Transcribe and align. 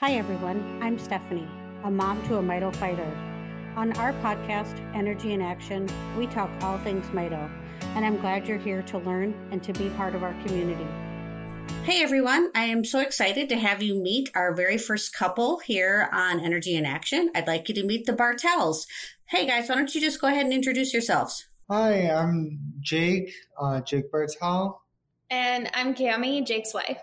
Hi, 0.00 0.12
everyone. 0.12 0.78
I'm 0.80 0.96
Stephanie, 0.96 1.48
a 1.82 1.90
mom 1.90 2.24
to 2.28 2.36
a 2.36 2.40
Mito 2.40 2.72
fighter. 2.76 3.10
On 3.74 3.92
our 3.94 4.12
podcast, 4.22 4.78
Energy 4.94 5.32
in 5.32 5.42
Action, 5.42 5.88
we 6.16 6.28
talk 6.28 6.48
all 6.62 6.78
things 6.78 7.04
Mito, 7.06 7.50
and 7.96 8.04
I'm 8.04 8.16
glad 8.20 8.46
you're 8.46 8.58
here 8.58 8.82
to 8.82 8.98
learn 8.98 9.34
and 9.50 9.60
to 9.64 9.72
be 9.72 9.90
part 9.90 10.14
of 10.14 10.22
our 10.22 10.34
community. 10.44 10.86
Hey 11.82 12.00
everyone, 12.00 12.52
I 12.54 12.66
am 12.66 12.84
so 12.84 13.00
excited 13.00 13.48
to 13.48 13.56
have 13.56 13.82
you 13.82 14.00
meet 14.00 14.30
our 14.36 14.54
very 14.54 14.78
first 14.78 15.12
couple 15.12 15.58
here 15.58 16.08
on 16.12 16.38
Energy 16.38 16.76
in 16.76 16.86
Action. 16.86 17.32
I'd 17.34 17.48
like 17.48 17.68
you 17.68 17.74
to 17.74 17.82
meet 17.82 18.06
the 18.06 18.12
Bartels. 18.12 18.86
Hey 19.24 19.48
guys, 19.48 19.68
why 19.68 19.74
don't 19.74 19.92
you 19.92 20.00
just 20.00 20.20
go 20.20 20.28
ahead 20.28 20.44
and 20.44 20.52
introduce 20.52 20.92
yourselves? 20.92 21.48
Hi, 21.68 22.08
I'm 22.08 22.60
Jake, 22.78 23.32
uh, 23.60 23.80
Jake 23.80 24.12
Bartel. 24.12 24.80
And 25.28 25.68
I'm 25.74 25.92
Cami, 25.92 26.46
Jake's 26.46 26.72
wife. 26.72 26.98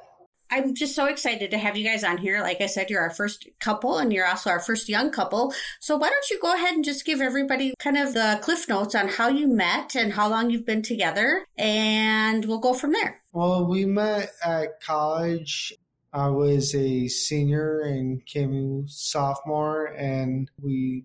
I'm 0.55 0.73
just 0.73 0.95
so 0.95 1.07
excited 1.07 1.51
to 1.51 1.57
have 1.57 1.75
you 1.75 1.83
guys 1.83 2.05
on 2.05 2.17
here. 2.17 2.39
Like 2.39 2.61
I 2.61 2.67
said, 2.67 2.89
you're 2.89 3.01
our 3.01 3.09
first 3.09 3.45
couple 3.59 3.97
and 3.97 4.13
you're 4.13 4.25
also 4.25 4.49
our 4.49 4.61
first 4.61 4.87
young 4.87 5.11
couple. 5.11 5.53
So 5.81 5.97
why 5.97 6.09
don't 6.09 6.29
you 6.29 6.39
go 6.39 6.53
ahead 6.53 6.75
and 6.75 6.85
just 6.85 7.03
give 7.03 7.19
everybody 7.19 7.73
kind 7.77 7.97
of 7.97 8.13
the 8.13 8.39
cliff 8.41 8.69
notes 8.69 8.95
on 8.95 9.09
how 9.09 9.27
you 9.27 9.49
met 9.49 9.95
and 9.95 10.13
how 10.13 10.29
long 10.29 10.49
you've 10.49 10.65
been 10.65 10.81
together 10.81 11.45
and 11.57 12.45
we'll 12.45 12.59
go 12.59 12.73
from 12.73 12.93
there. 12.93 13.21
Well, 13.33 13.65
we 13.67 13.83
met 13.83 14.31
at 14.45 14.79
college. 14.79 15.73
I 16.13 16.29
was 16.29 16.73
a 16.73 17.09
senior 17.09 17.81
and 17.81 18.25
Kim 18.25 18.87
sophomore 18.87 19.87
and 19.87 20.49
we 20.61 21.03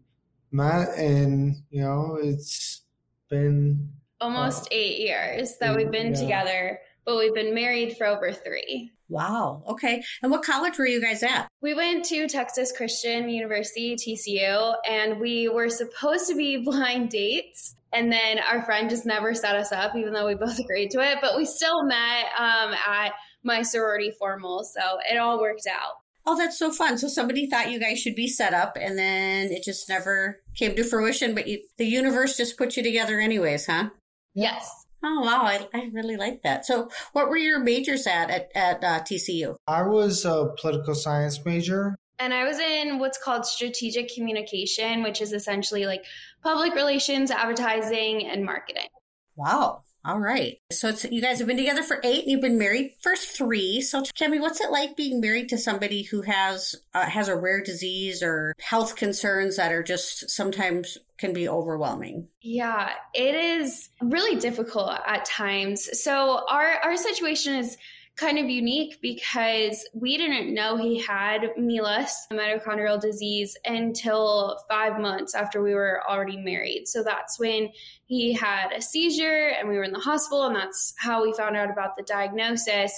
met 0.52 0.96
and, 0.96 1.56
you 1.70 1.82
know, 1.82 2.20
it's 2.22 2.82
been 3.28 3.90
almost 4.20 4.66
uh, 4.66 4.76
eight 4.76 5.00
years 5.00 5.56
that 5.58 5.74
we've 5.74 5.90
been 5.90 6.14
yeah. 6.14 6.20
together, 6.20 6.80
but 7.04 7.16
we've 7.18 7.34
been 7.34 7.52
married 7.52 7.96
for 7.96 8.06
over 8.06 8.30
three. 8.30 8.92
Wow. 9.10 9.64
Okay. 9.66 10.02
And 10.22 10.30
what 10.30 10.44
college 10.44 10.78
were 10.78 10.86
you 10.86 11.00
guys 11.00 11.22
at? 11.24 11.48
We 11.60 11.74
went 11.74 12.04
to 12.06 12.28
Texas 12.28 12.72
Christian 12.74 13.28
University, 13.28 13.96
TCU, 13.96 14.74
and 14.88 15.18
we 15.20 15.48
were 15.48 15.68
supposed 15.68 16.28
to 16.28 16.36
be 16.36 16.58
blind 16.64 17.10
dates. 17.10 17.74
And 17.92 18.10
then 18.10 18.38
our 18.38 18.62
friend 18.62 18.88
just 18.88 19.04
never 19.04 19.34
set 19.34 19.56
us 19.56 19.72
up, 19.72 19.96
even 19.96 20.12
though 20.12 20.26
we 20.26 20.36
both 20.36 20.58
agreed 20.64 20.92
to 20.92 21.00
it. 21.00 21.18
But 21.20 21.36
we 21.36 21.44
still 21.44 21.82
met 21.82 22.26
um, 22.38 22.72
at 22.86 23.12
my 23.42 23.62
sorority 23.62 24.12
formal. 24.16 24.62
So 24.62 24.80
it 25.10 25.16
all 25.16 25.40
worked 25.40 25.66
out. 25.66 25.94
Oh, 26.24 26.36
that's 26.36 26.58
so 26.58 26.70
fun. 26.70 26.96
So 26.96 27.08
somebody 27.08 27.48
thought 27.48 27.72
you 27.72 27.80
guys 27.80 27.98
should 27.98 28.14
be 28.14 28.28
set 28.28 28.54
up 28.54 28.76
and 28.80 28.96
then 28.96 29.50
it 29.50 29.64
just 29.64 29.88
never 29.88 30.40
came 30.54 30.76
to 30.76 30.84
fruition, 30.84 31.34
but 31.34 31.48
you, 31.48 31.62
the 31.78 31.86
universe 31.86 32.36
just 32.36 32.58
put 32.58 32.76
you 32.76 32.82
together 32.82 33.18
anyways, 33.18 33.66
huh? 33.66 33.88
Yes. 34.34 34.70
Oh 35.02 35.20
wow, 35.20 35.44
I, 35.44 35.66
I 35.72 35.90
really 35.92 36.16
like 36.16 36.42
that. 36.42 36.66
So, 36.66 36.90
what 37.12 37.30
were 37.30 37.38
your 37.38 37.58
majors 37.58 38.06
at 38.06 38.30
at, 38.30 38.50
at 38.54 38.84
uh, 38.84 39.00
TCU? 39.00 39.56
I 39.66 39.82
was 39.82 40.24
a 40.24 40.50
political 40.60 40.94
science 40.94 41.42
major, 41.44 41.96
and 42.18 42.34
I 42.34 42.44
was 42.44 42.58
in 42.58 42.98
what's 42.98 43.18
called 43.22 43.46
strategic 43.46 44.14
communication, 44.14 45.02
which 45.02 45.22
is 45.22 45.32
essentially 45.32 45.86
like 45.86 46.04
public 46.42 46.74
relations, 46.74 47.30
advertising, 47.30 48.26
and 48.26 48.44
marketing. 48.44 48.88
Wow, 49.36 49.82
all 50.04 50.18
right. 50.18 50.56
So 50.72 50.88
it's 50.88 51.04
you 51.04 51.20
guys 51.20 51.38
have 51.38 51.48
been 51.48 51.58
together 51.58 51.82
for 51.82 52.00
eight, 52.02 52.22
and 52.22 52.30
you've 52.30 52.40
been 52.40 52.58
married 52.58 52.92
for 53.02 53.14
three. 53.16 53.82
So, 53.82 54.02
Cami, 54.02 54.40
what's 54.40 54.60
it 54.60 54.70
like 54.70 54.96
being 54.96 55.20
married 55.20 55.50
to 55.50 55.58
somebody 55.58 56.02
who 56.02 56.22
has 56.22 56.74
uh, 56.94 57.04
has 57.04 57.28
a 57.28 57.36
rare 57.36 57.62
disease 57.62 58.22
or 58.22 58.54
health 58.60 58.96
concerns 58.96 59.56
that 59.56 59.72
are 59.72 59.82
just 59.82 60.30
sometimes 60.30 60.96
can 61.18 61.34
be 61.34 61.48
overwhelming? 61.48 62.28
Yeah, 62.40 62.90
it 63.12 63.34
is 63.34 63.90
really 64.00 64.40
difficult 64.40 64.92
at 65.06 65.26
times. 65.26 65.88
So 66.02 66.44
our 66.48 66.78
our 66.82 66.96
situation 66.96 67.56
is 67.56 67.76
kind 68.20 68.38
of 68.38 68.50
unique 68.50 68.98
because 69.00 69.88
we 69.94 70.18
didn't 70.18 70.52
know 70.52 70.76
he 70.76 71.00
had 71.00 71.50
MELAS, 71.56 72.26
mitochondrial 72.30 73.00
disease, 73.00 73.56
until 73.64 74.58
five 74.68 75.00
months 75.00 75.34
after 75.34 75.62
we 75.62 75.74
were 75.74 76.02
already 76.08 76.36
married. 76.36 76.86
So 76.86 77.02
that's 77.02 77.40
when 77.40 77.70
he 78.04 78.34
had 78.34 78.72
a 78.72 78.82
seizure 78.82 79.52
and 79.58 79.68
we 79.68 79.76
were 79.76 79.84
in 79.84 79.92
the 79.92 79.98
hospital, 79.98 80.46
and 80.46 80.54
that's 80.54 80.92
how 80.98 81.22
we 81.22 81.32
found 81.32 81.56
out 81.56 81.70
about 81.70 81.96
the 81.96 82.02
diagnosis. 82.02 82.92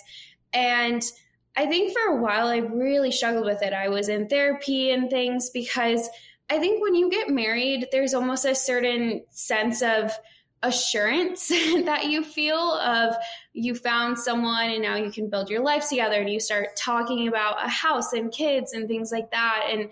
And 0.52 1.02
I 1.56 1.66
think 1.66 1.92
for 1.92 2.16
a 2.16 2.20
while 2.20 2.48
I 2.48 2.58
really 2.58 3.12
struggled 3.12 3.46
with 3.46 3.62
it. 3.62 3.72
I 3.72 3.88
was 3.88 4.08
in 4.08 4.28
therapy 4.28 4.90
and 4.90 5.08
things 5.08 5.50
because 5.50 6.08
I 6.50 6.58
think 6.58 6.82
when 6.82 6.94
you 6.94 7.08
get 7.10 7.28
married, 7.28 7.88
there's 7.92 8.14
almost 8.14 8.44
a 8.44 8.54
certain 8.54 9.22
sense 9.30 9.82
of 9.82 10.12
assurance 10.62 11.48
that 11.84 12.06
you 12.06 12.22
feel 12.22 12.74
of 12.74 13.14
you 13.52 13.74
found 13.74 14.18
someone 14.18 14.70
and 14.70 14.82
now 14.82 14.96
you 14.96 15.10
can 15.10 15.28
build 15.28 15.50
your 15.50 15.62
life 15.62 15.88
together 15.88 16.20
and 16.20 16.30
you 16.30 16.40
start 16.40 16.68
talking 16.76 17.28
about 17.28 17.64
a 17.64 17.68
house 17.68 18.12
and 18.12 18.32
kids 18.32 18.72
and 18.72 18.88
things 18.88 19.10
like 19.10 19.30
that. 19.30 19.66
And 19.70 19.90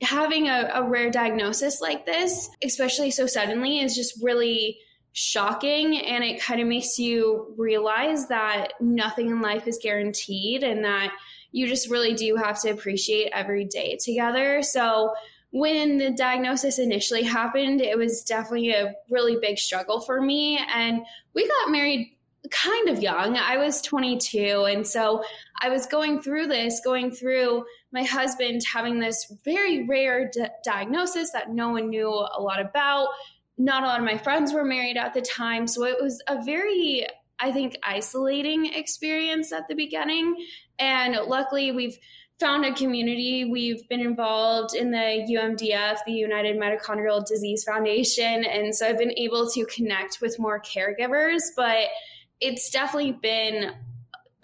having 0.00 0.48
a, 0.48 0.70
a 0.74 0.88
rare 0.88 1.10
diagnosis 1.10 1.80
like 1.80 2.06
this 2.06 2.48
especially 2.62 3.10
so 3.10 3.26
suddenly 3.26 3.80
is 3.80 3.96
just 3.96 4.22
really 4.22 4.78
shocking. 5.12 5.98
And 5.98 6.22
it 6.22 6.40
kind 6.40 6.60
of 6.60 6.68
makes 6.68 6.98
you 6.98 7.54
realize 7.56 8.28
that 8.28 8.74
nothing 8.80 9.28
in 9.28 9.40
life 9.40 9.66
is 9.66 9.78
guaranteed 9.82 10.62
and 10.62 10.84
that 10.84 11.12
you 11.50 11.66
just 11.66 11.90
really 11.90 12.14
do 12.14 12.36
have 12.36 12.60
to 12.62 12.70
appreciate 12.70 13.30
every 13.32 13.64
day 13.64 13.98
together. 14.02 14.62
So 14.62 15.12
when 15.50 15.96
the 15.98 16.10
diagnosis 16.10 16.78
initially 16.78 17.22
happened, 17.22 17.80
it 17.80 17.96
was 17.96 18.22
definitely 18.22 18.70
a 18.70 18.94
really 19.10 19.36
big 19.40 19.58
struggle 19.58 20.00
for 20.00 20.20
me. 20.20 20.58
And 20.74 21.02
we 21.34 21.48
got 21.48 21.70
married 21.70 22.14
kind 22.50 22.88
of 22.88 23.02
young. 23.02 23.36
I 23.36 23.56
was 23.56 23.82
22. 23.82 24.66
And 24.68 24.86
so 24.86 25.22
I 25.60 25.68
was 25.68 25.86
going 25.86 26.20
through 26.20 26.46
this, 26.46 26.80
going 26.84 27.10
through 27.10 27.64
my 27.92 28.02
husband 28.02 28.62
having 28.70 29.00
this 29.00 29.32
very 29.44 29.86
rare 29.86 30.30
d- 30.30 30.46
diagnosis 30.64 31.30
that 31.32 31.50
no 31.50 31.70
one 31.70 31.88
knew 31.88 32.08
a 32.08 32.40
lot 32.40 32.60
about. 32.60 33.08
Not 33.56 33.82
a 33.82 33.86
lot 33.86 33.98
of 33.98 34.04
my 34.04 34.18
friends 34.18 34.52
were 34.52 34.64
married 34.64 34.96
at 34.96 35.14
the 35.14 35.22
time. 35.22 35.66
So 35.66 35.84
it 35.84 35.96
was 36.00 36.22
a 36.28 36.42
very, 36.44 37.06
I 37.40 37.50
think, 37.50 37.76
isolating 37.82 38.66
experience 38.66 39.52
at 39.52 39.66
the 39.68 39.74
beginning. 39.74 40.36
And 40.78 41.16
luckily, 41.26 41.72
we've 41.72 41.98
found 42.40 42.64
a 42.64 42.72
community. 42.72 43.44
We've 43.44 43.88
been 43.88 44.00
involved 44.00 44.74
in 44.74 44.90
the 44.90 45.26
UMDF, 45.28 45.98
the 46.06 46.12
United 46.12 46.56
Mitochondrial 46.56 47.26
Disease 47.26 47.64
Foundation. 47.64 48.44
And 48.44 48.74
so 48.74 48.86
I've 48.86 48.98
been 48.98 49.16
able 49.16 49.50
to 49.50 49.64
connect 49.66 50.18
with 50.20 50.38
more 50.38 50.60
caregivers, 50.60 51.42
but 51.56 51.88
it's 52.40 52.70
definitely 52.70 53.12
been 53.12 53.72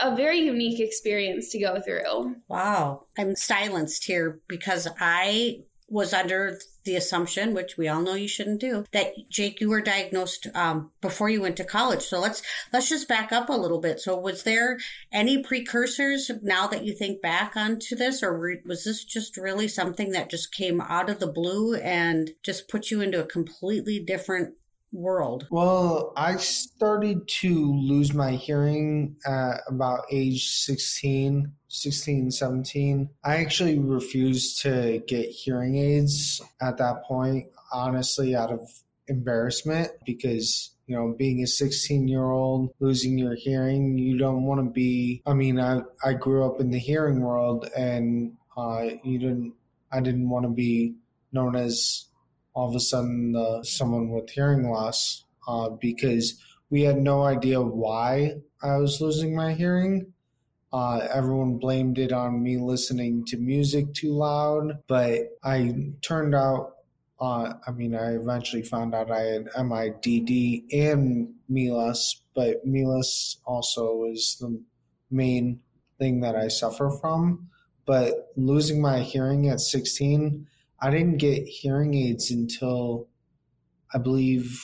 a 0.00 0.16
very 0.16 0.40
unique 0.40 0.80
experience 0.80 1.50
to 1.50 1.60
go 1.60 1.80
through. 1.80 2.36
Wow. 2.48 3.06
I'm 3.16 3.36
silenced 3.36 4.04
here 4.04 4.40
because 4.48 4.88
I 4.98 5.60
was 5.88 6.12
under 6.12 6.58
the 6.84 6.96
assumption, 6.96 7.54
which 7.54 7.76
we 7.76 7.88
all 7.88 8.00
know 8.00 8.14
you 8.14 8.28
shouldn't 8.28 8.60
do, 8.60 8.84
that 8.92 9.12
Jake, 9.28 9.60
you 9.60 9.68
were 9.68 9.80
diagnosed 9.80 10.46
um, 10.54 10.90
before 11.00 11.28
you 11.28 11.40
went 11.40 11.56
to 11.56 11.64
college. 11.64 12.02
So 12.02 12.20
let's 12.20 12.42
let's 12.72 12.88
just 12.88 13.08
back 13.08 13.32
up 13.32 13.48
a 13.48 13.52
little 13.52 13.80
bit. 13.80 14.00
So 14.00 14.18
was 14.18 14.42
there 14.42 14.78
any 15.12 15.42
precursors 15.42 16.30
now 16.42 16.66
that 16.68 16.84
you 16.84 16.94
think 16.94 17.22
back 17.22 17.56
onto 17.56 17.96
this, 17.96 18.22
or 18.22 18.58
was 18.64 18.84
this 18.84 19.04
just 19.04 19.36
really 19.36 19.68
something 19.68 20.10
that 20.12 20.30
just 20.30 20.54
came 20.54 20.80
out 20.80 21.10
of 21.10 21.20
the 21.20 21.26
blue 21.26 21.74
and 21.74 22.30
just 22.42 22.68
put 22.68 22.90
you 22.90 23.00
into 23.00 23.22
a 23.22 23.26
completely 23.26 23.98
different 23.98 24.54
world? 24.94 25.46
Well, 25.50 26.12
I 26.16 26.36
started 26.36 27.26
to 27.40 27.74
lose 27.74 28.14
my 28.14 28.32
hearing 28.32 29.16
at 29.26 29.60
about 29.68 30.04
age 30.10 30.48
16, 30.48 31.52
16, 31.74 32.30
17. 32.30 33.10
I 33.24 33.36
actually 33.36 33.78
refused 33.78 34.62
to 34.62 35.02
get 35.06 35.28
hearing 35.30 35.76
aids 35.76 36.40
at 36.60 36.78
that 36.78 37.04
point, 37.04 37.46
honestly, 37.72 38.36
out 38.36 38.52
of 38.52 38.60
embarrassment 39.08 39.90
because 40.06 40.70
you 40.86 40.94
know, 40.94 41.14
being 41.16 41.42
a 41.42 41.46
16 41.46 42.08
year 42.08 42.30
old, 42.30 42.70
losing 42.78 43.18
your 43.18 43.34
hearing, 43.34 43.96
you 43.98 44.18
don't 44.18 44.44
want 44.44 44.62
to 44.62 44.70
be. 44.70 45.22
I 45.26 45.32
mean, 45.32 45.58
I, 45.58 45.80
I 46.04 46.12
grew 46.12 46.44
up 46.44 46.60
in 46.60 46.70
the 46.70 46.78
hearing 46.78 47.20
world 47.20 47.68
and 47.76 48.36
uh, 48.56 48.82
you 49.02 49.18
didn't, 49.18 49.54
I 49.90 50.00
didn't 50.00 50.28
want 50.28 50.44
to 50.44 50.50
be 50.50 50.94
known 51.32 51.56
as 51.56 52.06
all 52.54 52.68
of 52.68 52.74
a 52.74 52.80
sudden 52.80 53.34
uh, 53.34 53.62
someone 53.62 54.10
with 54.10 54.30
hearing 54.30 54.70
loss 54.70 55.24
uh, 55.48 55.70
because 55.70 56.40
we 56.70 56.82
had 56.82 56.98
no 56.98 57.24
idea 57.24 57.60
why 57.60 58.34
I 58.62 58.76
was 58.76 59.00
losing 59.00 59.34
my 59.34 59.54
hearing. 59.54 60.12
Uh, 60.74 61.06
everyone 61.14 61.56
blamed 61.56 61.98
it 61.98 62.10
on 62.10 62.42
me 62.42 62.58
listening 62.58 63.24
to 63.24 63.36
music 63.36 63.94
too 63.94 64.12
loud, 64.12 64.82
but 64.88 65.20
I 65.44 65.92
turned 66.02 66.34
out. 66.34 66.72
Uh, 67.20 67.52
I 67.64 67.70
mean, 67.70 67.94
I 67.94 68.16
eventually 68.16 68.62
found 68.62 68.92
out 68.92 69.08
I 69.08 69.20
had 69.20 69.48
MIDD 69.56 70.64
and 70.72 71.32
MELAS, 71.48 72.22
but 72.34 72.66
MELAS 72.66 73.38
also 73.46 74.06
is 74.06 74.36
the 74.40 74.60
main 75.12 75.60
thing 76.00 76.22
that 76.22 76.34
I 76.34 76.48
suffer 76.48 76.90
from. 77.00 77.50
But 77.86 78.32
losing 78.36 78.82
my 78.82 78.98
hearing 78.98 79.48
at 79.50 79.60
16 79.60 80.48
I 80.80 80.90
didn't 80.90 81.18
get 81.18 81.46
hearing 81.46 81.94
aids 81.94 82.32
until 82.32 83.06
I 83.94 83.98
believe 83.98 84.60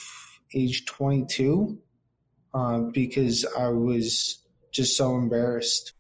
age 0.53 0.85
22 0.87 1.79
uh, 2.53 2.79
because 2.93 3.47
I 3.57 3.69
was 3.69 4.45
just 4.73 4.97
so 4.97 5.15
embarrassed. 5.15 5.93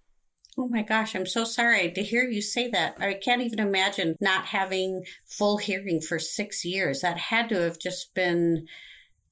Oh 0.58 0.69
my 0.69 0.82
gosh, 0.82 1.14
I'm 1.14 1.26
so 1.26 1.44
sorry 1.44 1.93
to 1.93 2.02
hear 2.02 2.25
you 2.25 2.43
say 2.43 2.69
that. 2.70 2.97
I 3.00 3.14
can't 3.14 3.43
even 3.43 3.61
imagine 3.61 4.17
not 4.20 4.47
having 4.47 5.05
full 5.26 5.58
hearing 5.58 6.00
for 6.00 6.19
six 6.19 6.64
years. 6.64 7.00
That 7.00 7.17
had 7.17 7.49
to 7.50 7.61
have 7.61 7.79
just 7.79 8.14
been 8.14 8.67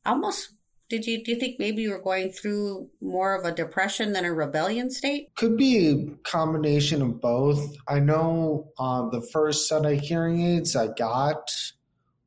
almost. 0.07 0.53
Did 0.89 1.07
you 1.07 1.23
do 1.23 1.33
you 1.33 1.39
think 1.39 1.59
maybe 1.59 1.83
you 1.83 1.91
were 1.91 2.01
going 2.01 2.31
through 2.31 2.89
more 3.03 3.35
of 3.35 3.45
a 3.45 3.55
depression 3.55 4.13
than 4.13 4.25
a 4.25 4.33
rebellion 4.33 4.91
state? 4.91 5.35
Could 5.35 5.59
be 5.59 5.89
a 5.89 6.07
combination 6.23 7.03
of 7.03 7.21
both. 7.21 7.77
I 7.87 8.01
know 8.01 8.71
uh, 8.79 9.11
the 9.11 9.21
first 9.21 9.69
set 9.69 9.85
of 9.85 10.01
hearing 10.01 10.41
aids 10.41 10.77
I 10.77 10.87
got 10.87 11.51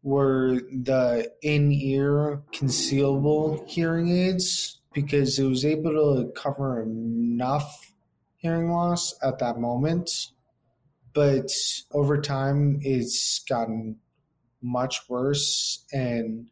were 0.03 0.61
the 0.71 1.31
in 1.41 1.71
ear 1.71 2.43
concealable 2.53 3.67
hearing 3.67 4.11
aids 4.15 4.79
because 4.93 5.39
it 5.39 5.45
was 5.45 5.65
able 5.65 5.91
to 6.17 6.31
cover 6.33 6.83
enough 6.83 7.90
hearing 8.41 8.71
loss 8.71 9.15
at 9.23 9.39
that 9.39 9.59
moment. 9.59 10.09
But 11.13 11.49
over 11.93 12.19
time, 12.19 12.79
it's 12.81 13.43
gotten 13.47 13.97
much 14.61 15.01
worse. 15.07 15.85
And 15.93 16.49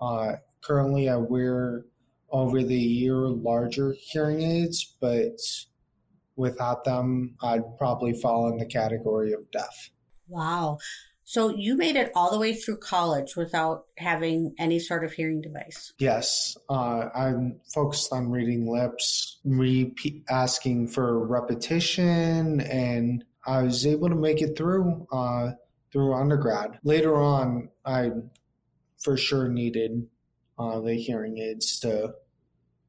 uh, 0.00 0.36
currently, 0.62 1.08
I 1.08 1.16
wear 1.16 1.84
over 2.30 2.62
the 2.62 2.74
year 2.74 3.14
larger 3.28 3.94
hearing 3.98 4.42
aids, 4.42 4.96
but 5.00 5.38
without 6.36 6.84
them, 6.84 7.36
I'd 7.42 7.76
probably 7.78 8.14
fall 8.14 8.48
in 8.48 8.58
the 8.58 8.66
category 8.66 9.32
of 9.32 9.50
deaf. 9.50 9.90
Wow. 10.28 10.78
So 11.30 11.50
you 11.50 11.76
made 11.76 11.94
it 11.94 12.10
all 12.16 12.32
the 12.32 12.40
way 12.40 12.54
through 12.54 12.78
college 12.78 13.36
without 13.36 13.84
having 13.98 14.52
any 14.58 14.80
sort 14.80 15.04
of 15.04 15.12
hearing 15.12 15.40
device. 15.40 15.92
Yes, 15.96 16.56
uh, 16.68 17.08
I'm 17.14 17.60
focused 17.72 18.12
on 18.12 18.32
reading 18.32 18.66
lips, 18.66 19.38
repeat, 19.44 20.24
asking 20.28 20.88
for 20.88 21.24
repetition, 21.24 22.60
and 22.62 23.22
I 23.46 23.62
was 23.62 23.86
able 23.86 24.08
to 24.08 24.16
make 24.16 24.42
it 24.42 24.58
through 24.58 25.06
uh, 25.12 25.52
through 25.92 26.14
undergrad. 26.14 26.80
Later 26.82 27.14
on, 27.14 27.68
I 27.84 28.10
for 28.98 29.16
sure 29.16 29.48
needed 29.48 30.08
uh, 30.58 30.80
the 30.80 30.94
hearing 30.94 31.38
aids 31.38 31.78
to 31.80 32.12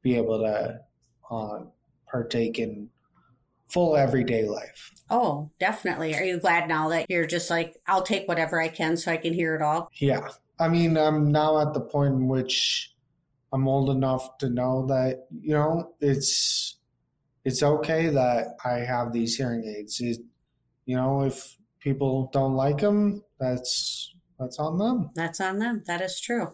be 0.02 0.16
able 0.16 0.40
to 0.40 0.80
uh, 1.30 1.60
partake 2.10 2.58
in 2.58 2.90
full 3.72 3.96
everyday 3.96 4.48
life. 4.48 4.92
Oh, 5.10 5.50
definitely. 5.58 6.14
Are 6.14 6.22
you 6.22 6.38
glad 6.38 6.68
now 6.68 6.88
that 6.90 7.10
you're 7.10 7.26
just 7.26 7.50
like, 7.50 7.76
I'll 7.86 8.02
take 8.02 8.28
whatever 8.28 8.60
I 8.60 8.68
can 8.68 8.96
so 8.96 9.12
I 9.12 9.16
can 9.16 9.34
hear 9.34 9.54
it 9.54 9.62
all? 9.62 9.90
Yeah. 9.94 10.28
I 10.58 10.68
mean, 10.68 10.96
I'm 10.96 11.32
now 11.32 11.60
at 11.60 11.74
the 11.74 11.80
point 11.80 12.14
in 12.14 12.28
which 12.28 12.94
I'm 13.52 13.68
old 13.68 13.90
enough 13.90 14.38
to 14.38 14.48
know 14.48 14.86
that, 14.86 15.26
you 15.30 15.52
know, 15.52 15.94
it's 16.00 16.76
it's 17.44 17.62
okay 17.62 18.08
that 18.08 18.56
I 18.64 18.78
have 18.78 19.12
these 19.12 19.36
hearing 19.36 19.64
aids. 19.64 20.00
It, 20.00 20.18
you 20.86 20.96
know, 20.96 21.22
if 21.22 21.56
people 21.80 22.30
don't 22.32 22.54
like 22.54 22.78
them, 22.78 23.22
that's 23.38 24.14
that's 24.38 24.58
on 24.58 24.78
them. 24.78 25.10
That's 25.14 25.40
on 25.40 25.58
them. 25.58 25.82
That 25.86 26.00
is 26.00 26.20
true. 26.20 26.52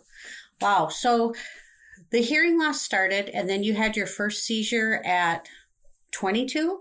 Wow. 0.61 0.88
So 0.88 1.35
the 2.11 2.23
hearing 2.23 2.59
loss 2.59 2.81
started 2.81 3.29
and 3.29 3.49
then 3.49 3.62
you 3.62 3.75
had 3.75 3.97
your 3.97 4.06
first 4.06 4.44
seizure 4.44 5.03
at 5.05 5.47
22? 6.12 6.81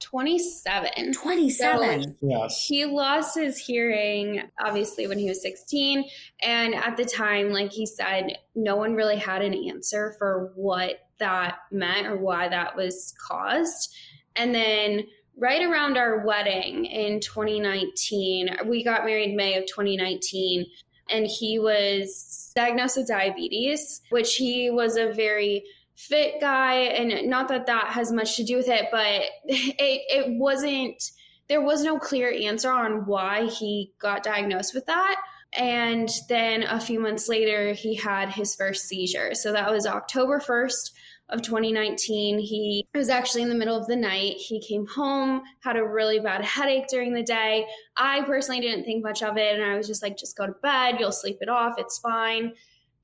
27. 0.00 1.12
27. 1.12 2.02
So 2.02 2.14
Yes. 2.22 2.66
he 2.66 2.84
lost 2.86 3.36
his 3.38 3.58
hearing 3.58 4.42
obviously 4.60 5.06
when 5.06 5.18
he 5.18 5.28
was 5.28 5.42
16 5.42 6.04
and 6.42 6.74
at 6.74 6.96
the 6.96 7.04
time 7.04 7.52
like 7.52 7.72
he 7.72 7.86
said 7.86 8.38
no 8.54 8.76
one 8.76 8.94
really 8.94 9.16
had 9.16 9.42
an 9.42 9.54
answer 9.54 10.14
for 10.18 10.52
what 10.54 11.00
that 11.18 11.58
meant 11.70 12.06
or 12.06 12.16
why 12.16 12.48
that 12.48 12.74
was 12.76 13.14
caused 13.20 13.94
and 14.36 14.54
then 14.54 15.06
right 15.36 15.62
around 15.62 15.96
our 15.96 16.24
wedding 16.26 16.86
in 16.86 17.20
2019 17.20 18.56
we 18.66 18.82
got 18.82 19.04
married 19.04 19.36
may 19.36 19.56
of 19.56 19.66
2019 19.66 20.64
and 21.10 21.26
he 21.26 21.58
was 21.58 22.52
diagnosed 22.56 22.96
with 22.96 23.06
diabetes 23.06 24.00
which 24.10 24.36
he 24.36 24.70
was 24.70 24.96
a 24.96 25.12
very 25.12 25.62
fit 26.08 26.40
guy 26.40 26.74
and 26.74 27.28
not 27.28 27.48
that 27.48 27.66
that 27.66 27.88
has 27.88 28.10
much 28.10 28.36
to 28.36 28.44
do 28.44 28.56
with 28.56 28.68
it 28.68 28.86
but 28.90 29.22
it, 29.44 30.02
it 30.08 30.38
wasn't 30.38 31.02
there 31.50 31.60
was 31.60 31.82
no 31.82 31.98
clear 31.98 32.32
answer 32.32 32.70
on 32.70 33.06
why 33.06 33.46
he 33.46 33.92
got 33.98 34.22
diagnosed 34.22 34.72
with 34.72 34.86
that. 34.86 35.20
And 35.52 36.08
then 36.28 36.62
a 36.62 36.80
few 36.80 37.00
months 37.00 37.28
later 37.28 37.72
he 37.72 37.96
had 37.96 38.28
his 38.28 38.54
first 38.54 38.86
seizure. 38.86 39.34
So 39.34 39.52
that 39.52 39.70
was 39.70 39.84
october 39.84 40.38
1st 40.38 40.92
of 41.28 41.42
2019 41.42 42.40
he 42.40 42.84
was 42.92 43.08
actually 43.08 43.42
in 43.42 43.48
the 43.48 43.54
middle 43.56 43.76
of 43.76 43.88
the 43.88 43.96
night. 43.96 44.36
He 44.36 44.60
came 44.60 44.86
home 44.86 45.42
had 45.58 45.76
a 45.76 45.84
really 45.84 46.20
bad 46.20 46.44
headache 46.44 46.86
during 46.88 47.14
the 47.14 47.22
day. 47.24 47.66
I 47.96 48.22
personally 48.22 48.60
didn't 48.60 48.84
think 48.84 49.02
much 49.02 49.22
of 49.24 49.36
it 49.36 49.54
and 49.54 49.64
i 49.64 49.76
was 49.76 49.88
just 49.88 50.04
like 50.04 50.16
just 50.16 50.36
go 50.36 50.46
to 50.46 50.52
bed. 50.62 51.00
You'll 51.00 51.10
sleep 51.10 51.38
it 51.40 51.48
off. 51.48 51.74
It's 51.78 51.98
fine 51.98 52.52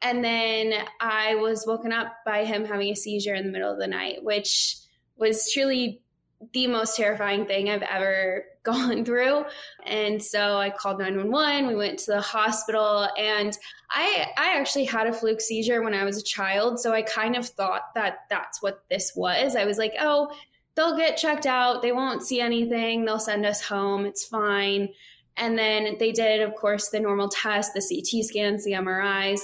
and 0.03 0.23
then 0.23 0.75
I 1.01 1.37
was 1.37 1.67
woken 1.67 1.93
up 1.93 2.17
by 2.25 2.45
him 2.45 2.65
having 2.65 2.91
a 2.91 2.97
seizure 2.97 3.35
in 3.35 3.47
the 3.47 3.53
middle 3.53 3.73
of 3.73 3.79
the 3.79 3.87
night, 3.87 4.23
which 4.23 4.77
was 5.17 5.51
truly 5.53 6.03
the 6.53 6.67
most 6.67 6.97
terrifying 6.97 7.47
thing 7.47 7.71
I've 7.71 7.83
ever 7.83 8.45
gone 8.63 9.05
through. 9.05 9.45
And 9.85 10.23
so 10.23 10.59
I 10.59 10.71
called 10.71 10.99
911, 10.99 11.67
we 11.67 11.77
went 11.77 11.99
to 12.01 12.13
the 12.13 12.21
hospital 12.21 13.09
and 13.17 13.57
I 13.91 14.27
I 14.37 14.59
actually 14.59 14.85
had 14.85 15.07
a 15.07 15.13
fluke 15.13 15.41
seizure 15.41 15.83
when 15.83 15.95
I 15.95 16.05
was 16.05 16.19
a 16.19 16.25
child, 16.25 16.81
so 16.81 16.93
I 16.93 17.03
kind 17.03 17.37
of 17.37 17.47
thought 17.47 17.95
that 17.95 18.25
that's 18.29 18.61
what 18.61 18.83
this 18.91 19.13
was. 19.15 19.55
I 19.55 19.65
was 19.65 19.79
like, 19.79 19.95
"Oh, 20.01 20.33
they'll 20.75 20.97
get 20.97 21.17
checked 21.17 21.47
out, 21.47 21.81
they 21.81 21.93
won't 21.93 22.25
see 22.25 22.41
anything, 22.41 23.05
they'll 23.05 23.21
send 23.21 23.47
us 23.47 23.63
home, 23.63 24.05
it's 24.05 24.25
fine." 24.25 24.89
And 25.37 25.57
then 25.57 25.97
they 25.99 26.11
did 26.11 26.41
of 26.41 26.57
course 26.57 26.89
the 26.89 26.99
normal 26.99 27.29
tests, 27.29 27.73
the 27.73 27.81
CT 27.81 28.25
scans, 28.25 28.65
the 28.65 28.73
MRIs, 28.73 29.41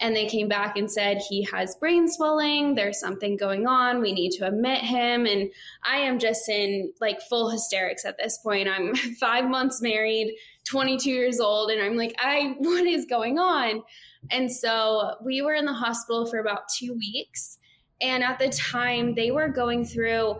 and 0.00 0.14
they 0.14 0.26
came 0.26 0.48
back 0.48 0.76
and 0.76 0.90
said 0.90 1.18
he 1.18 1.42
has 1.44 1.74
brain 1.76 2.06
swelling. 2.08 2.74
There's 2.74 3.00
something 3.00 3.36
going 3.36 3.66
on. 3.66 4.00
We 4.00 4.12
need 4.12 4.32
to 4.32 4.46
admit 4.46 4.80
him. 4.80 5.24
And 5.26 5.50
i 5.84 5.96
am 5.96 6.18
just 6.18 6.48
in 6.48 6.92
like 7.00 7.20
full 7.22 7.48
hysterics 7.48 8.04
at 8.04 8.18
this 8.18 8.38
point. 8.38 8.68
I'm 8.68 8.94
five 9.20 9.48
months 9.48 9.80
married 9.80 10.34
22 10.64 11.10
years 11.10 11.38
old 11.38 11.70
and 11.70 11.80
i'm 11.80 11.96
like 11.96 12.12
i 12.18 12.56
what 12.58 12.86
is 12.86 13.06
going 13.06 13.38
on? 13.38 13.82
And 14.30 14.50
so 14.50 15.14
we 15.24 15.40
were 15.42 15.54
in 15.54 15.64
the 15.64 15.72
hospital 15.72 16.26
for 16.26 16.40
about 16.40 16.68
two 16.68 16.94
weeks. 16.94 17.58
And 18.00 18.22
at 18.22 18.38
the 18.38 18.48
time 18.48 19.14
they 19.14 19.30
were 19.30 19.48
going 19.48 19.84
through 19.84 20.36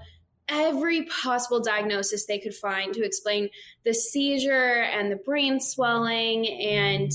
every 0.49 1.05
possible 1.07 1.61
diagnosis 1.61 2.27
they 2.27 2.39
could 2.39 2.55
find 2.55 2.95
to 2.95 3.05
explain 3.05 3.49
the 3.85 3.95
seizure 3.95 4.83
and 4.83 5.11
the 5.11 5.17
brain 5.17 5.59
swelling 5.61 6.47
and 6.47 7.11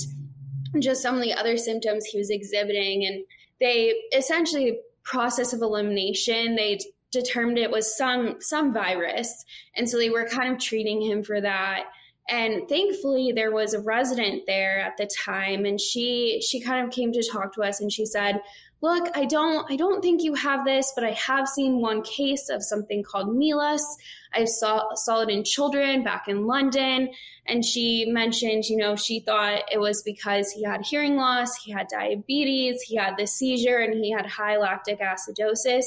just 0.80 1.02
some 1.02 1.16
of 1.16 1.22
the 1.22 1.34
other 1.34 1.58
symptoms 1.58 2.06
he 2.06 2.18
was 2.18 2.30
exhibiting. 2.30 3.06
And 3.06 3.24
they 3.60 3.94
essentially, 4.16 4.80
process 5.04 5.54
of 5.54 5.62
elimination, 5.62 6.56
they 6.56 6.80
determined 7.12 7.58
it 7.58 7.72
was 7.72 7.98
some 7.98 8.38
some 8.40 8.74
virus. 8.74 9.46
And 9.76 9.90
so 9.90 9.98
they 9.98 10.10
were 10.10 10.28
kind 10.28 10.54
of 10.54 10.60
treating 10.60 11.02
him 11.02 11.24
for 11.24 11.42
that. 11.42 11.86
And 12.30 12.68
thankfully 12.70 13.34
there 13.34 13.52
was 13.52 13.74
a 13.74 13.82
resident 13.82 14.44
there 14.48 14.80
at 14.80 14.96
the 14.98 15.08
time 15.08 15.66
and 15.66 15.80
she 15.80 16.42
she 16.48 16.62
kind 16.62 16.86
of 16.86 16.94
came 16.94 17.12
to 17.14 17.30
talk 17.30 17.54
to 17.56 17.64
us 17.64 17.82
and 17.82 17.92
she 17.92 18.06
said, 18.06 18.42
look, 18.82 19.10
I 19.16 19.26
don't 19.26 19.70
I 19.72 19.76
don't 19.76 20.02
think 20.02 20.24
you 20.24 20.34
have 20.34 20.66
this, 20.66 20.92
but 20.96 21.04
I 21.04 21.12
have 21.12 21.48
seen 21.48 21.82
one 21.82 22.02
case 22.02 22.50
of 22.50 22.64
something 22.64 23.04
called 23.04 23.36
MELAS. 23.36 23.98
I 24.34 24.46
saw 24.46 24.94
saw 24.96 25.22
it 25.22 25.30
in 25.30 25.44
children 25.44 26.04
back 26.04 26.28
in 26.28 26.48
London. 26.48 27.10
And 27.46 27.64
she 27.66 28.06
mentioned, 28.06 28.66
you 28.66 28.78
know, 28.78 28.96
she 28.96 29.20
thought 29.20 29.64
it 29.72 29.80
was 29.80 30.04
because 30.04 30.52
he 30.52 30.64
had 30.64 30.86
hearing 30.86 31.16
loss, 31.16 31.56
he 31.64 31.72
had 31.72 31.88
diabetes, 31.88 32.82
he 32.82 32.96
had 32.96 33.18
the 33.18 33.28
seizure, 33.28 33.78
and 33.78 33.94
he 33.94 34.12
had 34.12 34.26
high 34.26 34.58
lactic 34.58 35.00
acidosis. 35.00 35.86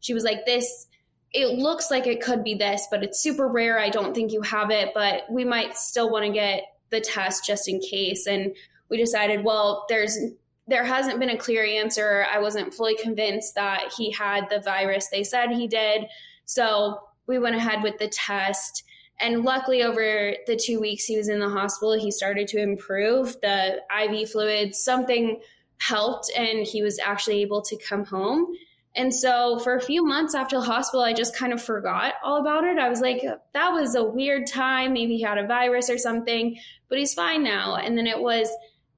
She 0.00 0.14
was 0.14 0.24
like, 0.24 0.46
This 0.46 0.86
it 1.32 1.58
looks 1.58 1.90
like 1.90 2.06
it 2.06 2.22
could 2.22 2.44
be 2.44 2.54
this, 2.54 2.86
but 2.90 3.02
it's 3.02 3.20
super 3.20 3.48
rare. 3.48 3.80
I 3.80 3.90
don't 3.90 4.14
think 4.14 4.32
you 4.32 4.40
have 4.42 4.70
it, 4.70 4.92
but 4.94 5.24
we 5.28 5.44
might 5.44 5.76
still 5.76 6.08
want 6.08 6.24
to 6.24 6.32
get 6.32 6.62
the 6.90 7.00
test 7.00 7.44
just 7.44 7.68
in 7.68 7.80
case. 7.80 8.28
And 8.28 8.54
we 8.88 8.98
decided, 8.98 9.42
well, 9.42 9.84
there's 9.88 10.16
there 10.66 10.84
hasn't 10.84 11.20
been 11.20 11.30
a 11.30 11.36
clear 11.36 11.64
answer. 11.64 12.26
I 12.32 12.38
wasn't 12.38 12.72
fully 12.72 12.96
convinced 12.96 13.54
that 13.54 13.92
he 13.96 14.10
had 14.10 14.48
the 14.48 14.60
virus 14.60 15.08
they 15.08 15.24
said 15.24 15.50
he 15.50 15.68
did. 15.68 16.06
So 16.46 17.00
we 17.26 17.38
went 17.38 17.56
ahead 17.56 17.82
with 17.82 17.98
the 17.98 18.08
test. 18.08 18.84
And 19.20 19.44
luckily, 19.44 19.82
over 19.82 20.34
the 20.46 20.56
two 20.56 20.80
weeks 20.80 21.04
he 21.04 21.16
was 21.16 21.28
in 21.28 21.38
the 21.38 21.48
hospital, 21.48 21.92
he 21.92 22.10
started 22.10 22.48
to 22.48 22.58
improve. 22.60 23.36
The 23.42 23.80
IV 24.02 24.30
fluids, 24.30 24.82
something 24.82 25.40
helped, 25.78 26.30
and 26.36 26.66
he 26.66 26.82
was 26.82 26.98
actually 26.98 27.42
able 27.42 27.62
to 27.62 27.76
come 27.76 28.04
home. 28.04 28.46
And 28.96 29.12
so, 29.12 29.58
for 29.58 29.76
a 29.76 29.80
few 29.80 30.04
months 30.04 30.34
after 30.34 30.56
the 30.56 30.64
hospital, 30.64 31.02
I 31.02 31.12
just 31.12 31.36
kind 31.36 31.52
of 31.52 31.62
forgot 31.62 32.14
all 32.22 32.40
about 32.40 32.64
it. 32.64 32.78
I 32.78 32.88
was 32.88 33.00
like, 33.00 33.22
that 33.52 33.68
was 33.70 33.94
a 33.94 34.04
weird 34.04 34.46
time. 34.46 34.92
Maybe 34.92 35.16
he 35.16 35.22
had 35.22 35.38
a 35.38 35.46
virus 35.46 35.90
or 35.90 35.98
something, 35.98 36.56
but 36.88 36.98
he's 36.98 37.14
fine 37.14 37.42
now. 37.42 37.76
And 37.76 37.98
then 37.98 38.06
it 38.06 38.20
was 38.20 38.48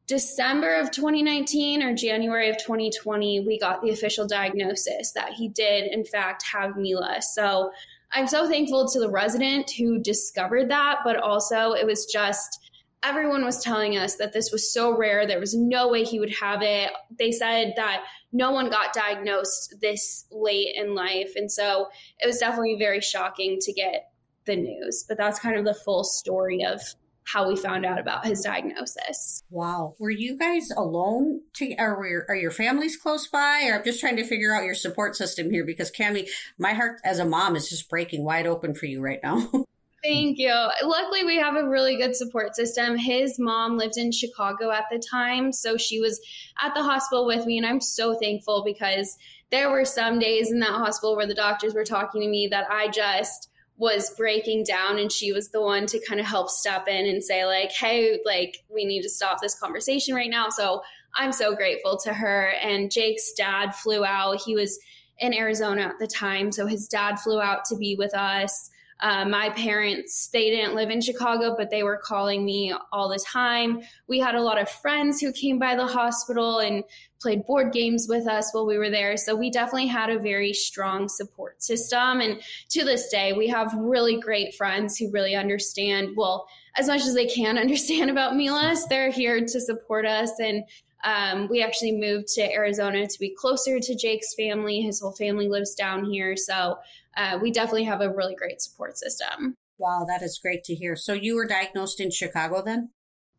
December 0.07 0.75
of 0.75 0.93
2019 0.93 1.83
or 1.83 1.95
January 1.95 2.49
of 2.49 2.59
2020, 2.59 3.41
we 3.41 3.59
got 3.59 3.83
the 3.83 3.91
official 3.91 4.27
diagnosis 4.27 5.13
that 5.13 5.33
he 5.33 5.49
did, 5.49 5.93
in 5.93 6.05
fact, 6.05 6.45
have 6.45 6.77
MELAS. 6.77 7.35
So 7.35 7.73
I'm 8.13 8.29
so 8.29 8.49
thankful 8.49 8.89
to 8.89 9.01
the 9.01 9.11
resident 9.11 9.71
who 9.71 9.99
discovered 9.99 10.71
that, 10.71 11.01
but 11.05 11.17
also 11.17 11.73
it 11.73 11.87
was 11.87 12.07
just 12.07 12.71
everyone 13.03 13.45
was 13.45 13.63
telling 13.63 13.97
us 13.97 14.17
that 14.17 14.33
this 14.33 14.51
was 14.51 14.73
so 14.73 14.97
rare. 14.97 15.27
There 15.27 15.41
was 15.41 15.55
no 15.55 15.89
way 15.89 16.05
he 16.05 16.19
would 16.19 16.35
have 16.35 16.63
it. 16.63 16.91
They 17.19 17.33
said 17.33 17.75
that 17.77 18.05
no 18.33 18.53
one 18.53 18.71
got 18.71 18.93
diagnosed 18.93 19.75
this 19.81 20.27
late 20.31 20.75
in 20.75 20.95
life. 20.95 21.33
And 21.37 21.51
so 21.51 21.89
it 22.21 22.27
was 22.27 22.39
definitely 22.39 22.77
very 22.79 23.01
shocking 23.01 23.59
to 23.61 23.73
get 23.73 24.11
the 24.45 24.57
news. 24.57 25.05
But 25.07 25.19
that's 25.19 25.39
kind 25.39 25.57
of 25.57 25.65
the 25.65 25.75
full 25.75 26.05
story 26.05 26.65
of 26.65 26.81
how 27.27 27.49
we 27.49 27.57
found 27.57 27.85
out 27.85 27.99
about 27.99 28.25
his 28.25 28.41
diagnosis. 28.41 29.43
Wow. 29.51 29.95
Were 29.99 30.11
you 30.11 30.39
guys 30.39 30.71
alone 30.77 31.41
to, 31.55 31.75
are, 31.77 32.07
your, 32.07 32.25
are 32.29 32.37
your 32.37 32.53
families 32.53 32.97
close 32.97 33.27
by? 33.27 33.69
Or 33.69 33.75
I'm 33.77 33.85
just 33.85 34.01
trying 34.01 34.17
to 34.17 34.25
figure 34.25 34.55
out 34.55 34.65
your 34.65 34.75
support 34.75 35.17
system 35.17 35.51
here 35.51 35.65
because 35.65 35.91
Cami, 35.91 36.29
my 36.59 36.73
heart 36.73 37.01
as 37.05 37.19
a 37.19 37.25
mom 37.25 37.57
is 37.57 37.69
just 37.69 37.91
breaking 37.91 38.25
wide 38.25 38.47
open 38.47 38.75
for 38.75 38.87
you 38.87 39.01
right 39.01 39.21
now. 39.23 39.51
Thank 40.05 40.39
you. 40.39 40.55
Luckily, 40.85 41.25
we 41.25 41.37
have 41.37 41.57
a 41.57 41.69
really 41.69 41.97
good 41.97 42.15
support 42.15 42.55
system. 42.55 42.97
His 42.97 43.41
mom 43.41 43.77
lived 43.77 43.97
in 43.97 44.13
Chicago 44.13 44.71
at 44.71 44.85
the 44.89 45.03
time, 45.11 45.53
so 45.53 45.77
she 45.77 45.99
was 45.99 46.21
at 46.63 46.75
the 46.75 46.83
hospital 46.83 47.27
with 47.27 47.45
me, 47.45 47.59
and 47.59 47.67
I'm 47.67 47.81
so 47.81 48.17
thankful 48.17 48.63
because 48.65 49.19
there 49.51 49.69
were 49.69 49.85
some 49.85 50.21
days 50.21 50.53
in 50.53 50.61
that 50.61 50.71
hospital 50.71 51.17
where 51.17 51.27
the 51.27 51.35
doctors 51.35 51.75
were 51.75 51.85
talking 51.85 52.21
to 52.21 52.29
me 52.29 52.47
that 52.49 52.71
I 52.71 52.87
just 52.87 53.49
was 53.79 54.11
breaking 54.17 54.65
down 54.65 54.99
and 54.99 55.13
she 55.13 55.33
was 55.33 55.51
the 55.51 55.61
one 55.61 55.87
to 55.87 56.01
kind 56.07 56.21
of 56.21 56.27
help 56.27 56.49
step 56.49 56.89
in 56.89 57.07
and 57.07 57.23
say 57.23 57.45
like 57.45 57.71
hey 57.73 58.19
like 58.25 58.59
we 58.75 58.85
need 58.85 59.03
to 59.03 59.09
stop 59.09 59.41
this 59.41 59.59
conversation 59.59 60.15
right 60.15 60.31
now. 60.31 60.49
So 60.49 60.83
i'm 61.17 61.33
so 61.33 61.55
grateful 61.55 61.99
to 61.99 62.13
her. 62.13 62.53
And 62.63 62.91
jake's 62.91 63.33
dad 63.33 63.75
flew 63.75 64.05
out. 64.05 64.41
He 64.43 64.55
was 64.55 64.79
in 65.19 65.33
arizona 65.33 65.83
at 65.83 65.99
the 65.99 66.07
time 66.07 66.53
so 66.53 66.67
his 66.67 66.89
dad 66.89 67.19
flew 67.19 67.41
out 67.41 67.65
to 67.65 67.77
be 67.77 67.97
with 67.99 68.15
us 68.15 68.71
uh, 69.01 69.27
my 69.27 69.51
parents, 69.51 70.29
they 70.29 70.49
didn't 70.49 70.75
live 70.75 70.89
in 70.89 71.03
Chicago, 71.03 71.55
but 71.57 71.71
they 71.71 71.83
were 71.83 71.99
calling 71.99 72.45
me 72.45 72.73
all 72.93 73.11
the 73.11 73.19
time. 73.19 73.81
We 74.09 74.19
had 74.19 74.35
a 74.35 74.43
lot 74.43 74.61
of 74.61 74.71
friends 74.71 75.21
who 75.21 75.33
came 75.33 75.59
by 75.59 75.77
the 75.77 75.87
hospital 75.87 76.61
and 76.61 76.83
played 77.21 77.45
board 77.45 77.73
games 77.73 78.07
with 78.09 78.27
us 78.27 78.53
while 78.53 78.67
we 78.67 78.79
were 78.79 78.91
there. 78.91 79.17
So 79.19 79.35
we 79.35 79.51
definitely 79.51 79.89
had 79.89 80.09
a 80.09 80.19
very 80.19 80.55
strong 80.55 81.09
support 81.09 81.63
system. 81.63 82.21
And 82.21 82.41
to 82.71 82.85
this 82.85 83.09
day, 83.11 83.35
we 83.35 83.49
have 83.49 83.75
really 83.75 84.19
great 84.19 84.55
friends 84.55 84.97
who 84.97 85.11
really 85.11 85.35
understand, 85.35 86.11
well, 86.17 86.47
as 86.79 86.87
much 86.87 87.03
as 87.03 87.15
they 87.15 87.27
can 87.27 87.59
understand 87.59 88.11
about 88.11 88.35
MELAS, 88.35 88.87
they're 88.87 89.11
here 89.11 89.41
to 89.41 89.61
support 89.61 90.07
us. 90.07 90.31
And 90.41 90.65
um, 91.05 91.49
we 91.49 91.63
actually 91.63 91.93
moved 91.93 92.29
to 92.35 92.51
Arizona 92.51 93.07
to 93.07 93.19
be 93.21 93.35
closer 93.35 93.79
to 93.79 93.95
Jake's 93.95 94.35
family. 94.35 94.81
His 94.81 95.01
whole 95.01 95.13
family 95.13 95.49
lives 95.49 95.75
down 95.75 96.05
here. 96.05 96.35
So 96.37 96.79
uh, 97.17 97.39
we 97.41 97.51
definitely 97.51 97.85
have 97.85 98.01
a 98.01 98.13
really 98.13 98.35
great 98.35 98.61
support 98.61 98.99
system. 98.99 99.55
Wow, 99.79 100.07
that 100.09 100.23
is 100.23 100.39
great 100.43 100.65
to 100.65 100.75
hear. 100.75 100.97
So 100.97 101.13
you 101.13 101.37
were 101.37 101.47
diagnosed 101.47 102.01
in 102.01 102.11
Chicago 102.11 102.63
then? 102.65 102.91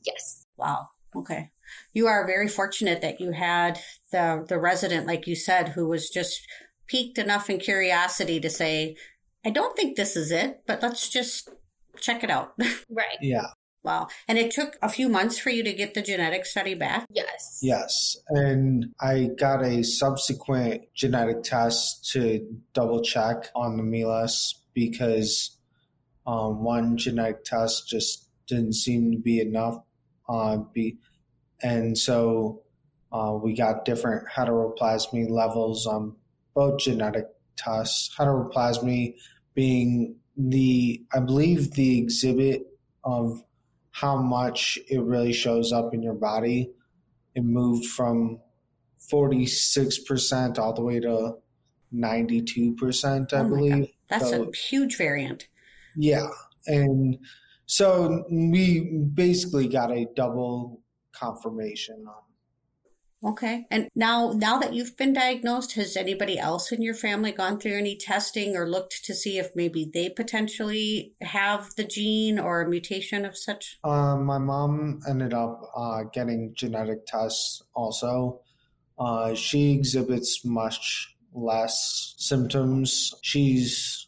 Yes. 0.05 0.46
Wow. 0.57 0.88
Okay. 1.15 1.51
You 1.93 2.07
are 2.07 2.25
very 2.27 2.48
fortunate 2.48 3.01
that 3.01 3.19
you 3.19 3.31
had 3.31 3.79
the 4.12 4.46
the 4.48 4.60
resident, 4.60 5.07
like 5.07 5.27
you 5.27 5.36
said, 5.36 5.69
who 5.69 5.88
was 5.88 6.10
just 6.10 6.41
piqued 6.88 7.17
enough 7.17 7.50
in 7.50 7.60
curiosity 7.60 8.39
to 8.39 8.50
say, 8.50 8.96
I 9.46 9.50
don't 9.50 9.75
think 9.75 9.96
this 9.96 10.15
is 10.15 10.31
it, 10.31 10.62
but 10.65 10.81
let's 10.81 11.10
just 11.10 11.50
check 12.00 12.24
it 12.24 12.29
out. 12.29 12.53
Right. 12.89 13.17
Yeah. 13.22 13.48
Wow. 13.88 14.10
And 14.27 14.38
it 14.38 14.51
took 14.51 14.77
a 14.82 14.89
few 14.89 15.08
months 15.08 15.39
for 15.39 15.50
you 15.50 15.63
to 15.63 15.72
get 15.72 15.94
the 15.94 16.01
genetic 16.01 16.46
study 16.46 16.75
back? 16.75 17.08
Yes. 17.10 17.60
Yes. 17.62 18.17
And 18.27 18.94
I 19.00 19.29
got 19.39 19.63
a 19.63 19.82
subsequent 19.82 20.94
genetic 20.94 21.44
test 21.44 22.12
to 22.12 22.46
double 22.74 23.01
check 23.01 23.50
on 23.56 23.77
the 23.77 23.84
MELAS 23.84 24.62
because 24.74 25.58
um, 26.25 26.65
one 26.65 26.98
genetic 26.98 27.46
test 27.46 27.88
just 27.88 28.27
didn't 28.46 28.74
seem 28.74 29.13
to 29.13 29.17
be 29.17 29.39
enough. 29.39 29.77
Uh, 30.27 30.58
be, 30.74 30.98
and 31.63 31.98
so 31.98 32.63
uh, 33.13 33.39
we 33.41 33.56
got 33.56 33.86
different 33.86 34.27
heteroplasmy 34.27 35.29
levels 35.29 35.88
on 35.88 36.13
both 36.53 36.79
genetic 36.82 37.27
tests. 37.56 38.13
Heteroplasmy 38.20 39.15
being 39.56 40.17
the, 40.36 41.06
I 41.13 41.22
believe, 41.22 41.72
the 41.72 42.00
exhibit 42.00 42.63
of 43.06 43.41
how 44.00 44.16
much 44.16 44.77
it 44.88 45.01
really 45.01 45.34
shows 45.34 45.74
up 45.74 45.92
in 45.92 46.04
your 46.04 46.13
body. 46.13 46.70
It 47.34 47.44
moved 47.44 47.88
from 47.88 48.39
46% 49.12 50.60
all 50.60 50.74
the 50.74 50.84
way 50.84 51.00
to 51.00 51.34
92%, 51.92 53.34
I 53.34 53.38
oh 53.38 53.50
believe. 53.50 53.88
That's 54.08 54.30
so, 54.30 54.44
a 54.44 54.56
huge 54.56 54.98
variant. 54.98 55.48
Yeah. 55.96 56.27
And 56.68 57.18
so 57.66 58.24
we 58.30 58.82
basically 59.16 59.68
got 59.68 59.92
a 59.92 60.06
double 60.16 60.84
confirmation 61.12 62.06
on 62.08 62.22
Okay. 63.27 63.65
And 63.69 63.89
now 63.93 64.31
now 64.34 64.57
that 64.57 64.74
you've 64.74 64.96
been 64.96 65.12
diagnosed, 65.12 65.74
has 65.74 65.98
anybody 65.98 66.39
else 66.39 66.72
in 66.72 66.81
your 66.81 66.93
family 66.93 67.34
gone 67.34 67.60
through 67.60 67.77
any 67.77 67.98
testing 67.98 68.55
or 68.55 68.69
looked 68.69 69.03
to 69.03 69.13
see 69.13 69.38
if 69.38 69.53
maybe 69.53 69.89
they 69.93 70.07
potentially 70.10 71.13
have 71.19 71.75
the 71.75 71.84
gene 71.84 72.39
or 72.39 72.62
a 72.62 72.69
mutation 72.69 73.25
of 73.25 73.38
such? 73.38 73.79
Uh, 73.84 74.15
my 74.15 74.38
mom 74.38 75.01
ended 75.10 75.34
up 75.34 75.62
uh, 75.75 76.03
getting 76.13 76.53
genetic 76.55 77.05
tests 77.05 77.62
also. 77.74 78.39
Uh, 78.98 79.36
she 79.36 79.74
exhibits 79.74 80.46
much 80.46 81.13
less 81.34 82.15
symptoms. 82.17 83.13
She's 83.24 84.07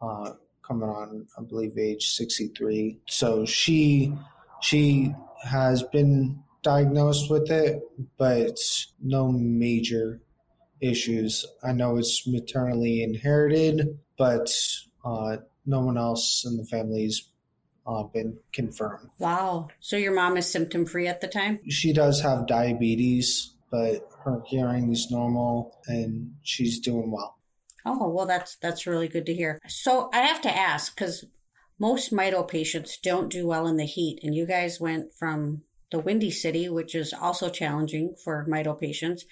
uh, 0.00 0.30
coming 0.62 0.88
on, 0.88 1.26
I 1.36 1.42
believe, 1.42 1.76
age 1.76 2.06
63. 2.10 3.00
So 3.06 3.44
she 3.44 4.14
she 4.60 5.12
has 5.42 5.82
been 5.82 6.43
diagnosed 6.64 7.30
with 7.30 7.50
it, 7.50 7.82
but 8.18 8.58
no 9.00 9.30
major 9.30 10.20
issues. 10.80 11.46
I 11.62 11.72
know 11.72 11.96
it's 11.96 12.26
maternally 12.26 13.02
inherited, 13.02 13.98
but 14.18 14.50
uh, 15.04 15.36
no 15.66 15.80
one 15.80 15.96
else 15.96 16.44
in 16.44 16.56
the 16.56 16.64
family's 16.64 17.28
uh, 17.86 18.02
been 18.04 18.38
confirmed. 18.52 19.10
Wow. 19.18 19.68
So 19.80 19.96
your 19.96 20.14
mom 20.14 20.36
is 20.36 20.50
symptom 20.50 20.86
free 20.86 21.06
at 21.06 21.20
the 21.20 21.28
time? 21.28 21.60
She 21.68 21.92
does 21.92 22.20
have 22.22 22.46
diabetes, 22.46 23.52
but 23.70 24.08
her 24.24 24.42
hearing 24.46 24.90
is 24.90 25.08
normal 25.10 25.78
and 25.86 26.34
she's 26.42 26.80
doing 26.80 27.10
well. 27.10 27.38
Oh, 27.86 28.08
well, 28.08 28.24
that's 28.24 28.56
that's 28.56 28.86
really 28.86 29.08
good 29.08 29.26
to 29.26 29.34
hear. 29.34 29.60
So 29.68 30.08
I 30.14 30.20
have 30.20 30.40
to 30.42 30.56
ask 30.56 30.96
because 30.96 31.26
most 31.78 32.12
mito 32.12 32.46
patients 32.48 32.98
don't 33.02 33.30
do 33.30 33.46
well 33.46 33.66
in 33.66 33.76
the 33.76 33.84
heat, 33.84 34.20
and 34.22 34.34
you 34.34 34.46
guys 34.46 34.80
went 34.80 35.12
from 35.12 35.62
the 35.94 36.00
Windy 36.00 36.32
City, 36.32 36.68
which 36.68 36.92
is 36.96 37.12
also 37.12 37.48
challenging 37.48 38.16
for 38.24 38.44
mito 38.50 38.78
patients, 38.78 39.24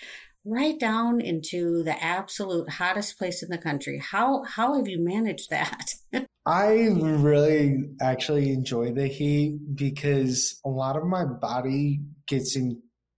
right 0.44 0.78
down 0.78 1.20
into 1.20 1.82
the 1.82 2.00
absolute 2.00 2.70
hottest 2.70 3.18
place 3.18 3.42
in 3.42 3.48
the 3.48 3.58
country. 3.58 3.98
How 3.98 4.44
how 4.44 4.76
have 4.76 4.86
you 4.86 5.04
managed 5.04 5.50
that? 5.50 5.94
I 6.46 6.88
really 6.92 7.90
actually 8.00 8.52
enjoy 8.52 8.92
the 8.92 9.08
heat 9.08 9.58
because 9.74 10.60
a 10.64 10.68
lot 10.68 10.96
of 10.96 11.04
my 11.04 11.24
body 11.24 12.00
gets 12.28 12.56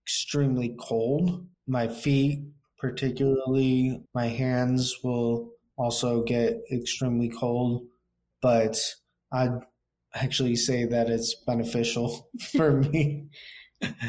extremely 0.03 0.75
cold. 0.79 1.45
My 1.67 1.87
feet, 1.87 2.39
particularly 2.79 4.01
my 4.15 4.27
hands, 4.27 4.95
will 5.03 5.51
also 5.77 6.23
get 6.23 6.61
extremely 6.71 7.29
cold. 7.29 7.83
But 8.41 8.79
I 9.31 9.49
actually 10.15 10.55
say 10.55 10.85
that 10.85 11.09
it's 11.09 11.35
beneficial 11.45 12.29
for 12.55 12.81
me. 12.81 13.29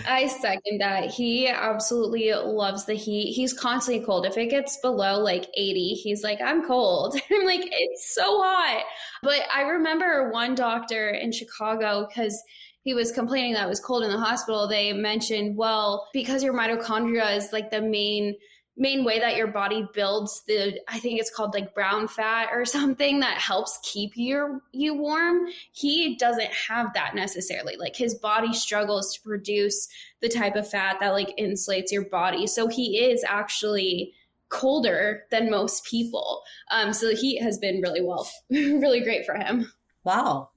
I 0.06 0.28
second 0.28 0.80
that. 0.80 1.10
He 1.10 1.48
absolutely 1.48 2.32
loves 2.32 2.86
the 2.86 2.94
heat. 2.94 3.32
He's 3.32 3.52
constantly 3.52 4.04
cold. 4.04 4.24
If 4.24 4.36
it 4.36 4.46
gets 4.46 4.78
below 4.80 5.18
like 5.18 5.48
80, 5.56 5.94
he's 6.02 6.22
like, 6.22 6.40
I'm 6.40 6.66
cold. 6.66 7.16
I'm 7.30 7.44
like, 7.44 7.68
it's 7.70 8.14
so 8.14 8.40
hot. 8.42 8.84
But 9.22 9.40
I 9.52 9.62
remember 9.62 10.30
one 10.30 10.54
doctor 10.54 11.10
in 11.10 11.32
Chicago 11.32 12.06
because 12.08 12.40
he 12.82 12.94
was 12.94 13.10
complaining 13.10 13.54
that 13.54 13.66
it 13.66 13.68
was 13.68 13.80
cold 13.80 14.04
in 14.04 14.10
the 14.10 14.18
hospital. 14.18 14.68
They 14.68 14.92
mentioned, 14.92 15.56
well, 15.56 16.08
because 16.12 16.44
your 16.44 16.54
mitochondria 16.54 17.36
is 17.36 17.52
like 17.52 17.70
the 17.70 17.82
main 17.82 18.36
main 18.76 19.04
way 19.04 19.18
that 19.18 19.36
your 19.36 19.46
body 19.46 19.86
builds 19.94 20.42
the 20.46 20.78
i 20.88 20.98
think 20.98 21.18
it's 21.18 21.34
called 21.34 21.54
like 21.54 21.74
brown 21.74 22.06
fat 22.06 22.48
or 22.52 22.64
something 22.64 23.20
that 23.20 23.38
helps 23.38 23.78
keep 23.82 24.12
your 24.16 24.60
you 24.72 24.94
warm 24.94 25.46
he 25.72 26.16
doesn't 26.16 26.52
have 26.68 26.92
that 26.94 27.14
necessarily. 27.14 27.76
Like 27.76 27.96
his 27.96 28.14
body 28.14 28.52
struggles 28.52 29.14
to 29.14 29.20
produce 29.22 29.88
the 30.20 30.28
type 30.28 30.56
of 30.56 30.68
fat 30.68 30.98
that 31.00 31.12
like 31.12 31.36
insulates 31.38 31.92
your 31.92 32.06
body. 32.06 32.46
So 32.46 32.66
he 32.66 32.98
is 32.98 33.24
actually 33.24 34.14
colder 34.48 35.24
than 35.30 35.50
most 35.50 35.84
people. 35.84 36.42
Um 36.70 36.92
so 36.92 37.08
the 37.08 37.14
heat 37.14 37.42
has 37.42 37.58
been 37.58 37.80
really 37.80 38.02
well 38.02 38.28
really 38.50 39.00
great 39.00 39.26
for 39.26 39.34
him. 39.34 39.72
Wow. 40.04 40.50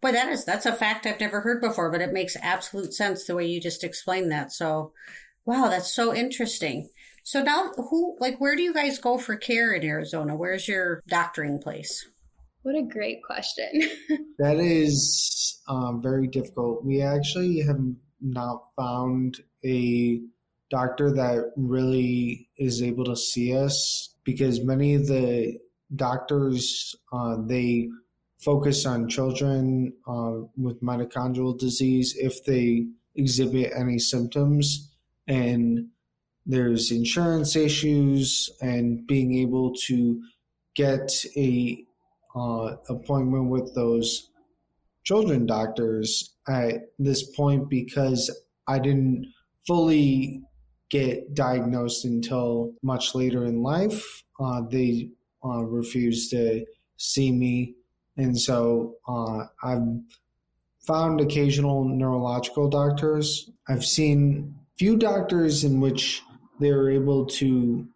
Boy, 0.00 0.12
that 0.12 0.28
is 0.30 0.44
that's 0.44 0.66
a 0.66 0.72
fact 0.72 1.06
I've 1.06 1.20
never 1.20 1.40
heard 1.40 1.60
before, 1.60 1.90
but 1.90 2.02
it 2.02 2.12
makes 2.12 2.36
absolute 2.40 2.92
sense 2.92 3.24
the 3.24 3.34
way 3.34 3.46
you 3.46 3.60
just 3.60 3.84
explained 3.84 4.30
that. 4.32 4.52
So, 4.52 4.92
wow, 5.44 5.68
that's 5.68 5.94
so 5.94 6.14
interesting. 6.14 6.90
So 7.22 7.42
now 7.42 7.72
who 7.76 8.16
like 8.20 8.40
where 8.40 8.56
do 8.56 8.62
you 8.62 8.74
guys 8.74 8.98
go 8.98 9.18
for 9.18 9.36
care 9.36 9.72
in 9.72 9.84
Arizona? 9.84 10.34
Where's 10.34 10.66
your 10.66 11.02
doctoring 11.08 11.58
place? 11.60 12.06
What 12.62 12.76
a 12.76 12.82
great 12.82 13.22
question. 13.24 13.82
that 14.38 14.58
is 14.58 15.60
um, 15.68 16.00
very 16.02 16.28
difficult. 16.28 16.84
We 16.84 17.02
actually 17.02 17.60
have 17.60 17.80
not 18.20 18.64
found 18.76 19.40
a 19.64 20.20
doctor 20.70 21.12
that 21.12 21.52
really 21.56 22.48
is 22.56 22.82
able 22.82 23.04
to 23.04 23.16
see 23.16 23.56
us 23.56 24.14
because 24.24 24.64
many 24.64 24.94
of 24.94 25.06
the 25.06 25.58
doctors 25.94 26.94
uh, 27.12 27.36
they 27.46 27.88
focus 28.38 28.86
on 28.86 29.08
children 29.08 29.92
uh, 30.08 30.38
with 30.56 30.82
mitochondrial 30.82 31.58
disease 31.58 32.16
if 32.18 32.44
they 32.44 32.86
exhibit 33.14 33.72
any 33.76 33.98
symptoms 33.98 34.92
and 35.28 35.88
there's 36.46 36.90
insurance 36.90 37.56
issues 37.56 38.50
and 38.60 39.06
being 39.06 39.38
able 39.38 39.74
to 39.86 40.20
get 40.74 41.10
a 41.36 41.84
uh, 42.34 42.76
appointment 42.88 43.48
with 43.50 43.74
those 43.74 44.30
children 45.04 45.46
doctors 45.46 46.34
at 46.48 46.92
this 46.98 47.22
point 47.34 47.68
because 47.68 48.30
I 48.66 48.78
didn't 48.78 49.26
fully 49.66 50.42
get 50.90 51.34
diagnosed 51.34 52.04
until 52.04 52.72
much 52.82 53.14
later 53.14 53.44
in 53.44 53.62
life. 53.62 54.22
Uh, 54.38 54.62
they 54.70 55.10
uh, 55.44 55.64
refused 55.64 56.30
to 56.30 56.64
see 56.96 57.32
me, 57.32 57.74
and 58.16 58.38
so 58.38 58.96
uh, 59.08 59.44
I've 59.62 59.86
found 60.86 61.20
occasional 61.20 61.84
neurological 61.84 62.68
doctors. 62.68 63.50
I've 63.68 63.84
seen 63.84 64.54
few 64.76 64.96
doctors 64.96 65.64
in 65.64 65.80
which 65.80 66.22
they're 66.64 66.90
able 66.90 67.26
to, 67.26 67.86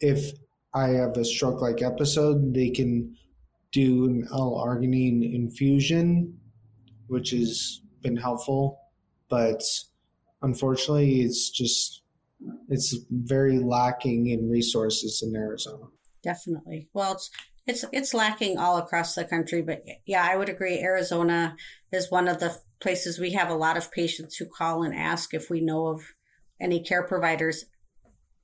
if 0.00 0.32
I 0.74 0.88
have 0.90 1.16
a 1.16 1.24
stroke 1.24 1.60
like 1.60 1.82
episode, 1.82 2.54
they 2.54 2.70
can 2.70 3.16
do 3.72 4.04
an 4.04 4.26
L-arginine 4.32 5.34
infusion, 5.34 6.38
which 7.06 7.30
has 7.30 7.80
been 8.02 8.16
helpful. 8.16 8.80
But 9.28 9.62
unfortunately, 10.42 11.22
it's 11.22 11.50
just 11.50 12.02
it's 12.68 12.96
very 13.10 13.58
lacking 13.58 14.28
in 14.28 14.48
resources 14.48 15.22
in 15.22 15.36
Arizona. 15.36 15.86
Definitely. 16.22 16.88
Well, 16.92 17.12
it's 17.12 17.30
it's 17.66 17.84
it's 17.92 18.14
lacking 18.14 18.58
all 18.58 18.78
across 18.78 19.14
the 19.14 19.24
country, 19.24 19.62
but 19.62 19.84
yeah, 20.06 20.26
I 20.28 20.36
would 20.36 20.48
agree. 20.48 20.78
Arizona 20.78 21.56
is 21.92 22.10
one 22.10 22.28
of 22.28 22.40
the 22.40 22.56
places 22.80 23.18
we 23.18 23.32
have 23.32 23.50
a 23.50 23.54
lot 23.54 23.76
of 23.76 23.92
patients 23.92 24.36
who 24.36 24.46
call 24.46 24.82
and 24.82 24.94
ask 24.94 25.34
if 25.34 25.50
we 25.50 25.60
know 25.60 25.88
of 25.88 26.02
any 26.60 26.82
care 26.82 27.02
providers 27.02 27.64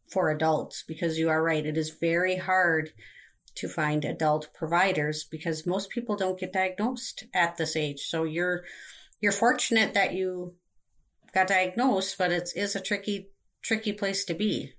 for 0.09 0.31
adults 0.31 0.85
because 0.87 1.19
you 1.19 1.29
are 1.29 1.43
right. 1.43 1.67
It 1.67 1.77
is 1.77 1.91
very 1.91 2.37
hard 2.37 2.93
to 3.57 3.69
find 3.69 4.05
adult 4.05 4.49
providers 4.55 5.25
because 5.25 5.67
most 5.67 5.91
people 5.91 6.17
don't 6.17 6.39
get 6.39 6.53
diagnosed 6.53 7.25
at 7.35 7.57
this 7.57 7.77
age. 7.77 8.01
So 8.01 8.25
you're 8.25 8.65
you're 9.21 9.33
fortunate 9.33 9.95
that 9.95 10.13
you 10.13 10.55
got 11.33 11.49
diagnosed, 11.49 12.17
but 12.19 12.33
it 12.33 12.51
is 12.55 12.77
a 12.77 12.81
tricky 12.81 13.31
tricky 13.63 13.93
place 13.93 14.25
to 14.27 14.35
be. 14.35 14.73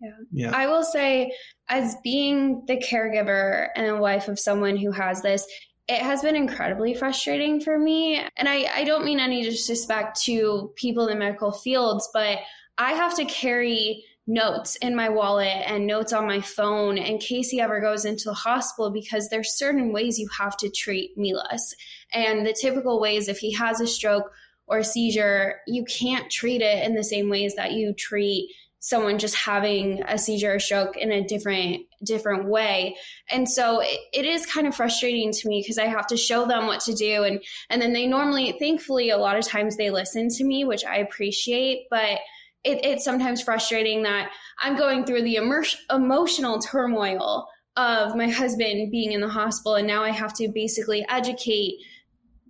Yeah. 0.00 0.10
yeah. 0.32 0.56
I 0.56 0.66
will 0.66 0.84
say 0.84 1.32
as 1.68 1.96
being 2.02 2.64
the 2.66 2.76
caregiver 2.76 3.68
and 3.74 3.86
a 3.86 3.96
wife 3.96 4.28
of 4.28 4.38
someone 4.38 4.76
who 4.76 4.90
has 4.92 5.22
this, 5.22 5.46
it 5.88 6.00
has 6.00 6.22
been 6.22 6.36
incredibly 6.36 6.94
frustrating 6.94 7.60
for 7.60 7.78
me. 7.78 8.22
And 8.36 8.48
I, 8.48 8.66
I 8.74 8.84
don't 8.84 9.04
mean 9.04 9.20
any 9.20 9.42
disrespect 9.42 10.22
to 10.22 10.72
people 10.76 11.06
in 11.06 11.18
the 11.18 11.24
medical 11.24 11.52
fields, 11.52 12.08
but 12.12 12.38
I 12.78 12.92
have 12.92 13.16
to 13.16 13.24
carry 13.26 14.04
notes 14.26 14.76
in 14.76 14.96
my 14.96 15.08
wallet 15.08 15.62
and 15.66 15.86
notes 15.86 16.12
on 16.12 16.26
my 16.26 16.40
phone 16.40 16.96
in 16.96 17.18
case 17.18 17.50
he 17.50 17.60
ever 17.60 17.80
goes 17.80 18.04
into 18.04 18.24
the 18.24 18.34
hospital 18.34 18.90
because 18.90 19.28
there's 19.28 19.58
certain 19.58 19.92
ways 19.92 20.18
you 20.18 20.28
have 20.38 20.56
to 20.56 20.70
treat 20.70 21.16
MELAS. 21.16 21.74
And 22.12 22.46
the 22.46 22.56
typical 22.58 23.00
ways 23.00 23.28
if 23.28 23.38
he 23.38 23.52
has 23.52 23.80
a 23.80 23.86
stroke 23.86 24.32
or 24.66 24.78
a 24.78 24.84
seizure, 24.84 25.60
you 25.66 25.84
can't 25.84 26.30
treat 26.30 26.62
it 26.62 26.84
in 26.86 26.94
the 26.94 27.04
same 27.04 27.28
ways 27.28 27.54
that 27.56 27.72
you 27.72 27.92
treat 27.92 28.48
someone 28.84 29.18
just 29.18 29.34
having 29.34 30.02
a 30.08 30.18
seizure 30.18 30.56
or 30.56 30.58
stroke 30.58 30.94
in 30.94 31.10
a 31.10 31.26
different 31.26 31.80
different 32.04 32.44
way 32.44 32.94
and 33.30 33.48
so 33.48 33.80
it, 33.80 33.98
it 34.12 34.26
is 34.26 34.44
kind 34.44 34.66
of 34.66 34.74
frustrating 34.74 35.32
to 35.32 35.48
me 35.48 35.62
because 35.62 35.78
i 35.78 35.86
have 35.86 36.06
to 36.06 36.18
show 36.18 36.46
them 36.46 36.66
what 36.66 36.80
to 36.80 36.92
do 36.92 37.22
and 37.22 37.42
and 37.70 37.80
then 37.80 37.94
they 37.94 38.06
normally 38.06 38.54
thankfully 38.58 39.08
a 39.08 39.16
lot 39.16 39.38
of 39.38 39.46
times 39.46 39.78
they 39.78 39.88
listen 39.88 40.28
to 40.28 40.44
me 40.44 40.66
which 40.66 40.84
i 40.84 40.98
appreciate 40.98 41.86
but 41.88 42.18
it, 42.64 42.84
it's 42.84 43.04
sometimes 43.04 43.42
frustrating 43.42 44.02
that 44.02 44.30
I'm 44.58 44.76
going 44.76 45.04
through 45.04 45.22
the 45.22 45.36
immer- 45.36 45.64
emotional 45.90 46.58
turmoil 46.58 47.48
of 47.76 48.16
my 48.16 48.28
husband 48.28 48.90
being 48.90 49.12
in 49.12 49.20
the 49.20 49.28
hospital, 49.28 49.74
and 49.76 49.86
now 49.86 50.02
I 50.02 50.10
have 50.10 50.32
to 50.34 50.48
basically 50.48 51.04
educate 51.08 51.78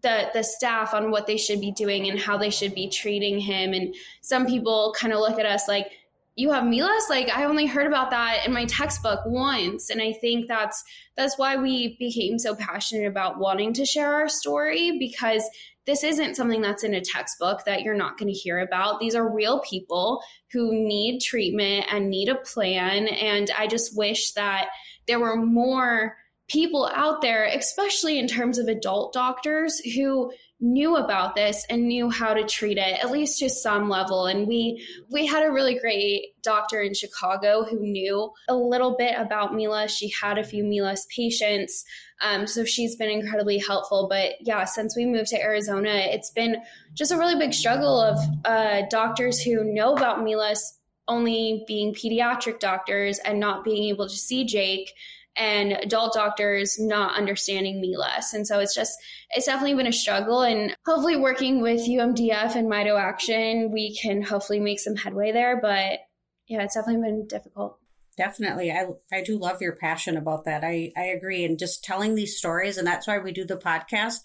the 0.03 0.31
the 0.35 0.45
staff 0.45 0.95
on 0.95 1.11
what 1.11 1.27
they 1.27 1.37
should 1.37 1.61
be 1.61 1.73
doing 1.73 2.09
and 2.09 2.19
how 2.19 2.37
they 2.37 2.51
should 2.51 2.75
be 2.75 2.89
treating 2.89 3.41
him. 3.41 3.73
And 3.73 3.95
some 4.21 4.47
people 4.47 4.95
kind 4.97 5.13
of 5.13 5.19
look 5.19 5.39
at 5.39 5.47
us 5.47 5.67
like, 5.67 5.91
"You 6.37 6.53
have 6.53 6.65
MELAS? 6.65 7.07
Like 7.09 7.31
I 7.31 7.45
only 7.45 7.67
heard 7.67 7.87
about 7.87 8.11
that 8.11 8.47
in 8.47 8.53
my 8.53 8.67
textbook 8.67 9.21
once." 9.25 9.91
And 9.91 10.01
I 10.01 10.13
think 10.13 10.47
that's 10.47 10.85
that's 11.17 11.39
why 11.39 11.57
we 11.57 11.97
became 11.99 12.39
so 12.39 12.55
passionate 12.55 13.07
about 13.07 13.39
wanting 13.39 13.73
to 13.75 13.87
share 13.87 14.13
our 14.13 14.29
story 14.29 14.99
because 14.99 15.43
this 15.87 16.03
isn't 16.03 16.37
something 16.37 16.63
that's 16.63 16.85
in 16.85 16.95
a 16.95 17.01
textbook 17.01 17.65
that 17.65 17.83
you're 17.83 17.95
not 17.95 18.19
going 18.19 18.33
to 18.33 18.39
hear 18.39 18.61
about. 18.61 19.01
These 19.01 19.15
are 19.15 19.35
real 19.35 19.61
people 19.61 20.23
who 20.53 20.73
need 20.73 21.21
treatment 21.21 21.87
and 21.91 22.09
need 22.09 22.29
a 22.29 22.37
plan. 22.37 23.07
And 23.09 23.51
I 23.57 23.67
just 23.67 23.97
wish 23.97 24.33
that 24.33 24.69
there 25.07 25.21
were 25.21 25.37
more 25.37 26.17
people 26.49 26.91
out 26.95 27.21
there, 27.23 27.45
especially 27.45 28.19
in 28.19 28.27
terms 28.27 28.59
of 28.59 28.69
adult 28.69 29.13
doctors, 29.13 29.79
who 29.81 30.33
knew 30.65 30.97
about 30.97 31.35
this 31.35 31.67
and 31.69 31.87
knew 31.87 32.09
how 32.09 32.33
to 32.33 32.43
treat 32.43 32.79
it 32.79 33.05
at 33.05 33.11
least 33.11 33.39
to 33.39 33.51
some 33.51 33.91
level. 33.91 34.27
And 34.27 34.49
we 34.49 34.83
we 35.11 35.27
had 35.27 35.45
a 35.45 35.53
really 35.53 35.79
great 35.79 36.41
doctor 36.43 36.81
in 36.81 36.95
Chicago 36.95 37.65
who 37.65 37.79
knew 37.81 38.33
a 38.49 38.57
little 38.57 38.97
bit 38.97 39.15
about 39.19 39.55
MELAS. 39.55 39.91
She 39.91 40.11
had 40.21 40.39
a 40.39 40.45
few 40.45 40.65
MELAS 40.65 41.07
patients 41.15 41.85
um, 42.23 42.47
so 42.47 42.65
she's 42.65 42.97
been 42.97 43.11
incredibly 43.11 43.59
helpful. 43.59 44.07
But 44.09 44.37
yeah 44.41 44.65
since 44.65 44.97
we 44.97 45.05
moved 45.05 45.29
to 45.29 45.41
Arizona 45.41 45.91
it's 45.91 46.31
been 46.31 46.57
just 46.95 47.13
a 47.13 47.19
really 47.19 47.37
big 47.37 47.53
struggle 47.53 48.01
of 48.01 48.19
uh, 48.47 48.83
doctors 48.89 49.43
who 49.43 49.65
know 49.65 49.95
about 49.95 50.25
MELAS 50.25 50.79
only 51.07 51.63
being 51.67 51.93
pediatric 51.93 52.59
doctors 52.59 53.19
and 53.19 53.39
not 53.39 53.65
being 53.65 53.85
able 53.91 54.09
to 54.09 54.17
see 54.17 54.47
Jake 54.47 54.95
and 55.37 55.73
adult 55.73 56.15
doctors 56.15 56.79
not 56.79 57.17
understanding 57.17 57.81
MELAS. 57.81 58.35
And 58.35 58.47
so 58.47 58.61
it's 58.61 58.75
just, 58.75 58.93
it's 59.31 59.47
definitely 59.47 59.75
been 59.75 59.87
a 59.87 59.93
struggle. 59.93 60.43
And 60.43 60.77
hopefully, 60.87 61.17
working 61.17 61.61
with 61.61 61.89
UMDF 61.89 62.55
and 62.55 62.71
Mito 62.71 63.01
Action, 63.01 63.71
we 63.73 63.97
can 63.97 64.23
hopefully 64.23 64.61
make 64.61 64.81
some 64.81 64.97
headway 64.97 65.33
there. 65.33 65.61
But 65.61 66.01
yeah, 66.47 66.63
it's 66.63 66.75
definitely 66.75 67.03
been 67.03 67.27
difficult. 67.27 67.79
Definitely. 68.17 68.71
I 68.71 68.87
I 69.13 69.23
do 69.23 69.39
love 69.39 69.61
your 69.61 69.75
passion 69.77 70.17
about 70.17 70.45
that. 70.45 70.63
I, 70.63 70.93
I 70.97 71.07
agree. 71.07 71.45
And 71.45 71.59
just 71.59 71.83
telling 71.83 72.15
these 72.15 72.39
stories, 72.39 72.79
and 72.79 72.87
that's 72.87 73.09
why 73.09 73.19
we 73.19 73.33
do 73.33 73.45
the 73.45 73.57
podcast, 73.57 74.19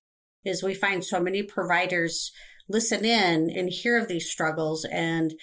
is 0.46 0.62
we 0.62 0.76
find 0.76 1.04
so 1.04 1.20
many 1.20 1.42
providers 1.44 2.32
listen 2.68 3.04
in 3.04 3.50
and 3.50 3.70
hear 3.70 3.98
of 3.98 4.08
these 4.08 4.30
struggles 4.30 4.86
and 4.86 5.34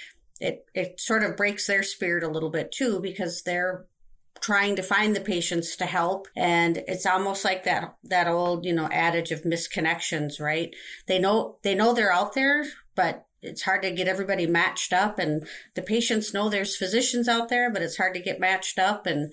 it 0.40 0.64
it 0.74 1.00
sort 1.00 1.24
of 1.24 1.36
breaks 1.36 1.66
their 1.66 1.82
spirit 1.82 2.22
a 2.22 2.28
little 2.28 2.50
bit 2.50 2.70
too 2.70 3.00
because 3.00 3.42
they're 3.42 3.86
trying 4.40 4.76
to 4.76 4.82
find 4.82 5.14
the 5.14 5.20
patients 5.20 5.76
to 5.76 5.86
help. 5.86 6.28
And 6.36 6.78
it's 6.88 7.06
almost 7.06 7.44
like 7.44 7.64
that 7.64 7.96
that 8.04 8.28
old 8.28 8.64
you 8.64 8.72
know 8.72 8.88
adage 8.90 9.30
of 9.30 9.42
misconnections 9.42 10.40
right? 10.40 10.74
They 11.06 11.18
know 11.18 11.58
they 11.62 11.74
know 11.74 11.92
they're 11.92 12.12
out 12.12 12.34
there 12.34 12.66
but 12.94 13.26
it's 13.42 13.62
hard 13.62 13.82
to 13.82 13.90
get 13.90 14.08
everybody 14.08 14.46
matched 14.46 14.92
up. 14.92 15.18
And 15.18 15.46
the 15.74 15.82
patients 15.82 16.32
know 16.32 16.48
there's 16.48 16.76
physicians 16.76 17.28
out 17.28 17.48
there 17.48 17.70
but 17.70 17.82
it's 17.82 17.96
hard 17.96 18.14
to 18.14 18.20
get 18.20 18.40
matched 18.40 18.78
up. 18.78 19.06
And 19.06 19.32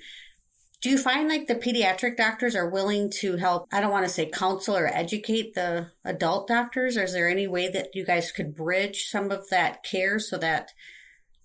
do 0.81 0.89
you 0.89 0.97
find 0.97 1.29
like 1.29 1.47
the 1.47 1.55
pediatric 1.55 2.17
doctors 2.17 2.57
are 2.57 2.69
willing 2.69 3.09
to 3.09 3.37
help 3.37 3.69
i 3.71 3.79
don't 3.79 3.91
want 3.91 4.05
to 4.05 4.11
say 4.11 4.25
counsel 4.29 4.75
or 4.75 4.87
educate 4.87 5.53
the 5.53 5.91
adult 6.03 6.47
doctors? 6.47 6.97
Or 6.97 7.03
is 7.03 7.13
there 7.13 7.29
any 7.29 7.47
way 7.47 7.69
that 7.69 7.95
you 7.95 8.05
guys 8.05 8.31
could 8.31 8.55
bridge 8.55 9.05
some 9.05 9.31
of 9.31 9.49
that 9.49 9.83
care 9.83 10.19
so 10.19 10.37
that 10.39 10.71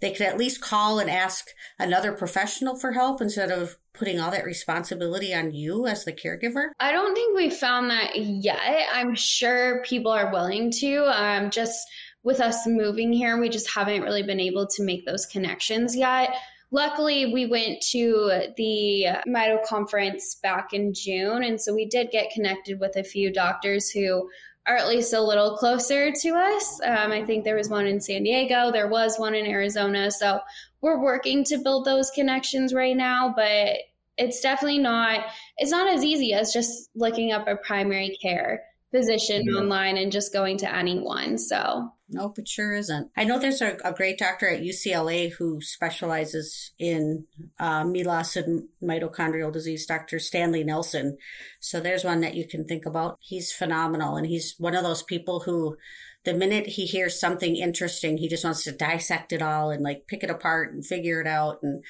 they 0.00 0.12
could 0.12 0.26
at 0.26 0.38
least 0.38 0.60
call 0.60 0.98
and 0.98 1.10
ask 1.10 1.46
another 1.78 2.12
professional 2.12 2.78
for 2.78 2.92
help 2.92 3.20
instead 3.20 3.50
of 3.50 3.76
putting 3.92 4.20
all 4.20 4.30
that 4.30 4.44
responsibility 4.44 5.34
on 5.34 5.52
you 5.52 5.86
as 5.86 6.04
the 6.04 6.12
caregiver? 6.12 6.70
I 6.78 6.92
don't 6.92 7.14
think 7.14 7.36
we 7.36 7.50
found 7.50 7.90
that 7.90 8.16
yet. 8.16 8.86
I'm 8.92 9.14
sure 9.14 9.82
people 9.82 10.12
are 10.12 10.32
willing 10.32 10.70
to. 10.78 11.04
Um, 11.06 11.50
just 11.50 11.86
with 12.22 12.40
us 12.40 12.66
moving 12.66 13.12
here, 13.12 13.40
we 13.40 13.48
just 13.48 13.70
haven't 13.70 14.02
really 14.02 14.22
been 14.22 14.40
able 14.40 14.66
to 14.66 14.84
make 14.84 15.04
those 15.04 15.26
connections 15.26 15.96
yet. 15.96 16.34
Luckily, 16.70 17.32
we 17.32 17.46
went 17.46 17.80
to 17.92 18.50
the 18.56 19.06
Mito 19.26 19.64
conference 19.64 20.36
back 20.42 20.74
in 20.74 20.92
June, 20.92 21.42
and 21.42 21.58
so 21.58 21.74
we 21.74 21.86
did 21.86 22.10
get 22.10 22.30
connected 22.30 22.78
with 22.78 22.96
a 22.96 23.02
few 23.02 23.32
doctors 23.32 23.88
who 23.88 24.28
are 24.68 24.76
at 24.76 24.88
least 24.88 25.14
a 25.14 25.20
little 25.20 25.56
closer 25.56 26.12
to 26.12 26.28
us. 26.30 26.80
Um, 26.84 27.10
I 27.10 27.24
think 27.24 27.44
there 27.44 27.56
was 27.56 27.70
one 27.70 27.86
in 27.86 28.00
San 28.00 28.22
Diego, 28.22 28.70
there 28.70 28.88
was 28.88 29.18
one 29.18 29.34
in 29.34 29.46
Arizona. 29.46 30.10
So 30.10 30.40
we're 30.82 31.02
working 31.02 31.42
to 31.44 31.58
build 31.58 31.84
those 31.84 32.10
connections 32.10 32.74
right 32.74 32.96
now, 32.96 33.32
but 33.34 33.78
it's 34.18 34.40
definitely 34.40 34.78
not 34.78 35.24
it's 35.56 35.70
not 35.70 35.88
as 35.88 36.04
easy 36.04 36.34
as 36.34 36.52
just 36.52 36.90
looking 36.94 37.32
up 37.32 37.46
a 37.48 37.56
primary 37.56 38.16
care 38.20 38.62
physician 38.90 39.46
yeah. 39.46 39.54
online 39.54 39.96
and 39.96 40.12
just 40.12 40.32
going 40.32 40.58
to 40.58 40.74
anyone. 40.74 41.38
So 41.38 41.92
Nope, 42.10 42.38
it 42.38 42.48
sure 42.48 42.72
isn't. 42.72 43.10
I 43.16 43.24
know 43.24 43.38
there's 43.38 43.60
a, 43.60 43.76
a 43.84 43.92
great 43.92 44.18
doctor 44.18 44.48
at 44.48 44.62
UCLA 44.62 45.30
who 45.30 45.60
specializes 45.60 46.72
in 46.78 47.26
uh, 47.60 47.84
and 47.84 48.68
mitochondrial 48.82 49.52
disease, 49.52 49.84
Dr. 49.84 50.18
Stanley 50.18 50.64
Nelson. 50.64 51.18
So 51.60 51.80
there's 51.80 52.04
one 52.04 52.20
that 52.20 52.34
you 52.34 52.48
can 52.48 52.64
think 52.64 52.86
about. 52.86 53.18
He's 53.20 53.52
phenomenal. 53.52 54.16
And 54.16 54.26
he's 54.26 54.54
one 54.58 54.74
of 54.74 54.84
those 54.84 55.02
people 55.02 55.40
who, 55.40 55.76
the 56.24 56.32
minute 56.32 56.66
he 56.66 56.86
hears 56.86 57.20
something 57.20 57.56
interesting, 57.56 58.16
he 58.16 58.28
just 58.28 58.44
wants 58.44 58.64
to 58.64 58.72
dissect 58.72 59.34
it 59.34 59.42
all 59.42 59.70
and 59.70 59.82
like 59.82 60.06
pick 60.06 60.24
it 60.24 60.30
apart 60.30 60.72
and 60.72 60.86
figure 60.86 61.20
it 61.20 61.26
out. 61.26 61.58
And 61.62 61.84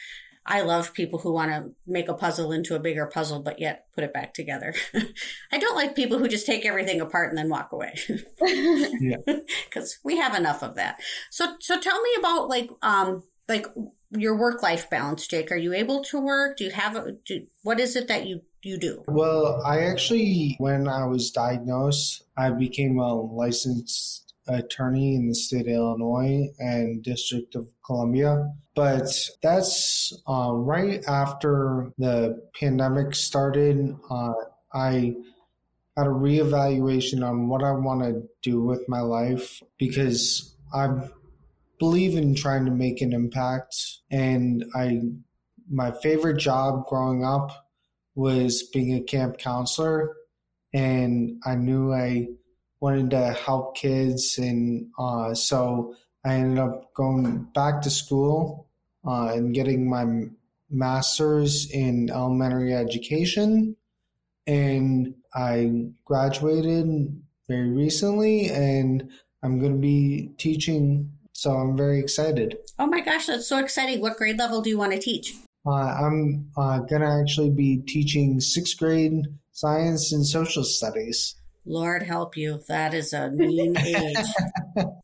I 0.50 0.62
love 0.62 0.94
people 0.94 1.18
who 1.18 1.30
want 1.30 1.50
to 1.50 1.72
make 1.86 2.08
a 2.08 2.14
puzzle 2.14 2.52
into 2.52 2.74
a 2.74 2.80
bigger 2.80 3.04
puzzle, 3.04 3.40
but 3.40 3.60
yet 3.60 3.84
put 3.94 4.02
it 4.02 4.14
back 4.14 4.32
together. 4.32 4.74
I 5.52 5.58
don't 5.58 5.76
like 5.76 5.94
people 5.94 6.18
who 6.18 6.26
just 6.26 6.46
take 6.46 6.64
everything 6.64 7.02
apart 7.02 7.28
and 7.28 7.36
then 7.36 7.50
walk 7.50 7.70
away. 7.70 7.94
yeah. 8.40 9.18
Cause 9.70 9.98
we 10.02 10.16
have 10.16 10.34
enough 10.34 10.62
of 10.62 10.74
that. 10.76 11.00
So, 11.30 11.54
so 11.60 11.78
tell 11.78 12.00
me 12.00 12.10
about 12.18 12.48
like, 12.48 12.70
um, 12.80 13.24
like 13.46 13.66
your 14.10 14.36
work 14.36 14.62
life 14.62 14.88
balance, 14.88 15.26
Jake. 15.26 15.52
Are 15.52 15.56
you 15.56 15.74
able 15.74 16.02
to 16.04 16.18
work? 16.18 16.56
Do 16.56 16.64
you 16.64 16.70
have 16.70 16.96
a, 16.96 17.12
do, 17.26 17.46
what 17.62 17.78
is 17.78 17.94
it 17.94 18.08
that 18.08 18.26
you, 18.26 18.40
you 18.62 18.78
do? 18.78 19.04
Well, 19.06 19.62
I 19.66 19.80
actually, 19.80 20.56
when 20.58 20.88
I 20.88 21.04
was 21.04 21.30
diagnosed, 21.30 22.24
I 22.38 22.50
became 22.50 22.98
a 22.98 23.14
licensed 23.14 24.27
attorney 24.48 25.14
in 25.14 25.28
the 25.28 25.34
state 25.34 25.66
of 25.66 25.74
Illinois 25.74 26.48
and 26.58 27.02
District 27.02 27.54
of 27.54 27.68
Columbia. 27.84 28.52
But 28.74 29.12
that's 29.42 30.12
uh, 30.28 30.52
right 30.52 31.02
after 31.06 31.92
the 31.98 32.42
pandemic 32.58 33.14
started. 33.14 33.96
Uh, 34.10 34.32
I 34.72 35.14
had 35.96 36.06
a 36.06 36.10
reevaluation 36.10 37.28
on 37.28 37.48
what 37.48 37.64
I 37.64 37.72
want 37.72 38.02
to 38.02 38.22
do 38.42 38.60
with 38.60 38.88
my 38.88 39.00
life 39.00 39.62
because 39.78 40.54
I 40.72 40.88
believe 41.78 42.16
in 42.16 42.34
trying 42.34 42.64
to 42.66 42.70
make 42.70 43.00
an 43.00 43.12
impact. 43.12 43.76
And 44.10 44.64
I, 44.74 45.00
my 45.70 45.90
favorite 45.90 46.38
job 46.38 46.86
growing 46.86 47.24
up 47.24 47.68
was 48.14 48.62
being 48.62 48.94
a 48.94 49.02
camp 49.02 49.38
counselor. 49.38 50.14
And 50.72 51.40
I 51.46 51.54
knew 51.54 51.92
I 51.92 52.28
wanted 52.80 53.10
to 53.10 53.32
help 53.32 53.76
kids, 53.76 54.38
and 54.38 54.88
uh, 54.98 55.34
so 55.34 55.94
I 56.24 56.34
ended 56.34 56.58
up 56.58 56.94
going 56.94 57.48
back 57.54 57.82
to 57.82 57.90
school 57.90 58.68
uh, 59.06 59.32
and 59.34 59.54
getting 59.54 59.88
my 59.88 60.28
master's 60.70 61.70
in 61.70 62.10
elementary 62.10 62.74
education, 62.74 63.76
and 64.46 65.14
I 65.34 65.86
graduated 66.04 67.22
very 67.48 67.70
recently, 67.70 68.50
and 68.50 69.10
I'm 69.42 69.58
going 69.58 69.72
to 69.72 69.78
be 69.78 70.30
teaching. 70.38 71.12
So 71.32 71.52
I'm 71.52 71.76
very 71.76 72.00
excited. 72.00 72.58
Oh 72.80 72.86
my 72.86 73.00
gosh, 73.00 73.26
that's 73.26 73.46
so 73.46 73.58
exciting! 73.58 74.00
What 74.00 74.16
grade 74.16 74.38
level 74.38 74.60
do 74.60 74.70
you 74.70 74.78
want 74.78 74.92
to 74.92 74.98
teach? 74.98 75.34
Uh, 75.64 75.70
I'm 75.70 76.50
uh, 76.56 76.80
going 76.80 77.02
to 77.02 77.08
actually 77.08 77.50
be 77.50 77.78
teaching 77.78 78.40
sixth 78.40 78.78
grade 78.78 79.26
science 79.52 80.12
and 80.12 80.26
social 80.26 80.64
studies. 80.64 81.36
Lord 81.64 82.02
help 82.02 82.36
you. 82.36 82.60
That 82.68 82.94
is 82.94 83.12
a 83.12 83.30
mean 83.32 83.76
age. 83.76 84.16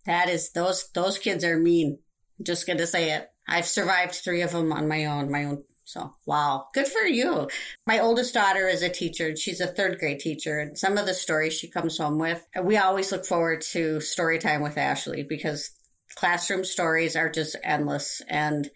that 0.06 0.28
is 0.28 0.50
those 0.52 0.88
those 0.94 1.18
kids 1.18 1.44
are 1.44 1.58
mean. 1.58 1.98
Just 2.42 2.66
gonna 2.66 2.86
say 2.86 3.12
it. 3.12 3.28
I've 3.46 3.66
survived 3.66 4.14
three 4.14 4.42
of 4.42 4.52
them 4.52 4.72
on 4.72 4.88
my 4.88 5.04
own. 5.06 5.30
My 5.30 5.44
own. 5.44 5.64
So 5.86 6.14
wow, 6.26 6.66
good 6.72 6.88
for 6.88 7.02
you. 7.02 7.48
My 7.86 8.00
oldest 8.00 8.32
daughter 8.34 8.66
is 8.68 8.82
a 8.82 8.88
teacher. 8.88 9.28
and 9.28 9.38
She's 9.38 9.60
a 9.60 9.66
third 9.66 9.98
grade 9.98 10.18
teacher, 10.18 10.58
and 10.58 10.78
some 10.78 10.96
of 10.96 11.06
the 11.06 11.14
stories 11.14 11.52
she 11.52 11.68
comes 11.68 11.98
home 11.98 12.18
with, 12.18 12.42
we 12.62 12.78
always 12.78 13.12
look 13.12 13.26
forward 13.26 13.60
to 13.72 14.00
story 14.00 14.38
time 14.38 14.62
with 14.62 14.78
Ashley 14.78 15.22
because 15.22 15.70
classroom 16.16 16.64
stories 16.64 17.16
are 17.16 17.28
just 17.28 17.56
endless 17.62 18.22
and 18.28 18.70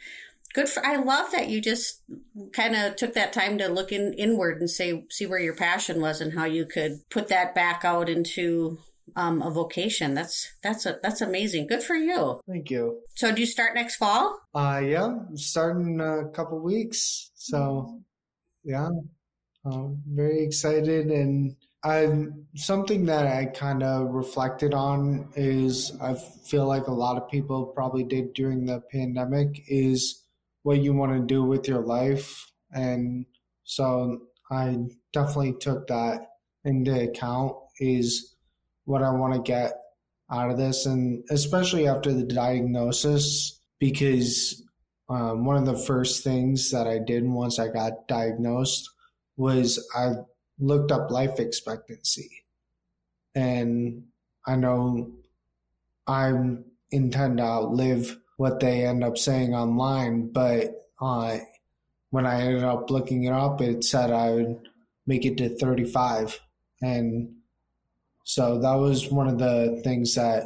good 0.55 0.69
for 0.69 0.85
i 0.85 0.97
love 0.97 1.31
that 1.33 1.49
you 1.49 1.61
just 1.61 2.03
kind 2.53 2.75
of 2.75 2.97
took 2.97 3.15
that 3.15 3.33
time 3.33 3.59
to 3.59 3.69
look 3.69 3.93
in 3.93 4.13
inward 4.15 4.61
and 4.61 4.71
say 4.71 5.05
see 5.11 5.27
where 5.27 5.39
your 5.39 5.55
passion 5.55 6.01
was 6.01 6.21
and 6.21 6.35
how 6.35 6.45
you 6.45 6.65
could 6.65 6.99
put 7.11 7.29
that 7.29 7.55
back 7.55 7.85
out 7.85 8.09
into 8.09 8.79
um, 9.17 9.43
a 9.43 9.51
vocation. 9.51 10.15
That's 10.15 10.53
that's 10.63 10.87
a 10.87 10.99
that's 11.03 11.21
amazing. 11.21 11.67
Good 11.67 11.83
for 11.83 11.95
you. 11.95 12.41
Thank 12.49 12.71
you. 12.71 13.01
So 13.17 13.33
do 13.33 13.41
you 13.41 13.47
start 13.47 13.75
next 13.75 13.97
fall? 13.97 14.39
Uh 14.55 14.83
yeah 14.85 15.15
starting 15.35 16.01
a 16.01 16.29
couple 16.31 16.61
weeks. 16.61 17.31
So 17.35 18.01
yeah 18.65 18.91
i'm 19.65 20.03
very 20.07 20.45
excited. 20.45 21.07
And 21.09 21.57
I 21.85 22.09
something 22.55 23.07
that 23.07 23.27
I 23.27 23.47
kind 23.47 23.83
of 23.83 24.11
reflected 24.11 24.75
on 24.75 25.29
is 25.37 25.97
I 26.01 26.15
feel 26.45 26.67
like 26.67 26.87
a 26.87 26.93
lot 26.93 27.17
of 27.17 27.31
people 27.31 27.67
probably 27.67 28.05
did 28.05 28.35
during 28.35 28.67
the 28.67 28.81
pandemic 28.93 29.63
is 29.69 30.25
what 30.69 30.83
you 30.83 30.93
want 30.93 31.11
to 31.11 31.35
do 31.35 31.43
with 31.43 31.67
your 31.67 31.81
life. 31.81 32.53
And 32.73 33.25
so 33.65 34.19
I 34.51 34.77
definitely 35.15 35.55
took 35.59 35.87
that 35.87 36.27
into 36.63 37.09
account 37.09 37.57
is 37.81 38.37
what 38.85 39.03
I 39.03 39.11
want 39.11 39.33
to 39.33 39.41
get 39.41 39.73
out 40.31 40.51
of 40.51 40.59
this. 40.59 40.85
And 40.85 41.25
especially 41.31 41.89
after 41.89 42.13
the 42.13 42.23
diagnosis, 42.23 43.63
because 43.79 44.63
um, 45.09 45.47
one 45.47 45.57
of 45.57 45.65
the 45.65 45.87
first 45.87 46.23
things 46.23 46.71
that 46.71 46.87
I 46.87 46.99
did 46.99 47.27
once 47.27 47.59
I 47.59 47.69
got 47.69 48.07
diagnosed 48.07 48.91
was 49.39 49.83
I 49.97 50.17
looked 50.59 50.93
up 50.93 51.11
life 51.11 51.41
expectancy. 51.41 52.45
And 53.35 54.03
I 54.47 54.57
know 54.57 55.13
I 56.07 56.35
intend 56.91 57.39
to 57.39 57.45
outlive 57.45 58.19
what 58.39 58.61
they 58.61 58.87
end 58.87 59.05
up 59.05 59.19
saying 59.19 59.55
online. 59.55 60.31
But 60.33 60.73
uh, 61.03 61.39
when 62.11 62.27
I 62.27 62.41
ended 62.43 62.65
up 62.65 62.91
looking 62.91 63.25
it 63.25 63.33
up, 63.33 63.61
it 63.61 63.85
said 63.85 64.11
I 64.13 64.31
would 64.31 64.69
make 65.07 65.27
it 65.27 65.37
to 65.39 65.51
35. 65.51 66.41
And 66.81 67.35
so 68.25 68.61
that 68.61 68.75
was 68.75 69.11
one 69.11 69.29
of 69.29 69.39
the 69.39 69.81
things 69.85 70.15
that 70.15 70.45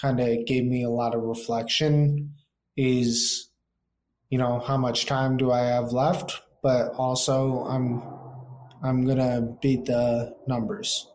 kind 0.00 0.20
of 0.20 0.46
gave 0.46 0.64
me 0.64 0.82
a 0.82 0.90
lot 0.90 1.14
of 1.14 1.22
reflection 1.22 2.34
is, 2.76 3.50
you 4.30 4.38
know, 4.38 4.60
how 4.60 4.76
much 4.76 5.06
time 5.06 5.36
do 5.36 5.52
I 5.52 5.60
have 5.60 5.92
left? 5.92 6.42
But 6.62 6.92
also, 6.94 7.64
I'm 7.64 8.02
I'm 8.82 9.06
gonna 9.06 9.42
beat 9.62 9.86
the 9.86 10.34
numbers. 10.46 11.08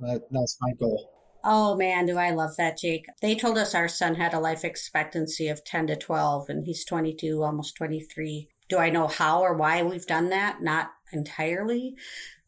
That, 0.00 0.22
that's 0.30 0.58
my 0.60 0.72
goal. 0.78 1.15
Oh 1.48 1.76
man, 1.76 2.06
do 2.06 2.18
I 2.18 2.32
love 2.32 2.56
that, 2.56 2.76
Jake. 2.76 3.06
They 3.22 3.36
told 3.36 3.56
us 3.56 3.72
our 3.72 3.86
son 3.86 4.16
had 4.16 4.34
a 4.34 4.40
life 4.40 4.64
expectancy 4.64 5.46
of 5.46 5.64
10 5.64 5.86
to 5.86 5.96
12, 5.96 6.48
and 6.48 6.64
he's 6.66 6.84
22, 6.84 7.40
almost 7.40 7.76
23. 7.76 8.48
Do 8.68 8.78
I 8.78 8.90
know 8.90 9.06
how 9.06 9.42
or 9.42 9.54
why 9.54 9.84
we've 9.84 10.08
done 10.08 10.30
that? 10.30 10.60
Not 10.60 10.90
entirely. 11.12 11.94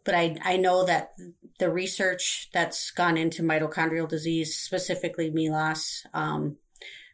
But 0.03 0.17
I, 0.17 0.37
I 0.43 0.57
know 0.57 0.85
that 0.85 1.13
the 1.61 1.71
research 1.71 2.49
that's 2.53 2.91
gone 2.91 3.17
into 3.17 3.45
mitochondrial 3.45 4.09
disease, 4.09 4.57
specifically 4.57 5.31
MELAS, 5.31 6.05
um, 6.13 6.57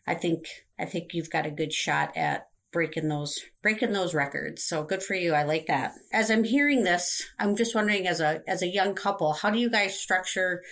I 0.07 0.15
think 0.15 0.47
I 0.79 0.87
think 0.87 1.13
you've 1.13 1.31
got 1.31 1.45
a 1.45 1.51
good 1.51 1.73
shot 1.73 2.17
at 2.17 2.49
breaking 2.73 3.09
those 3.09 3.39
breaking 3.63 3.93
those 3.93 4.15
records. 4.15 4.65
So 4.65 4.85
good 4.85 5.03
for 5.03 5.15
you. 5.15 5.35
I 5.35 5.43
like 5.43 5.67
that. 5.67 5.93
As 6.15 6.31
I'm 6.31 6.45
hearing 6.45 6.85
this, 6.85 7.23
I'm 7.39 7.57
just 7.57 7.75
wondering 7.75 8.07
as 8.07 8.21
a 8.21 8.43
as 8.49 8.63
a 8.63 8.69
young 8.69 8.95
couple, 8.95 9.35
how 9.35 9.51
do 9.51 9.59
you 9.59 9.69
guys 9.69 9.99
structure 9.99 10.63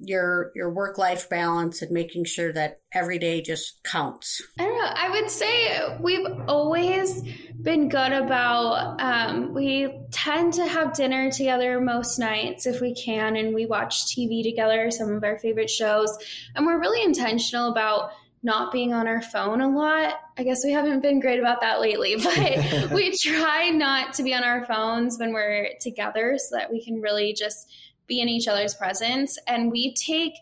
your 0.00 0.50
your 0.54 0.70
work 0.70 0.96
life 0.96 1.28
balance 1.28 1.82
and 1.82 1.90
making 1.90 2.24
sure 2.24 2.52
that 2.52 2.80
every 2.92 3.18
day 3.18 3.42
just 3.42 3.82
counts 3.84 4.40
i 4.58 4.64
don't 4.64 4.78
know 4.78 4.90
i 4.94 5.10
would 5.10 5.30
say 5.30 5.98
we've 6.00 6.26
always 6.48 7.22
been 7.60 7.88
good 7.88 8.12
about 8.12 9.00
um, 9.00 9.52
we 9.52 10.00
tend 10.10 10.54
to 10.54 10.66
have 10.66 10.94
dinner 10.94 11.30
together 11.30 11.80
most 11.80 12.18
nights 12.18 12.66
if 12.66 12.80
we 12.80 12.94
can 12.94 13.36
and 13.36 13.54
we 13.54 13.66
watch 13.66 14.06
tv 14.06 14.42
together 14.42 14.90
some 14.90 15.12
of 15.12 15.22
our 15.22 15.38
favorite 15.38 15.70
shows 15.70 16.16
and 16.54 16.66
we're 16.66 16.80
really 16.80 17.04
intentional 17.04 17.70
about 17.70 18.12
not 18.42 18.72
being 18.72 18.92
on 18.92 19.06
our 19.06 19.22
phone 19.22 19.60
a 19.60 19.68
lot. 19.68 20.14
I 20.36 20.42
guess 20.42 20.64
we 20.64 20.72
haven't 20.72 21.00
been 21.00 21.20
great 21.20 21.38
about 21.38 21.60
that 21.60 21.80
lately, 21.80 22.16
but 22.22 22.90
we 22.92 23.16
try 23.16 23.68
not 23.70 24.14
to 24.14 24.22
be 24.22 24.34
on 24.34 24.42
our 24.42 24.64
phones 24.66 25.18
when 25.18 25.32
we're 25.32 25.68
together 25.80 26.36
so 26.38 26.56
that 26.56 26.70
we 26.70 26.84
can 26.84 27.00
really 27.00 27.34
just 27.34 27.70
be 28.12 28.20
in 28.20 28.28
each 28.28 28.48
other's 28.48 28.74
presence. 28.74 29.38
And 29.46 29.70
we 29.72 29.94
take 29.94 30.34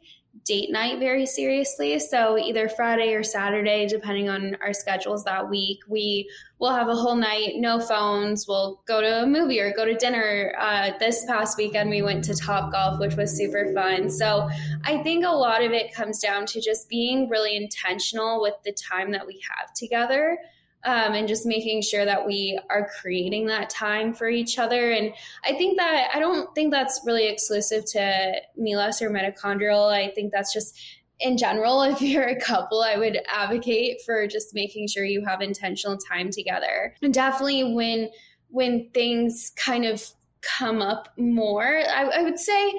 date 0.45 0.71
night 0.71 0.99
very 0.99 1.27
seriously. 1.27 1.99
So 1.99 2.39
either 2.39 2.69
Friday 2.69 3.15
or 3.15 3.23
Saturday, 3.23 3.87
depending 3.87 4.29
on 4.29 4.57
our 4.63 4.73
schedules 4.73 5.25
that 5.25 5.49
week, 5.49 5.79
we 5.89 6.31
will 6.59 6.73
have 6.73 6.89
a 6.89 6.95
whole 6.95 7.17
night, 7.17 7.55
no 7.57 7.81
phones. 7.81 8.47
We'll 8.49 8.81
go 8.87 9.01
to 9.01 9.23
a 9.23 9.27
movie 9.27 9.61
or 9.61 9.73
go 9.73 9.85
to 9.85 9.95
dinner. 9.95 10.55
Uh, 10.59 10.93
this 10.99 11.25
past 11.27 11.59
weekend, 11.59 11.91
we 11.91 12.03
went 12.03 12.25
to 12.25 12.35
Top 12.35 12.73
Golf, 12.73 13.01
which 13.01 13.17
was 13.17 13.37
super 13.37 13.73
fun. 13.75 14.09
So 14.09 14.49
I 14.85 15.03
think 15.03 15.25
a 15.25 15.31
lot 15.31 15.63
of 15.63 15.73
it 15.73 15.93
comes 15.93 16.21
down 16.21 16.47
to 16.47 16.61
just 16.61 16.89
being 16.89 17.29
really 17.29 17.57
intentional 17.57 18.41
with 18.41 18.55
the 18.65 18.73
time 18.73 19.13
that 19.13 19.27
we 19.27 19.41
have 19.51 19.75
together. 19.75 20.39
Um, 20.83 21.13
and 21.13 21.29
just 21.29 21.45
making 21.45 21.83
sure 21.83 22.07
that 22.07 22.27
we 22.27 22.59
are 22.71 22.89
creating 23.03 23.47
that 23.49 23.69
time 23.69 24.15
for 24.15 24.31
each 24.31 24.59
other. 24.59 24.93
And 24.93 25.13
I 25.45 25.53
think 25.53 25.77
that 25.77 26.09
I 26.15 26.19
don't 26.19 26.55
think 26.55 26.73
that's 26.73 27.03
really 27.05 27.29
exclusive 27.29 27.85
to 27.93 28.41
MELAS 28.57 29.03
or 29.03 29.11
mitochondrial. 29.11 29.93
I 29.93 30.11
think 30.13 30.33
that's 30.33 30.55
just 30.55 30.81
in 31.21 31.37
general, 31.37 31.83
if 31.83 32.01
you're 32.01 32.29
a 32.29 32.41
couple, 32.41 32.83
I 32.83 32.97
would 32.97 33.19
advocate 33.31 34.01
for 34.05 34.27
just 34.27 34.55
making 34.55 34.89
sure 34.89 35.05
you 35.05 35.25
have 35.25 35.41
intentional 35.41 35.97
time 35.99 36.31
together. 36.31 36.95
And 37.03 37.13
definitely 37.13 37.75
when 37.75 38.11
when 38.53 38.91
things 38.93 39.53
kind 39.55 39.85
of 39.85 40.05
come 40.41 40.83
up 40.83 41.09
more, 41.17 41.83
I, 41.89 42.05
I 42.05 42.23
would 42.23 42.39
say 42.39 42.73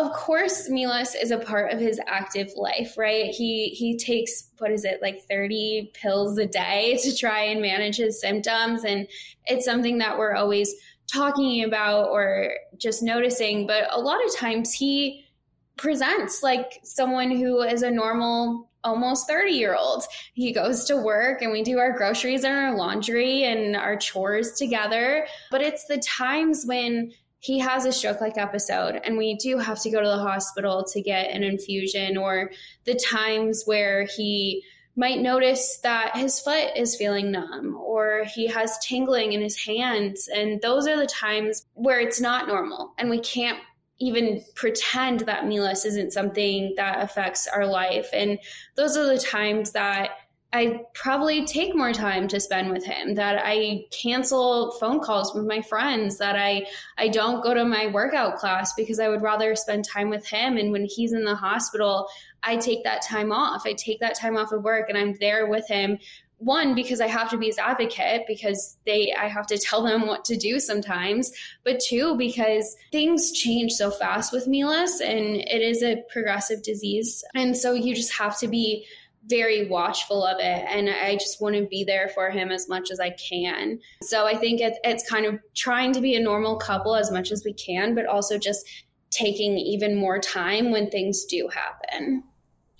of 0.00 0.12
course 0.12 0.68
MELAS 0.68 1.14
is 1.14 1.30
a 1.30 1.38
part 1.38 1.72
of 1.72 1.78
his 1.78 2.00
active 2.06 2.50
life, 2.56 2.96
right? 2.96 3.26
He 3.26 3.68
he 3.68 3.96
takes 3.96 4.50
what 4.58 4.70
is 4.70 4.84
it 4.84 5.00
like 5.02 5.22
30 5.28 5.92
pills 5.94 6.38
a 6.38 6.46
day 6.46 6.98
to 7.02 7.16
try 7.16 7.42
and 7.44 7.60
manage 7.60 7.96
his 7.96 8.20
symptoms 8.20 8.84
and 8.84 9.06
it's 9.46 9.64
something 9.64 9.98
that 9.98 10.18
we're 10.18 10.34
always 10.34 10.74
talking 11.12 11.64
about 11.64 12.08
or 12.08 12.52
just 12.78 13.02
noticing, 13.02 13.66
but 13.66 13.88
a 13.90 14.00
lot 14.00 14.24
of 14.24 14.34
times 14.36 14.72
he 14.72 15.24
presents 15.76 16.42
like 16.42 16.80
someone 16.84 17.30
who 17.30 17.62
is 17.62 17.82
a 17.82 17.90
normal 17.90 18.70
almost 18.82 19.26
30 19.28 19.52
year 19.52 19.76
old. 19.76 20.04
He 20.34 20.52
goes 20.52 20.84
to 20.86 20.96
work 20.96 21.42
and 21.42 21.52
we 21.52 21.62
do 21.62 21.78
our 21.78 21.92
groceries 21.92 22.44
and 22.44 22.54
our 22.54 22.76
laundry 22.76 23.44
and 23.44 23.76
our 23.76 23.96
chores 23.96 24.52
together. 24.52 25.26
But 25.50 25.62
it's 25.62 25.84
the 25.86 25.98
times 25.98 26.64
when 26.66 27.12
he 27.40 27.58
has 27.58 27.86
a 27.86 27.92
stroke 27.92 28.20
like 28.20 28.38
episode 28.38 29.00
and 29.02 29.16
we 29.16 29.34
do 29.34 29.58
have 29.58 29.80
to 29.80 29.90
go 29.90 30.00
to 30.00 30.08
the 30.08 30.18
hospital 30.18 30.84
to 30.84 31.00
get 31.00 31.30
an 31.30 31.42
infusion 31.42 32.16
or 32.16 32.50
the 32.84 32.94
times 32.94 33.64
where 33.64 34.04
he 34.04 34.62
might 34.96 35.20
notice 35.20 35.78
that 35.82 36.14
his 36.16 36.38
foot 36.40 36.68
is 36.76 36.96
feeling 36.96 37.30
numb 37.30 37.76
or 37.76 38.24
he 38.34 38.46
has 38.46 38.78
tingling 38.78 39.32
in 39.32 39.40
his 39.40 39.56
hands. 39.56 40.28
And 40.28 40.60
those 40.60 40.86
are 40.86 40.96
the 40.96 41.06
times 41.06 41.64
where 41.74 42.00
it's 42.00 42.20
not 42.20 42.46
normal. 42.46 42.92
And 42.98 43.08
we 43.08 43.20
can't 43.20 43.58
even 43.98 44.44
pretend 44.54 45.20
that 45.20 45.46
MELAS 45.46 45.84
isn't 45.84 46.12
something 46.12 46.74
that 46.76 47.02
affects 47.02 47.46
our 47.46 47.66
life. 47.66 48.08
And 48.12 48.38
those 48.74 48.96
are 48.96 49.06
the 49.06 49.18
times 49.18 49.72
that 49.72 50.10
I 50.52 50.80
probably 50.94 51.46
take 51.46 51.76
more 51.76 51.92
time 51.92 52.26
to 52.28 52.40
spend 52.40 52.70
with 52.70 52.84
him, 52.84 53.14
that 53.14 53.40
I 53.44 53.84
cancel 53.92 54.72
phone 54.72 54.98
calls 54.98 55.32
with 55.32 55.46
my 55.46 55.62
friends, 55.62 56.18
that 56.18 56.34
I 56.34 56.66
I 56.98 57.08
don't 57.08 57.42
go 57.42 57.54
to 57.54 57.64
my 57.64 57.86
workout 57.86 58.36
class 58.36 58.74
because 58.74 58.98
I 58.98 59.08
would 59.08 59.22
rather 59.22 59.54
spend 59.54 59.84
time 59.84 60.10
with 60.10 60.26
him. 60.26 60.56
And 60.56 60.72
when 60.72 60.86
he's 60.86 61.12
in 61.12 61.24
the 61.24 61.36
hospital, 61.36 62.08
I 62.42 62.56
take 62.56 62.82
that 62.82 63.02
time 63.02 63.30
off. 63.30 63.62
I 63.64 63.74
take 63.74 64.00
that 64.00 64.18
time 64.18 64.36
off 64.36 64.50
of 64.50 64.64
work 64.64 64.88
and 64.88 64.98
I'm 64.98 65.14
there 65.20 65.46
with 65.46 65.68
him. 65.68 65.98
One 66.38 66.74
because 66.74 67.02
i 67.02 67.06
have 67.06 67.28
to 67.30 67.36
be 67.36 67.46
his 67.46 67.58
advocate 67.58 68.22
because 68.26 68.78
they 68.86 69.12
i 69.12 69.28
have 69.28 69.46
to 69.48 69.58
tell 69.58 69.82
them 69.82 70.06
what 70.06 70.24
to 70.24 70.36
do 70.36 70.58
sometimes. 70.58 71.30
But 71.64 71.80
two 71.80 72.16
because 72.16 72.76
things 72.90 73.30
change 73.30 73.72
so 73.72 73.90
fast 73.90 74.32
with 74.32 74.48
MELAS 74.48 75.00
and 75.00 75.36
it 75.36 75.62
is 75.62 75.82
a 75.84 76.02
progressive 76.10 76.62
disease. 76.64 77.22
And 77.36 77.56
so 77.56 77.74
you 77.74 77.94
just 77.94 78.14
have 78.14 78.36
to 78.40 78.48
be 78.48 78.86
very 79.26 79.68
watchful 79.68 80.24
of 80.24 80.38
it 80.38 80.64
and 80.68 80.88
i 80.88 81.14
just 81.14 81.40
want 81.40 81.54
to 81.54 81.66
be 81.66 81.84
there 81.84 82.08
for 82.08 82.30
him 82.30 82.50
as 82.50 82.68
much 82.68 82.90
as 82.90 82.98
i 83.00 83.10
can 83.10 83.78
so 84.02 84.26
i 84.26 84.34
think 84.34 84.60
it, 84.60 84.78
it's 84.82 85.08
kind 85.08 85.26
of 85.26 85.38
trying 85.54 85.92
to 85.92 86.00
be 86.00 86.14
a 86.14 86.20
normal 86.20 86.56
couple 86.56 86.94
as 86.94 87.10
much 87.10 87.30
as 87.30 87.44
we 87.44 87.52
can 87.52 87.94
but 87.94 88.06
also 88.06 88.38
just 88.38 88.66
taking 89.10 89.58
even 89.58 89.96
more 89.96 90.18
time 90.18 90.70
when 90.70 90.88
things 90.90 91.24
do 91.24 91.48
happen 91.48 92.22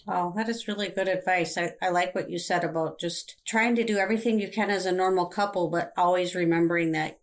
Oh, 0.08 0.32
that 0.34 0.48
is 0.48 0.66
really 0.66 0.88
good 0.88 1.06
advice. 1.06 1.56
I, 1.56 1.74
I 1.80 1.90
like 1.90 2.16
what 2.16 2.30
you 2.30 2.38
said 2.38 2.64
about 2.64 2.98
just 2.98 3.36
trying 3.46 3.76
to 3.76 3.84
do 3.84 3.98
everything 3.98 4.40
you 4.40 4.48
can 4.48 4.68
as 4.68 4.84
a 4.84 4.92
normal 4.92 5.26
couple, 5.26 5.68
but 5.68 5.92
always 5.96 6.34
remembering 6.34 6.92
that 6.92 7.19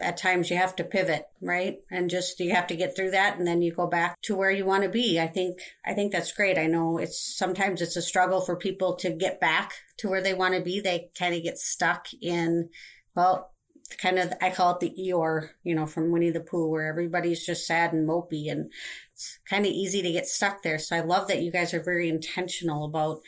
at 0.00 0.16
times 0.16 0.50
you 0.50 0.56
have 0.56 0.74
to 0.76 0.84
pivot, 0.84 1.26
right? 1.40 1.78
And 1.90 2.10
just 2.10 2.40
you 2.40 2.54
have 2.54 2.66
to 2.68 2.76
get 2.76 2.96
through 2.96 3.10
that 3.12 3.38
and 3.38 3.46
then 3.46 3.62
you 3.62 3.72
go 3.72 3.86
back 3.86 4.20
to 4.22 4.36
where 4.36 4.50
you 4.50 4.64
want 4.64 4.82
to 4.84 4.88
be. 4.88 5.20
I 5.20 5.26
think 5.26 5.60
I 5.84 5.94
think 5.94 6.12
that's 6.12 6.32
great. 6.32 6.58
I 6.58 6.66
know 6.66 6.98
it's 6.98 7.36
sometimes 7.36 7.82
it's 7.82 7.96
a 7.96 8.02
struggle 8.02 8.40
for 8.40 8.56
people 8.56 8.96
to 8.96 9.10
get 9.10 9.40
back 9.40 9.74
to 9.98 10.08
where 10.08 10.22
they 10.22 10.34
want 10.34 10.54
to 10.54 10.60
be. 10.60 10.80
They 10.80 11.10
kind 11.18 11.34
of 11.34 11.42
get 11.42 11.58
stuck 11.58 12.06
in 12.20 12.70
well, 13.14 13.52
kind 13.98 14.18
of 14.18 14.32
I 14.40 14.50
call 14.50 14.74
it 14.74 14.80
the 14.80 14.94
Eeyore, 14.98 15.50
you 15.64 15.74
know, 15.74 15.86
from 15.86 16.12
Winnie 16.12 16.30
the 16.30 16.40
Pooh 16.40 16.70
where 16.70 16.86
everybody's 16.86 17.44
just 17.44 17.66
sad 17.66 17.92
and 17.92 18.08
mopey 18.08 18.50
and 18.50 18.72
it's 19.12 19.38
kind 19.48 19.66
of 19.66 19.72
easy 19.72 20.02
to 20.02 20.12
get 20.12 20.26
stuck 20.26 20.62
there. 20.62 20.78
So 20.78 20.96
I 20.96 21.00
love 21.00 21.28
that 21.28 21.42
you 21.42 21.50
guys 21.50 21.74
are 21.74 21.82
very 21.82 22.08
intentional 22.08 22.84
about 22.84 23.20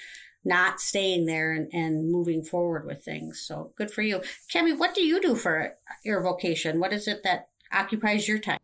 not 0.45 0.81
staying 0.81 1.27
there 1.27 1.53
and, 1.53 1.69
and 1.73 2.11
moving 2.11 2.43
forward 2.43 2.87
with 2.87 3.05
things. 3.05 3.41
So 3.47 3.73
good 3.77 3.91
for 3.91 4.03
you. 4.03 4.23
Cami, 4.53 4.77
what 4.77 4.95
do 4.95 5.03
you 5.03 5.21
do 5.21 5.37
for 5.37 5.77
your 6.05 6.23
vocation? 6.23 6.81
What 6.81 6.93
is 6.93 7.07
it 7.07 7.23
that 7.25 7.49
occupies 7.73 8.29
your 8.29 8.39
time? 8.39 8.59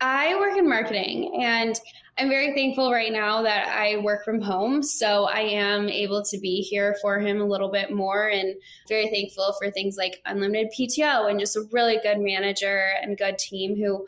I 0.00 0.34
work 0.36 0.58
in 0.58 0.68
marketing 0.68 1.40
and 1.42 1.78
I'm 2.18 2.28
very 2.28 2.54
thankful 2.54 2.92
right 2.92 3.12
now 3.12 3.42
that 3.42 3.68
I 3.68 3.96
work 3.96 4.24
from 4.24 4.40
home. 4.40 4.82
So 4.82 5.24
I 5.24 5.40
am 5.40 5.88
able 5.88 6.22
to 6.24 6.38
be 6.38 6.60
here 6.60 6.96
for 7.02 7.18
him 7.18 7.40
a 7.40 7.44
little 7.44 7.70
bit 7.70 7.90
more 7.90 8.28
and 8.28 8.54
very 8.88 9.08
thankful 9.08 9.54
for 9.58 9.70
things 9.70 9.96
like 9.96 10.20
unlimited 10.26 10.68
PTO 10.78 11.28
and 11.28 11.40
just 11.40 11.56
a 11.56 11.64
really 11.72 11.98
good 12.02 12.20
manager 12.20 12.90
and 13.02 13.18
good 13.18 13.38
team 13.38 13.76
who 13.76 14.06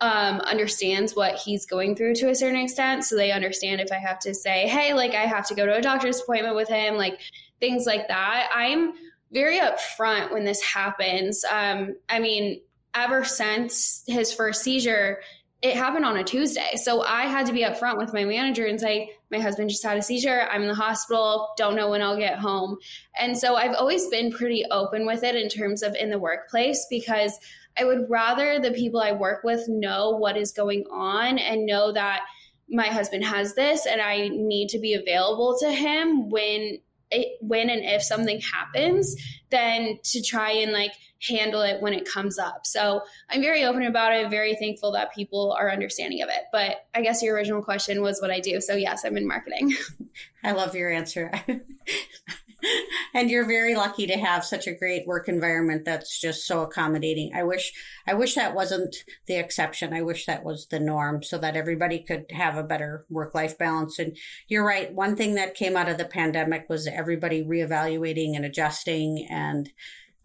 um, 0.00 0.40
understands 0.40 1.16
what 1.16 1.36
he's 1.36 1.66
going 1.66 1.96
through 1.96 2.14
to 2.16 2.30
a 2.30 2.34
certain 2.34 2.60
extent. 2.60 3.04
So 3.04 3.16
they 3.16 3.32
understand 3.32 3.80
if 3.80 3.90
I 3.90 3.98
have 3.98 4.18
to 4.20 4.34
say, 4.34 4.68
hey, 4.68 4.94
like 4.94 5.14
I 5.14 5.26
have 5.26 5.46
to 5.48 5.54
go 5.54 5.66
to 5.66 5.76
a 5.76 5.82
doctor's 5.82 6.20
appointment 6.20 6.54
with 6.54 6.68
him, 6.68 6.96
like 6.96 7.20
things 7.60 7.86
like 7.86 8.08
that. 8.08 8.48
I'm 8.54 8.92
very 9.32 9.58
upfront 9.58 10.32
when 10.32 10.44
this 10.44 10.62
happens. 10.62 11.44
Um, 11.44 11.96
I 12.08 12.20
mean, 12.20 12.60
ever 12.94 13.24
since 13.24 14.04
his 14.06 14.32
first 14.32 14.62
seizure, 14.62 15.20
it 15.60 15.76
happened 15.76 16.04
on 16.04 16.16
a 16.16 16.22
Tuesday. 16.22 16.76
So 16.76 17.02
I 17.02 17.22
had 17.22 17.46
to 17.46 17.52
be 17.52 17.64
upfront 17.64 17.98
with 17.98 18.14
my 18.14 18.24
manager 18.24 18.66
and 18.66 18.80
say, 18.80 19.10
my 19.30 19.40
husband 19.40 19.70
just 19.70 19.82
had 19.82 19.98
a 19.98 20.02
seizure. 20.02 20.46
I'm 20.50 20.62
in 20.62 20.68
the 20.68 20.74
hospital. 20.74 21.48
Don't 21.56 21.74
know 21.74 21.90
when 21.90 22.00
I'll 22.00 22.16
get 22.16 22.38
home. 22.38 22.78
And 23.18 23.36
so 23.36 23.56
I've 23.56 23.74
always 23.74 24.06
been 24.06 24.30
pretty 24.30 24.64
open 24.70 25.04
with 25.04 25.24
it 25.24 25.34
in 25.34 25.48
terms 25.48 25.82
of 25.82 25.96
in 25.96 26.10
the 26.10 26.18
workplace 26.18 26.86
because 26.88 27.38
I 27.78 27.84
would 27.84 28.08
rather 28.08 28.58
the 28.58 28.72
people 28.72 29.00
I 29.00 29.12
work 29.12 29.44
with 29.44 29.68
know 29.68 30.10
what 30.10 30.36
is 30.36 30.52
going 30.52 30.84
on 30.90 31.38
and 31.38 31.66
know 31.66 31.92
that 31.92 32.22
my 32.70 32.86
husband 32.86 33.24
has 33.24 33.54
this 33.54 33.86
and 33.86 34.00
I 34.00 34.28
need 34.28 34.68
to 34.70 34.78
be 34.78 34.94
available 34.94 35.56
to 35.60 35.70
him 35.70 36.28
when 36.28 36.78
it, 37.10 37.38
when 37.40 37.70
and 37.70 37.82
if 37.84 38.02
something 38.02 38.40
happens 38.40 39.16
than 39.50 39.98
to 40.04 40.22
try 40.22 40.50
and 40.50 40.72
like 40.72 40.92
handle 41.26 41.62
it 41.62 41.80
when 41.80 41.94
it 41.94 42.06
comes 42.06 42.38
up. 42.38 42.66
So 42.66 43.02
I'm 43.30 43.40
very 43.40 43.64
open 43.64 43.84
about 43.84 44.12
it, 44.12 44.30
very 44.30 44.54
thankful 44.56 44.92
that 44.92 45.14
people 45.14 45.56
are 45.58 45.70
understanding 45.70 46.22
of 46.22 46.28
it. 46.28 46.42
But 46.52 46.86
I 46.94 47.02
guess 47.02 47.22
your 47.22 47.34
original 47.34 47.62
question 47.62 48.02
was 48.02 48.20
what 48.20 48.30
I 48.30 48.40
do. 48.40 48.60
So 48.60 48.74
yes, 48.74 49.04
I'm 49.04 49.16
in 49.16 49.26
marketing. 49.26 49.74
I 50.44 50.52
love 50.52 50.74
your 50.74 50.90
answer. 50.92 51.32
and 53.14 53.30
you're 53.30 53.46
very 53.46 53.74
lucky 53.74 54.06
to 54.06 54.16
have 54.18 54.44
such 54.44 54.66
a 54.66 54.74
great 54.74 55.06
work 55.06 55.28
environment 55.28 55.84
that's 55.84 56.20
just 56.20 56.46
so 56.46 56.62
accommodating. 56.62 57.32
I 57.34 57.44
wish 57.44 57.72
I 58.06 58.14
wish 58.14 58.34
that 58.34 58.54
wasn't 58.54 58.94
the 59.26 59.36
exception. 59.36 59.92
I 59.92 60.02
wish 60.02 60.26
that 60.26 60.44
was 60.44 60.66
the 60.66 60.80
norm 60.80 61.22
so 61.22 61.38
that 61.38 61.56
everybody 61.56 62.02
could 62.02 62.26
have 62.32 62.56
a 62.56 62.62
better 62.62 63.06
work-life 63.08 63.58
balance. 63.58 63.98
And 63.98 64.16
you're 64.48 64.66
right, 64.66 64.92
one 64.92 65.16
thing 65.16 65.34
that 65.34 65.54
came 65.54 65.76
out 65.76 65.88
of 65.88 65.98
the 65.98 66.04
pandemic 66.04 66.66
was 66.68 66.86
everybody 66.86 67.44
reevaluating 67.44 68.34
and 68.34 68.44
adjusting 68.44 69.26
and 69.30 69.70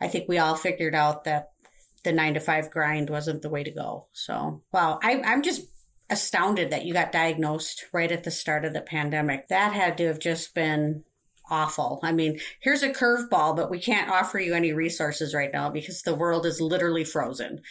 I 0.02 0.08
think 0.10 0.28
we 0.28 0.38
all 0.38 0.56
figured 0.56 0.96
out 0.96 1.24
that 1.24 1.52
the 2.04 2.12
9 2.12 2.34
to 2.34 2.40
5 2.42 2.70
grind 2.70 3.10
wasn't 3.10 3.42
the 3.42 3.50
way 3.50 3.64
to 3.64 3.72
go. 3.72 4.08
So, 4.12 4.62
wow, 4.74 5.00
I 5.02 5.22
I'm 5.22 5.42
just 5.42 5.62
astounded 6.10 6.70
that 6.72 6.86
you 6.86 6.94
got 6.94 7.12
diagnosed 7.12 7.86
right 7.94 8.12
at 8.12 8.24
the 8.24 8.32
start 8.32 8.66
of 8.66 8.74
the 8.74 8.82
pandemic. 8.82 9.48
That 9.48 9.74
had 9.74 9.98
to 9.98 10.08
have 10.08 10.20
just 10.20 10.54
been 10.54 11.04
awful. 11.54 12.00
I 12.02 12.12
mean, 12.12 12.40
here's 12.60 12.82
a 12.82 12.90
curveball, 12.90 13.56
but 13.56 13.70
we 13.70 13.80
can't 13.80 14.10
offer 14.10 14.40
you 14.40 14.56
any 14.56 14.74
resources 14.74 15.36
right 15.36 15.54
now 15.54 15.70
because 15.70 16.02
the 16.02 16.16
world 16.16 16.48
is 16.48 16.60
literally 16.60 17.04
frozen. 17.04 17.62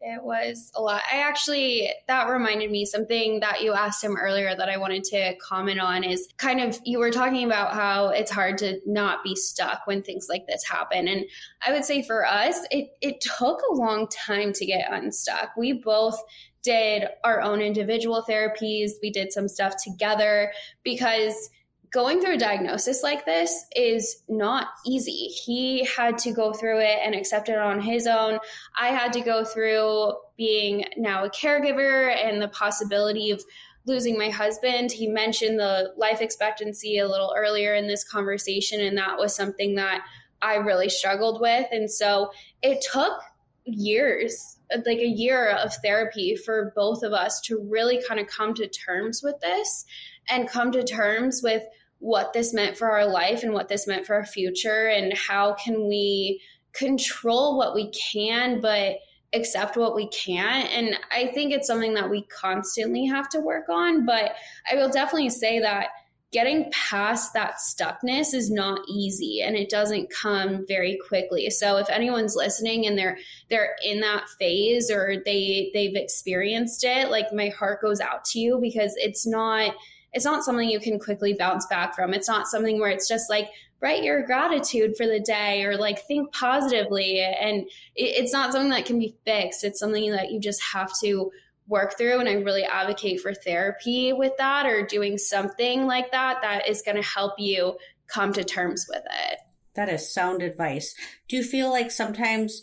It 0.00 0.22
was 0.22 0.70
a 0.76 0.80
lot. 0.80 1.02
I 1.12 1.18
actually, 1.18 1.90
that 2.06 2.28
reminded 2.28 2.70
me 2.70 2.84
something 2.86 3.40
that 3.40 3.62
you 3.62 3.74
asked 3.74 4.02
him 4.02 4.16
earlier 4.16 4.54
that 4.56 4.68
I 4.68 4.76
wanted 4.78 5.02
to 5.04 5.34
comment 5.38 5.80
on 5.80 6.04
is 6.04 6.28
kind 6.38 6.60
of, 6.60 6.78
you 6.84 7.00
were 7.00 7.10
talking 7.10 7.44
about 7.44 7.74
how 7.74 8.10
it's 8.10 8.30
hard 8.30 8.56
to 8.58 8.78
not 8.86 9.24
be 9.24 9.34
stuck 9.34 9.86
when 9.86 10.02
things 10.02 10.28
like 10.30 10.46
this 10.46 10.64
happen. 10.64 11.08
And 11.08 11.26
I 11.66 11.72
would 11.72 11.84
say 11.84 12.02
for 12.02 12.24
us, 12.24 12.60
it, 12.70 12.92
it 13.02 13.20
took 13.20 13.60
a 13.70 13.74
long 13.74 14.06
time 14.08 14.52
to 14.54 14.64
get 14.64 14.90
unstuck. 14.90 15.50
We 15.56 15.72
both 15.72 16.18
did 16.62 17.08
our 17.24 17.40
own 17.40 17.60
individual 17.60 18.24
therapies, 18.26 18.92
we 19.02 19.10
did 19.10 19.32
some 19.32 19.48
stuff 19.48 19.74
together 19.82 20.52
because 20.84 21.50
going 21.92 22.20
through 22.20 22.34
a 22.34 22.38
diagnosis 22.38 23.02
like 23.02 23.24
this 23.24 23.64
is 23.74 24.22
not 24.28 24.68
easy. 24.86 25.26
He 25.26 25.84
had 25.84 26.18
to 26.18 26.32
go 26.32 26.52
through 26.52 26.80
it 26.80 26.98
and 27.04 27.14
accept 27.14 27.48
it 27.48 27.58
on 27.58 27.80
his 27.80 28.06
own. 28.06 28.38
I 28.78 28.88
had 28.88 29.12
to 29.14 29.20
go 29.20 29.44
through 29.44 30.12
being 30.36 30.84
now 30.96 31.24
a 31.24 31.30
caregiver 31.30 32.14
and 32.14 32.40
the 32.40 32.48
possibility 32.48 33.30
of 33.30 33.42
losing 33.86 34.16
my 34.18 34.28
husband. 34.28 34.92
He 34.92 35.08
mentioned 35.08 35.58
the 35.58 35.92
life 35.96 36.20
expectancy 36.20 36.98
a 36.98 37.08
little 37.08 37.34
earlier 37.36 37.74
in 37.74 37.88
this 37.88 38.04
conversation, 38.04 38.80
and 38.80 38.96
that 38.98 39.18
was 39.18 39.34
something 39.34 39.74
that 39.76 40.04
I 40.42 40.56
really 40.56 40.88
struggled 40.88 41.40
with. 41.40 41.66
And 41.72 41.90
so 41.90 42.30
it 42.62 42.84
took 42.92 43.20
years, 43.64 44.58
like 44.70 44.98
a 44.98 45.06
year 45.06 45.50
of 45.50 45.74
therapy 45.82 46.36
for 46.36 46.72
both 46.76 47.02
of 47.02 47.12
us 47.12 47.40
to 47.42 47.60
really 47.68 48.02
kind 48.06 48.20
of 48.20 48.26
come 48.26 48.54
to 48.54 48.68
terms 48.68 49.22
with 49.22 49.40
this 49.40 49.84
and 50.28 50.48
come 50.48 50.72
to 50.72 50.84
terms 50.84 51.40
with 51.42 51.64
what 52.00 52.32
this 52.32 52.52
meant 52.52 52.76
for 52.76 52.90
our 52.90 53.06
life 53.06 53.42
and 53.42 53.52
what 53.52 53.68
this 53.68 53.86
meant 53.86 54.06
for 54.06 54.16
our 54.16 54.26
future 54.26 54.88
and 54.88 55.16
how 55.16 55.54
can 55.54 55.86
we 55.86 56.40
control 56.72 57.56
what 57.56 57.74
we 57.74 57.90
can 57.90 58.60
but 58.60 58.96
accept 59.32 59.76
what 59.76 59.94
we 59.94 60.08
can't. 60.08 60.68
And 60.70 60.96
i 61.12 61.28
think 61.28 61.52
it's 61.52 61.66
something 61.66 61.94
that 61.94 62.10
we 62.10 62.22
constantly 62.22 63.06
have 63.06 63.28
to 63.30 63.40
work 63.40 63.68
on 63.68 64.04
but 64.04 64.32
i 64.70 64.74
will 64.74 64.90
definitely 64.90 65.30
say 65.30 65.60
that 65.60 65.88
getting 66.32 66.70
past 66.70 67.32
that 67.34 67.56
stuckness 67.56 68.34
is 68.34 68.50
not 68.50 68.80
easy 68.88 69.42
and 69.42 69.56
it 69.56 69.68
doesn't 69.68 70.10
come 70.10 70.64
very 70.68 70.98
quickly. 71.08 71.50
So 71.50 71.76
if 71.78 71.90
anyone's 71.90 72.36
listening 72.36 72.86
and 72.86 72.96
they're 72.96 73.18
they're 73.48 73.74
in 73.84 74.00
that 74.00 74.28
phase 74.38 74.90
or 74.90 75.16
they 75.24 75.70
they've 75.74 75.96
experienced 75.96 76.84
it 76.84 77.10
like 77.10 77.32
my 77.32 77.48
heart 77.48 77.82
goes 77.82 78.00
out 78.00 78.24
to 78.26 78.38
you 78.38 78.58
because 78.62 78.94
it's 78.96 79.26
not 79.26 79.74
it's 80.12 80.24
not 80.24 80.44
something 80.44 80.68
you 80.68 80.80
can 80.80 80.98
quickly 80.98 81.34
bounce 81.34 81.66
back 81.66 81.94
from. 81.94 82.14
It's 82.14 82.28
not 82.28 82.48
something 82.48 82.80
where 82.80 82.90
it's 82.90 83.08
just 83.08 83.30
like 83.30 83.48
write 83.80 84.02
your 84.02 84.22
gratitude 84.26 84.96
for 84.96 85.06
the 85.06 85.20
day 85.20 85.64
or 85.64 85.76
like 85.76 86.06
think 86.06 86.32
positively. 86.32 87.20
And 87.20 87.68
it's 87.94 88.32
not 88.32 88.52
something 88.52 88.70
that 88.70 88.84
can 88.84 88.98
be 88.98 89.16
fixed. 89.24 89.64
It's 89.64 89.80
something 89.80 90.12
that 90.12 90.30
you 90.30 90.40
just 90.40 90.62
have 90.62 90.90
to 91.02 91.30
work 91.66 91.96
through. 91.96 92.18
And 92.18 92.28
i 92.28 92.34
really 92.34 92.64
advocate 92.64 93.20
for 93.20 93.32
therapy 93.32 94.12
with 94.12 94.36
that 94.38 94.66
or 94.66 94.84
doing 94.84 95.16
something 95.16 95.86
like 95.86 96.10
that 96.10 96.42
that 96.42 96.68
is 96.68 96.82
going 96.82 96.96
to 96.96 97.02
help 97.02 97.34
you 97.38 97.78
come 98.08 98.32
to 98.32 98.44
terms 98.44 98.86
with 98.88 99.04
it. 99.04 99.38
That 99.74 99.88
is 99.88 100.12
sound 100.12 100.42
advice. 100.42 100.94
Do 101.28 101.36
you 101.36 101.44
feel 101.44 101.70
like 101.70 101.92
sometimes 101.92 102.60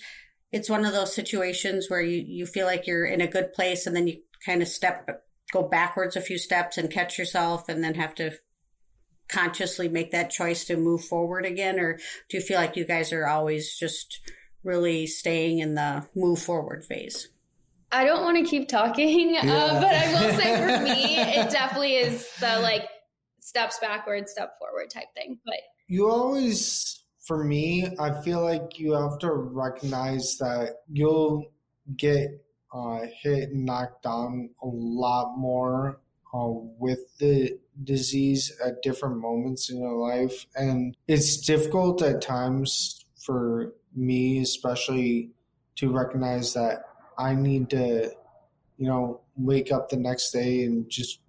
it's 0.52 0.70
one 0.70 0.86
of 0.86 0.94
those 0.94 1.16
situations 1.16 1.90
where 1.90 2.02
you, 2.02 2.24
you 2.28 2.46
feel 2.46 2.68
like 2.68 2.86
you're 2.86 3.06
in 3.06 3.22
a 3.22 3.28
good 3.28 3.54
place 3.54 3.88
and 3.88 3.96
then 3.96 4.08
you 4.08 4.22
kind 4.46 4.62
of 4.62 4.68
step 4.68 5.24
go 5.52 5.64
backwards 5.64 6.16
a 6.16 6.22
few 6.22 6.38
steps 6.38 6.78
and 6.78 6.92
catch 6.92 7.18
yourself 7.18 7.70
and 7.70 7.84
then 7.84 7.96
have 7.96 8.16
to 8.16 8.32
consciously 9.30 9.90
make 9.90 10.12
that 10.12 10.30
choice 10.30 10.66
to 10.66 10.78
move 10.78 11.04
forward 11.04 11.46
again 11.46 11.80
or 11.80 12.00
do 12.30 12.38
you 12.38 12.42
feel 12.42 12.58
like 12.58 12.78
you 12.78 12.86
guys 12.86 13.12
are 13.12 13.28
always 13.28 13.78
just 13.78 14.20
really 14.64 15.06
staying 15.06 15.60
in 15.60 15.76
the 15.76 16.06
move 16.16 16.40
forward 16.40 16.86
phase 16.86 17.28
I 17.92 18.04
don't 18.04 18.24
want 18.24 18.38
to 18.38 18.44
keep 18.44 18.68
talking, 18.68 19.38
uh, 19.38 19.42
yeah. 19.44 19.54
uh, 19.54 19.82
but 19.82 19.96
I 19.96 20.12
will 20.12 20.38
say 20.38 20.58
for 20.58 20.84
me, 20.84 21.18
it 21.18 21.50
definitely 21.50 21.96
is 21.96 22.30
the 22.40 22.60
like 22.60 22.84
steps 23.40 23.80
backward, 23.80 24.28
step 24.28 24.60
forward 24.60 24.90
type 24.90 25.08
thing. 25.16 25.40
But 25.46 25.56
you 25.88 26.10
always, 26.10 27.04
for 27.26 27.44
me, 27.44 27.88
I 27.98 28.22
feel 28.22 28.44
like 28.44 28.78
you 28.78 28.92
have 28.92 29.20
to 29.20 29.32
recognize 29.32 30.38
that 30.40 30.76
you'll 30.92 31.46
get 31.96 32.30
uh, 32.74 33.02
hit 33.22 33.50
and 33.50 33.66
knocked 33.66 34.04
down 34.04 34.50
a 34.62 34.68
lot 34.68 35.38
more 35.38 36.00
uh, 36.34 36.50
with 36.80 37.00
the 37.20 37.58
disease 37.84 38.52
at 38.66 38.82
different 38.82 39.18
moments 39.18 39.70
in 39.70 39.80
your 39.80 39.96
life. 39.96 40.46
And 40.56 40.96
it's 41.08 41.38
difficult 41.38 42.02
at 42.02 42.22
times 42.22 43.06
for 43.24 43.74
me, 43.96 44.40
especially, 44.40 45.32
to 45.78 45.92
recognize 45.92 46.54
that 46.54 46.84
I 47.18 47.36
need 47.36 47.70
to, 47.72 48.12
you 48.78 48.88
know, 48.88 49.22
wake 49.36 49.72
up 49.72 49.90
the 49.90 49.98
next 49.98 50.32
day 50.32 50.64
and 50.64 50.90
just 50.90 51.20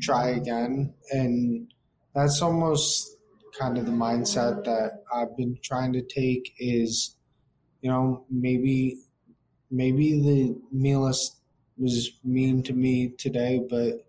try 0.00 0.28
again. 0.30 0.94
And 1.10 1.72
that's 2.14 2.40
almost 2.42 3.16
kind 3.58 3.78
of 3.78 3.86
the 3.86 3.92
mindset 3.92 4.64
that 4.64 5.02
I've 5.14 5.36
been 5.36 5.58
trying 5.62 5.92
to 5.92 6.02
take 6.02 6.54
is, 6.58 7.16
you 7.80 7.90
know, 7.90 8.24
maybe 8.30 8.98
maybe 9.74 10.20
the 10.20 10.56
MELAS 10.72 11.36
was 11.76 12.12
mean 12.22 12.62
to 12.62 12.72
me 12.72 13.08
today, 13.18 13.60
but 13.68 14.06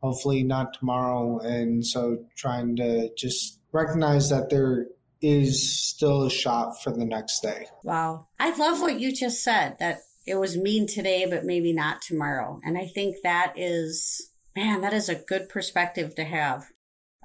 hopefully 0.00 0.42
not 0.42 0.74
tomorrow. 0.74 1.40
And 1.40 1.84
so 1.84 2.24
trying 2.36 2.76
to 2.76 3.10
just 3.16 3.58
recognize 3.72 4.30
that 4.30 4.48
there 4.48 4.86
is 5.20 5.78
still 5.78 6.24
a 6.24 6.30
shot 6.30 6.82
for 6.82 6.92
the 6.92 7.04
next 7.04 7.40
day. 7.40 7.66
Wow. 7.82 8.28
I 8.38 8.56
love 8.56 8.80
what 8.80 9.00
you 9.00 9.14
just 9.14 9.42
said 9.42 9.76
that 9.80 9.98
it 10.26 10.36
was 10.36 10.56
mean 10.56 10.86
today, 10.86 11.26
but 11.28 11.44
maybe 11.44 11.72
not 11.72 12.00
tomorrow. 12.02 12.60
And 12.64 12.78
I 12.78 12.86
think 12.86 13.16
that 13.22 13.54
is, 13.56 14.30
man, 14.56 14.80
that 14.82 14.94
is 14.94 15.08
a 15.08 15.14
good 15.14 15.48
perspective 15.48 16.14
to 16.14 16.24
have. 16.24 16.66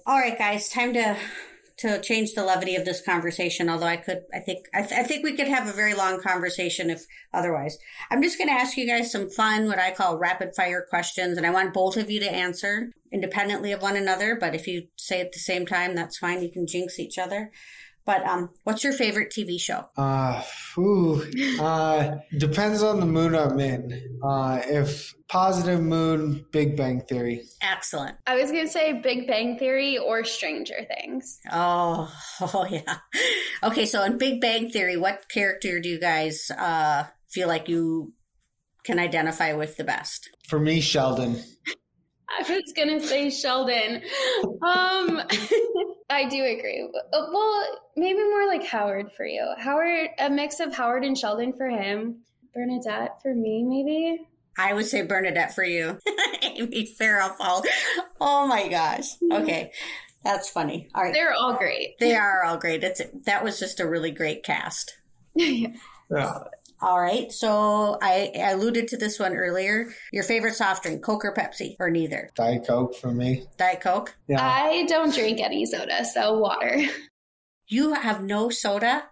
All 0.06 0.20
right, 0.20 0.38
guys, 0.38 0.68
time 0.68 0.94
to 0.94 1.18
to 1.78 2.02
change 2.02 2.34
the 2.34 2.44
levity 2.44 2.76
of 2.76 2.86
this 2.86 3.02
conversation. 3.02 3.70
Although 3.70 3.88
I 3.88 3.98
could, 3.98 4.22
I 4.34 4.40
think, 4.40 4.66
I, 4.74 4.82
th- 4.82 5.00
I 5.00 5.04
think 5.04 5.24
we 5.24 5.36
could 5.36 5.48
have 5.48 5.68
a 5.68 5.74
very 5.74 5.94
long 5.94 6.22
conversation 6.22 6.90
if 6.90 7.06
otherwise. 7.34 7.78
I'm 8.10 8.22
just 8.22 8.38
going 8.38 8.48
to 8.48 8.54
ask 8.54 8.78
you 8.78 8.88
guys 8.88 9.12
some 9.12 9.30
fun, 9.30 9.68
what 9.68 9.80
I 9.80 9.92
call 9.92 10.18
rapid 10.18 10.56
fire 10.56 10.86
questions, 10.90 11.38
and 11.38 11.46
I 11.46 11.52
want 11.52 11.74
both 11.74 11.98
of 11.98 12.10
you 12.10 12.20
to 12.22 12.32
answer 12.32 12.92
independently 13.12 13.72
of 13.72 13.82
one 13.82 13.98
another. 13.98 14.38
But 14.40 14.56
if 14.56 14.68
you 14.68 14.88
say 14.96 15.22
at 15.22 15.34
the 15.34 15.40
same 15.40 15.66
time, 15.66 15.96
that's 15.96 16.18
fine. 16.18 16.42
You 16.42 16.52
can 16.52 16.68
jinx 16.68 17.00
each 17.00 17.18
other. 17.18 17.52
But 18.06 18.24
um, 18.24 18.52
what's 18.64 18.84
your 18.84 18.94
favorite 18.94 19.32
TV 19.32 19.60
show? 19.60 19.90
Uh, 19.98 20.44
ooh, 20.78 21.24
uh, 21.60 22.18
depends 22.38 22.84
on 22.84 23.00
the 23.00 23.06
mood 23.06 23.34
I'm 23.34 23.60
in. 23.60 24.20
Uh, 24.24 24.62
if 24.64 25.16
positive 25.28 25.82
mood, 25.82 26.52
Big 26.52 26.78
Bang 26.78 27.02
Theory. 27.02 27.42
Excellent. 27.64 28.16
I 28.28 28.36
was 28.36 28.52
gonna 28.52 28.68
say 28.68 28.94
Big 28.94 29.26
Bang 29.26 29.58
Theory 29.58 29.98
or 29.98 30.24
Stranger 30.24 30.86
Things. 30.88 31.40
Oh, 31.52 32.14
oh 32.42 32.68
yeah. 32.70 32.98
Okay, 33.64 33.88
so 33.88 34.04
in 34.04 34.20
Big 34.20 34.40
Bang 34.40 34.70
Theory, 34.70 34.98
what 34.98 35.28
character 35.28 35.80
do 35.80 35.90
you 35.90 36.00
guys 36.00 36.52
uh, 36.52 37.06
feel 37.30 37.48
like 37.48 37.68
you 37.70 38.14
can 38.84 39.00
identify 39.00 39.54
with 39.54 39.78
the 39.78 39.84
best? 39.84 40.30
For 40.48 40.60
me, 40.60 40.80
Sheldon. 40.80 41.42
I 42.30 42.42
was 42.52 42.74
gonna 42.76 43.00
say 43.00 43.32
Sheldon. 43.32 44.04
Um, 44.62 45.22
I 46.10 46.28
do 46.30 46.44
agree. 46.44 46.88
Uh, 47.14 47.26
well, 47.32 47.66
maybe 47.96 48.20
more 48.20 48.48
like 48.48 48.66
Howard 48.66 49.12
for 49.18 49.26
you. 49.26 49.54
Howard, 49.58 50.10
a 50.20 50.30
mix 50.30 50.60
of 50.60 50.76
Howard 50.76 51.04
and 51.04 51.18
Sheldon 51.18 51.54
for 51.54 51.68
him. 51.68 52.22
Bernadette 52.54 53.22
for 53.22 53.34
me, 53.34 53.64
maybe. 53.64 54.28
I 54.58 54.74
would 54.74 54.86
say 54.86 55.02
Bernadette 55.02 55.54
for 55.54 55.64
you. 55.64 56.00
Amy 56.42 56.88
Farrah. 57.00 57.36
Oh 58.22 58.48
my 58.48 58.68
gosh. 58.70 59.08
Okay. 59.32 59.72
That's 60.24 60.50
funny. 60.50 60.90
All 60.96 61.04
right. 61.04 61.14
They're 61.14 61.34
all 61.34 61.56
great. 61.56 62.00
They 62.00 62.16
are 62.16 62.44
all 62.44 62.58
great. 62.58 62.84
It's 62.84 63.02
that 63.26 63.44
was 63.44 63.60
just 63.60 63.80
a 63.80 63.88
really 63.88 64.12
great 64.12 64.44
cast. 64.44 64.98
yeah. 65.36 65.70
yeah. 66.10 66.40
All 66.82 67.00
right. 67.00 67.32
So 67.32 67.98
I, 68.02 68.32
I 68.36 68.52
alluded 68.52 68.88
to 68.90 68.98
this 68.98 69.20
one 69.20 69.34
earlier. 69.36 69.94
Your 70.12 70.24
favorite 70.24 70.56
soft 70.56 70.84
drink, 70.84 71.04
Coke 71.04 71.26
or 71.26 71.34
Pepsi, 71.34 71.76
or 71.80 71.90
neither? 71.90 72.30
Diet 72.36 72.66
Coke 72.68 72.96
for 72.96 73.12
me. 73.12 73.46
Diet 73.58 73.82
Coke? 73.82 74.16
Yeah. 74.28 74.42
I 74.42 74.86
don't 74.88 75.14
drink 75.14 75.40
any 75.40 75.66
soda, 75.66 76.06
so 76.06 76.38
water. 76.38 76.82
You 77.68 77.94
have 77.94 78.22
no 78.22 78.50
soda? 78.50 79.06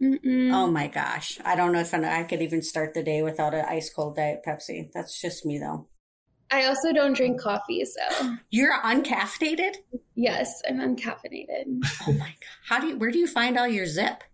Mm-mm. 0.00 0.52
Oh 0.52 0.68
my 0.68 0.86
gosh. 0.86 1.38
I 1.44 1.56
don't 1.56 1.72
know 1.72 1.80
if 1.80 1.92
I 1.92 2.22
could 2.22 2.40
even 2.40 2.62
start 2.62 2.94
the 2.94 3.02
day 3.02 3.22
without 3.22 3.52
an 3.52 3.64
ice 3.68 3.92
cold 3.92 4.16
Diet 4.16 4.40
Pepsi. 4.46 4.90
That's 4.94 5.20
just 5.20 5.44
me, 5.44 5.58
though. 5.58 5.88
I 6.50 6.64
also 6.64 6.92
don't 6.92 7.14
drink 7.14 7.40
coffee, 7.40 7.84
so. 7.84 8.36
You're 8.50 8.80
uncaffeinated? 8.80 9.74
Yes, 10.14 10.62
I'm 10.66 10.78
uncaffeinated. 10.78 11.84
Oh 12.06 12.12
my 12.12 12.28
god. 12.28 12.36
How 12.68 12.80
do 12.80 12.86
you 12.86 12.96
where 12.96 13.10
do 13.10 13.18
you 13.18 13.26
find 13.26 13.58
all 13.58 13.68
your 13.68 13.86
zip? 13.86 14.24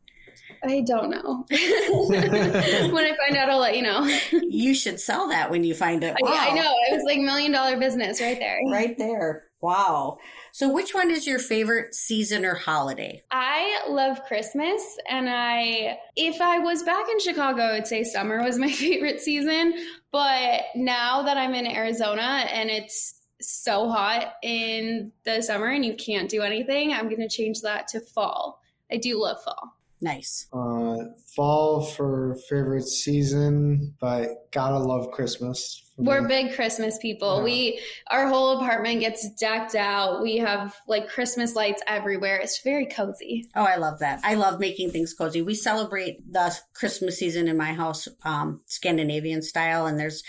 I 0.64 0.80
don't 0.80 1.10
know. 1.10 1.44
when 1.50 3.04
I 3.04 3.16
find 3.16 3.36
out, 3.36 3.50
I'll 3.50 3.58
let 3.58 3.76
you 3.76 3.82
know. 3.82 4.04
you 4.32 4.74
should 4.74 5.00
sell 5.00 5.28
that 5.28 5.50
when 5.50 5.64
you 5.64 5.74
find 5.74 6.02
it. 6.02 6.16
Wow. 6.20 6.30
I, 6.32 6.50
I 6.50 6.54
know. 6.54 6.74
It 6.88 6.94
was 6.94 7.04
like 7.04 7.18
million 7.18 7.52
dollar 7.52 7.78
business 7.78 8.20
right 8.20 8.38
there. 8.38 8.60
Right 8.70 8.96
there. 8.98 9.44
Wow. 9.60 10.18
So, 10.52 10.70
which 10.70 10.92
one 10.92 11.10
is 11.10 11.26
your 11.26 11.38
favorite 11.38 11.94
season 11.94 12.44
or 12.44 12.54
holiday? 12.54 13.22
I 13.30 13.86
love 13.88 14.22
Christmas. 14.24 14.82
And 15.08 15.28
I, 15.28 15.98
if 16.16 16.40
I 16.42 16.58
was 16.58 16.82
back 16.82 17.06
in 17.08 17.18
Chicago, 17.18 17.62
I 17.62 17.72
would 17.72 17.86
say 17.86 18.04
summer 18.04 18.44
was 18.44 18.58
my 18.58 18.70
favorite 18.72 19.20
season. 19.20 19.74
But 20.12 20.64
now 20.74 21.22
that 21.22 21.38
I'm 21.38 21.54
in 21.54 21.66
Arizona 21.66 22.46
and 22.52 22.68
it's 22.68 23.22
so 23.40 23.88
hot 23.88 24.34
in 24.42 25.12
the 25.24 25.40
summer 25.40 25.68
and 25.68 25.84
you 25.84 25.94
can't 25.94 26.28
do 26.28 26.42
anything, 26.42 26.92
I'm 26.92 27.08
going 27.08 27.20
to 27.20 27.28
change 27.28 27.62
that 27.62 27.88
to 27.88 28.00
fall. 28.00 28.60
I 28.92 28.98
do 28.98 29.20
love 29.20 29.42
fall. 29.42 29.76
Nice. 30.04 30.48
Uh, 30.52 30.96
fall 31.34 31.82
for 31.82 32.36
favorite 32.50 32.86
season, 32.86 33.94
but 33.98 34.28
gotta 34.52 34.78
love 34.78 35.10
Christmas. 35.12 35.82
We're 35.96 36.20
me. 36.20 36.28
big 36.28 36.54
Christmas 36.54 36.98
people. 36.98 37.38
Yeah. 37.38 37.44
We 37.44 37.80
our 38.10 38.28
whole 38.28 38.58
apartment 38.58 39.00
gets 39.00 39.30
decked 39.36 39.74
out. 39.74 40.20
We 40.20 40.36
have 40.36 40.76
like 40.86 41.08
Christmas 41.08 41.56
lights 41.56 41.82
everywhere. 41.86 42.36
It's 42.36 42.60
very 42.60 42.84
cozy. 42.84 43.48
Oh, 43.56 43.64
I 43.64 43.76
love 43.76 44.00
that. 44.00 44.20
I 44.22 44.34
love 44.34 44.60
making 44.60 44.90
things 44.90 45.14
cozy. 45.14 45.40
We 45.40 45.54
celebrate 45.54 46.30
the 46.30 46.54
Christmas 46.74 47.18
season 47.18 47.48
in 47.48 47.56
my 47.56 47.72
house 47.72 48.06
um, 48.24 48.60
Scandinavian 48.66 49.40
style, 49.40 49.86
and 49.86 49.98
there's 49.98 50.22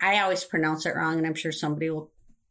I 0.00 0.18
always 0.18 0.42
pronounce 0.42 0.84
it 0.84 0.96
wrong, 0.96 1.16
and 1.18 1.28
I'm 1.28 1.36
sure 1.36 1.52
somebody 1.52 1.90
will 1.90 2.10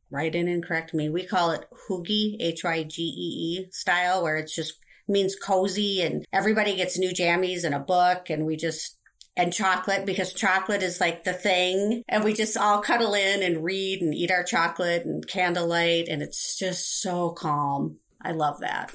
write 0.09 0.35
in 0.35 0.47
and 0.47 0.63
correct 0.63 0.93
me. 0.93 1.09
We 1.09 1.25
call 1.25 1.51
it 1.51 1.65
hygge, 1.89 2.37
H 2.39 2.63
Y 2.63 2.83
G 2.83 3.01
E 3.01 3.59
E 3.59 3.67
style, 3.71 4.23
where 4.23 4.37
it's 4.37 4.55
just 4.55 4.75
means 5.11 5.35
cozy 5.35 6.01
and 6.01 6.25
everybody 6.33 6.75
gets 6.75 6.97
new 6.97 7.11
jammies 7.11 7.63
and 7.63 7.75
a 7.75 7.79
book 7.79 8.29
and 8.29 8.45
we 8.45 8.55
just 8.55 8.97
and 9.37 9.53
chocolate 9.53 10.05
because 10.05 10.33
chocolate 10.33 10.83
is 10.83 10.99
like 10.99 11.23
the 11.23 11.33
thing. 11.33 12.03
And 12.09 12.23
we 12.23 12.33
just 12.33 12.57
all 12.57 12.81
cuddle 12.81 13.13
in 13.13 13.41
and 13.43 13.63
read 13.63 14.01
and 14.01 14.13
eat 14.13 14.31
our 14.31 14.43
chocolate 14.43 15.05
and 15.05 15.25
candlelight. 15.27 16.07
And 16.07 16.21
it's 16.21 16.57
just 16.57 17.01
so 17.01 17.31
calm. 17.31 17.97
I 18.21 18.31
love 18.31 18.59
that. 18.59 18.93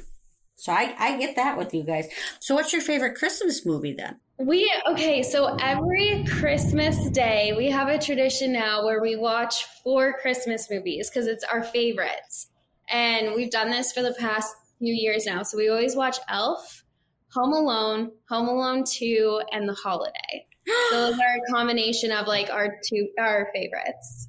So 0.56 0.72
I, 0.72 0.94
I 0.98 1.18
get 1.18 1.36
that 1.36 1.58
with 1.58 1.74
you 1.74 1.84
guys. 1.84 2.08
So 2.40 2.54
what's 2.54 2.72
your 2.72 2.82
favorite 2.82 3.16
Christmas 3.16 3.64
movie 3.66 3.94
then? 3.94 4.18
We 4.38 4.70
okay, 4.86 5.22
so 5.22 5.56
every 5.56 6.24
Christmas 6.28 7.08
day 7.10 7.54
we 7.56 7.70
have 7.70 7.88
a 7.88 7.98
tradition 7.98 8.52
now 8.52 8.84
where 8.84 9.00
we 9.00 9.16
watch 9.16 9.64
four 9.82 10.14
Christmas 10.20 10.68
movies 10.70 11.08
because 11.08 11.26
it's 11.26 11.44
our 11.44 11.62
favorites. 11.62 12.48
And 12.90 13.34
we've 13.34 13.50
done 13.50 13.70
this 13.70 13.92
for 13.92 14.02
the 14.02 14.14
past 14.14 14.54
few 14.78 14.94
years 14.94 15.26
now. 15.26 15.42
So 15.42 15.56
we 15.56 15.68
always 15.68 15.96
watch 15.96 16.16
Elf, 16.28 16.84
Home 17.34 17.52
Alone, 17.52 18.12
Home 18.28 18.48
Alone 18.48 18.84
2, 18.84 19.42
and 19.52 19.68
The 19.68 19.74
Holiday. 19.74 20.46
Those 20.90 21.14
are 21.14 21.36
a 21.36 21.52
combination 21.52 22.12
of 22.12 22.26
like 22.26 22.50
our 22.50 22.76
two 22.88 23.08
our 23.18 23.48
favorites. 23.54 24.28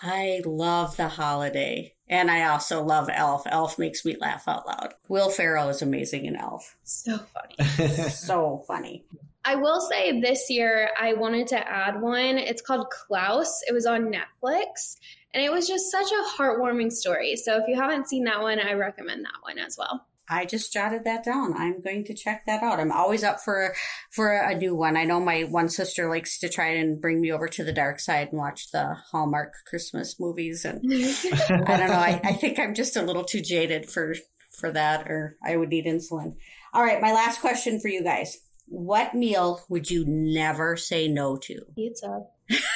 I 0.00 0.40
love 0.44 0.96
The 0.96 1.08
Holiday. 1.08 1.94
And 2.08 2.30
I 2.30 2.44
also 2.44 2.82
love 2.82 3.08
Elf. 3.12 3.42
Elf 3.46 3.78
makes 3.78 4.04
me 4.04 4.16
laugh 4.20 4.46
out 4.46 4.66
loud. 4.66 4.94
Will 5.08 5.30
Ferrell 5.30 5.68
is 5.68 5.82
amazing 5.82 6.26
in 6.26 6.36
Elf. 6.36 6.76
So 6.84 7.18
funny. 7.18 8.08
so 8.10 8.62
funny. 8.66 9.04
I 9.46 9.56
will 9.56 9.80
say 9.80 10.20
this 10.20 10.48
year 10.48 10.90
I 10.98 11.14
wanted 11.14 11.46
to 11.48 11.68
add 11.68 12.00
one. 12.00 12.38
It's 12.38 12.62
called 12.62 12.90
Klaus. 12.90 13.60
It 13.68 13.72
was 13.72 13.86
on 13.86 14.12
Netflix 14.12 14.96
and 15.34 15.42
it 15.42 15.50
was 15.50 15.66
just 15.66 15.90
such 15.90 16.10
a 16.12 16.42
heartwarming 16.42 16.92
story. 16.92 17.36
So 17.36 17.56
if 17.56 17.64
you 17.68 17.74
haven't 17.74 18.08
seen 18.08 18.24
that 18.24 18.40
one, 18.40 18.58
I 18.58 18.72
recommend 18.74 19.24
that 19.24 19.42
one 19.42 19.58
as 19.58 19.76
well. 19.78 20.06
I 20.28 20.46
just 20.46 20.72
jotted 20.72 21.04
that 21.04 21.24
down. 21.24 21.54
I'm 21.56 21.80
going 21.80 22.04
to 22.04 22.14
check 22.14 22.44
that 22.46 22.62
out. 22.62 22.80
I'm 22.80 22.92
always 22.92 23.22
up 23.22 23.40
for 23.40 23.74
for 24.10 24.32
a 24.32 24.54
new 24.56 24.74
one. 24.74 24.96
I 24.96 25.04
know 25.04 25.20
my 25.20 25.42
one 25.42 25.68
sister 25.68 26.08
likes 26.08 26.38
to 26.38 26.48
try 26.48 26.68
and 26.68 27.00
bring 27.00 27.20
me 27.20 27.30
over 27.30 27.48
to 27.48 27.64
the 27.64 27.72
dark 27.72 28.00
side 28.00 28.28
and 28.30 28.38
watch 28.38 28.70
the 28.70 28.96
Hallmark 29.10 29.52
Christmas 29.66 30.18
movies, 30.18 30.64
and 30.64 30.80
I 30.92 31.76
don't 31.76 31.88
know. 31.88 31.94
I, 31.94 32.20
I 32.24 32.32
think 32.32 32.58
I'm 32.58 32.74
just 32.74 32.96
a 32.96 33.02
little 33.02 33.24
too 33.24 33.40
jaded 33.40 33.90
for 33.90 34.14
for 34.58 34.72
that, 34.72 35.10
or 35.10 35.36
I 35.44 35.56
would 35.56 35.68
need 35.68 35.86
insulin. 35.86 36.36
All 36.72 36.82
right, 36.82 37.00
my 37.00 37.12
last 37.12 37.40
question 37.40 37.80
for 37.80 37.88
you 37.88 38.02
guys: 38.02 38.38
What 38.66 39.14
meal 39.14 39.60
would 39.68 39.90
you 39.90 40.04
never 40.06 40.76
say 40.76 41.08
no 41.08 41.36
to? 41.36 41.60
Pizza. 41.74 42.22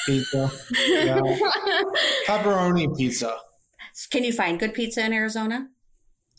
Pizza. 0.07 0.51
Yeah. 0.89 1.21
Pepperoni 2.27 2.97
pizza. 2.97 3.37
Can 4.11 4.25
you 4.25 4.33
find 4.33 4.59
good 4.59 4.75
pizza 4.75 5.05
in 5.05 5.13
Arizona? 5.13 5.69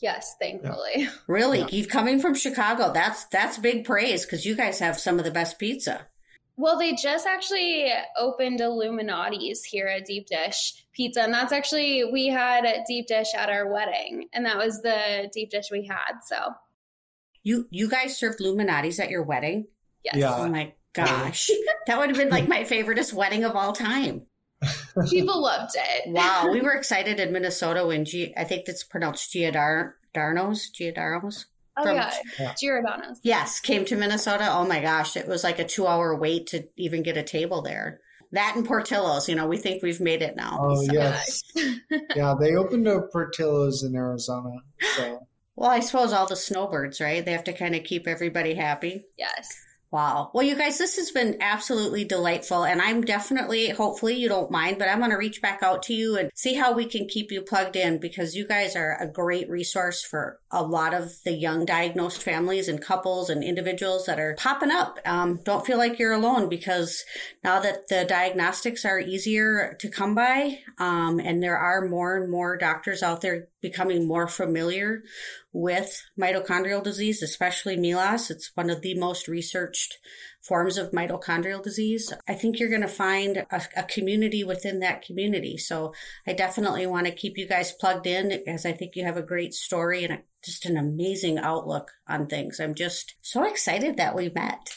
Yes, 0.02 0.36
thankfully. 0.40 1.10
Really, 1.28 1.60
Yeah. 1.60 1.68
you 1.72 1.86
coming 1.88 2.20
from 2.20 2.36
Chicago? 2.36 2.92
That's 2.94 3.26
that's 3.26 3.58
big 3.58 3.86
praise 3.86 4.26
because 4.26 4.46
you 4.46 4.56
guys 4.56 4.80
have 4.80 5.00
some 5.00 5.20
of 5.20 5.26
the 5.26 5.32
best 5.32 5.60
pizza. 5.60 6.08
Well, 6.56 6.78
they 6.78 6.94
just 6.94 7.26
actually 7.26 7.90
opened 8.18 8.60
Lou 8.60 8.92
Malnati's 8.92 9.64
here 9.64 9.88
at 9.88 10.06
Deep 10.06 10.28
Dish 10.28 10.86
Pizza, 10.94 11.22
and 11.24 11.34
that's 11.34 11.54
actually 11.54 12.04
we 12.12 12.28
had 12.28 12.66
a 12.66 12.84
deep 12.86 13.08
dish 13.08 13.30
at 13.34 13.50
our 13.50 13.72
wedding, 13.72 14.28
and 14.34 14.46
that 14.46 14.58
was 14.58 14.82
the 14.82 15.30
deep 15.34 15.52
dish 15.52 15.68
we 15.72 15.86
had. 15.86 16.20
So, 16.26 16.54
You 17.44 17.68
you 17.72 17.90
guys 17.90 18.18
served 18.18 18.40
Lou 18.42 18.56
Malnati's 18.58 19.00
at 19.00 19.10
your 19.10 19.24
wedding? 19.24 19.68
yes, 20.04 20.16
Yeah. 20.18 20.36
Oh 20.36 20.50
my 20.50 20.74
gosh, 20.94 21.50
that 21.88 21.98
would 21.98 22.10
have 22.10 22.18
been 22.18 22.30
like 22.30 22.48
my 22.50 22.64
favoriteest 22.64 23.14
wedding 23.14 23.44
of 23.46 23.56
all 23.56 23.72
time. 23.74 24.26
People 25.10 25.42
loved 25.42 25.72
it. 25.76 26.10
Wow, 26.14 26.50
we 26.52 26.62
were 26.62 26.74
excited 26.74 27.20
in 27.20 27.32
Minnesota 27.32 27.86
when 27.86 28.06
G. 28.06 28.34
I 28.38 28.44
think 28.44 28.64
it's 28.68 28.84
pronounced 28.84 29.34
Giordar 29.34 29.94
Darnos 30.16 30.72
Giordano's. 30.74 31.46
Oh 31.78 31.84
From- 31.84 31.96
yeah, 31.96 32.14
Yeah. 32.40 32.54
Giordano's. 32.60 33.20
Yes, 33.24 33.60
came 33.60 33.86
to 33.86 33.96
Minnesota. 33.96 34.48
Oh 34.52 34.66
my 34.66 34.82
gosh, 34.82 35.16
it 35.16 35.28
was 35.28 35.44
like 35.44 35.60
a 35.60 35.66
two 35.66 35.88
hour 35.88 36.16
wait 36.16 36.48
to 36.48 36.64
even 36.78 37.04
get 37.04 37.18
a 37.18 37.24
table 37.24 37.62
there. 37.62 38.02
That 38.32 38.54
and 38.56 38.66
Portillo's, 38.68 39.28
you 39.30 39.36
know, 39.36 39.48
we 39.48 39.58
think 39.58 39.82
we've 39.82 40.00
made 40.02 40.22
it 40.22 40.36
now. 40.36 40.58
Oh 40.62 40.76
So- 40.84 40.94
yes, 40.94 41.42
yeah. 42.16 42.36
They 42.40 42.56
opened 42.56 42.88
up 42.88 43.12
Portillo's 43.12 43.84
in 43.84 43.96
Arizona. 43.96 44.52
So 44.98 45.26
Well, 45.56 45.70
I 45.70 45.80
suppose 45.80 46.12
all 46.14 46.28
the 46.28 46.36
snowbirds, 46.36 47.00
right? 47.02 47.24
They 47.24 47.32
have 47.32 47.44
to 47.46 47.54
kind 47.54 47.76
of 47.76 47.84
keep 47.84 48.08
everybody 48.08 48.56
happy. 48.56 49.06
Yes. 49.18 49.48
Wow. 49.92 50.30
Well, 50.36 50.46
you 50.46 50.56
guys, 50.56 50.78
this 50.78 50.98
has 50.98 51.10
been 51.10 51.38
absolutely 51.42 52.04
delightful. 52.04 52.64
And 52.64 52.80
I'm 52.80 53.02
definitely, 53.02 53.70
hopefully, 53.70 54.14
you 54.14 54.30
don't 54.30 54.52
mind, 54.52 54.78
but 54.78 54.88
I'm 54.88 55.00
going 55.00 55.10
to 55.10 55.18
reach 55.18 55.42
back 55.42 55.64
out 55.64 55.82
to 55.84 55.96
you 55.96 56.16
and 56.16 56.30
see 56.36 56.54
how 56.54 56.74
we 56.74 56.86
can 56.86 57.08
keep 57.08 57.32
you 57.32 57.42
plugged 57.42 57.76
in 57.76 57.98
because 57.98 58.36
you 58.36 58.48
guys 58.48 58.76
are 58.76 58.96
a 59.02 59.08
great 59.08 59.50
resource 59.50 60.04
for 60.04 60.40
a 60.52 60.62
lot 60.62 60.94
of 60.94 61.14
the 61.26 61.32
young 61.32 61.66
diagnosed 61.66 62.22
families 62.22 62.68
and 62.68 62.82
couples 62.82 63.32
and 63.32 63.44
individuals 63.44 64.06
that 64.06 64.20
are 64.20 64.36
popping 64.38 64.70
up. 64.70 65.00
Um, 65.06 65.40
don't 65.44 65.66
feel 65.66 65.80
like 65.80 65.98
you're 65.98 66.14
alone 66.14 66.50
because 66.50 67.04
now 67.44 67.60
that 67.60 67.88
the 67.88 68.06
diagnostics 68.06 68.86
are 68.86 69.00
easier 69.00 69.76
to 69.80 69.90
come 69.90 70.14
by, 70.14 70.60
um, 70.78 71.20
and 71.20 71.42
there 71.42 71.58
are 71.58 71.88
more 71.88 72.16
and 72.16 72.30
more 72.30 72.58
doctors 72.58 73.02
out 73.02 73.22
there 73.22 73.48
becoming 73.62 74.08
more 74.08 74.28
familiar 74.28 75.04
with 75.52 76.02
mitochondrial 76.20 76.84
disease, 76.84 77.22
especially 77.22 77.76
MELAS. 77.76 78.30
It's 78.30 78.52
one 78.56 78.70
of 78.70 78.82
the 78.82 78.98
most 78.98 79.28
researched 79.28 79.98
forms 80.42 80.78
of 80.78 80.92
mitochondrial 80.92 81.62
disease. 81.62 82.14
I 82.28 82.34
think 82.34 82.60
you're 82.60 82.70
going 82.70 82.82
to 82.82 82.88
find 82.88 83.38
a, 83.38 83.62
a 83.76 83.84
community 83.84 84.44
within 84.44 84.80
that 84.80 85.02
community. 85.02 85.58
So 85.58 85.94
I 86.26 86.34
definitely 86.34 86.88
want 86.88 87.08
to 87.08 87.14
keep 87.14 87.38
you 87.38 87.48
guys 87.48 87.72
plugged 87.72 88.08
in 88.08 88.44
as 88.48 88.66
I 88.66 88.72
think 88.72 88.96
you 88.96 89.04
have 89.04 89.18
a 89.18 89.22
great 89.22 89.54
story 89.54 90.04
and 90.04 90.14
a, 90.14 90.20
just 90.44 90.66
an 90.66 90.78
amazing 90.78 91.38
outlook 91.38 91.92
on 92.08 92.28
things. 92.28 92.60
I'm 92.60 92.76
just 92.76 93.16
so 93.22 93.44
excited 93.44 93.98
that 93.98 94.16
we 94.16 94.30
met. 94.30 94.76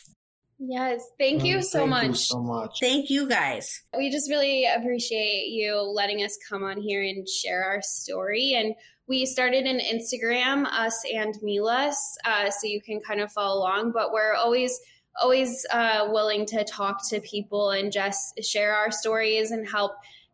Yes. 0.64 1.10
Thank 1.18 1.44
you 1.44 1.56
um, 1.56 1.62
so 1.62 1.78
thank 1.80 1.90
much. 1.90 2.06
You 2.06 2.14
so 2.14 2.40
much. 2.40 2.78
Thank 2.80 3.10
you 3.10 3.28
guys. 3.28 3.82
We 3.96 4.10
just 4.10 4.30
really 4.30 4.64
appreciate 4.64 5.48
you 5.48 5.76
letting 5.76 6.22
us 6.22 6.38
come 6.48 6.62
on 6.62 6.80
here 6.80 7.02
and 7.02 7.28
share 7.28 7.64
our 7.64 7.82
story. 7.82 8.54
And 8.54 8.74
we 9.08 9.26
started 9.26 9.64
an 9.64 9.80
Instagram, 9.80 10.64
us 10.66 11.02
and 11.12 11.34
MELAS, 11.42 11.96
uh, 12.24 12.48
so 12.50 12.68
you 12.68 12.80
can 12.80 13.00
kind 13.00 13.20
of 13.20 13.32
follow 13.32 13.58
along. 13.58 13.90
But 13.90 14.12
we're 14.12 14.34
always, 14.34 14.78
always 15.20 15.66
uh, 15.72 16.06
willing 16.12 16.46
to 16.46 16.62
talk 16.62 17.08
to 17.08 17.20
people 17.20 17.70
and 17.70 17.90
just 17.90 18.40
share 18.44 18.72
our 18.72 18.92
stories 18.92 19.50
and 19.50 19.68
help 19.68 19.92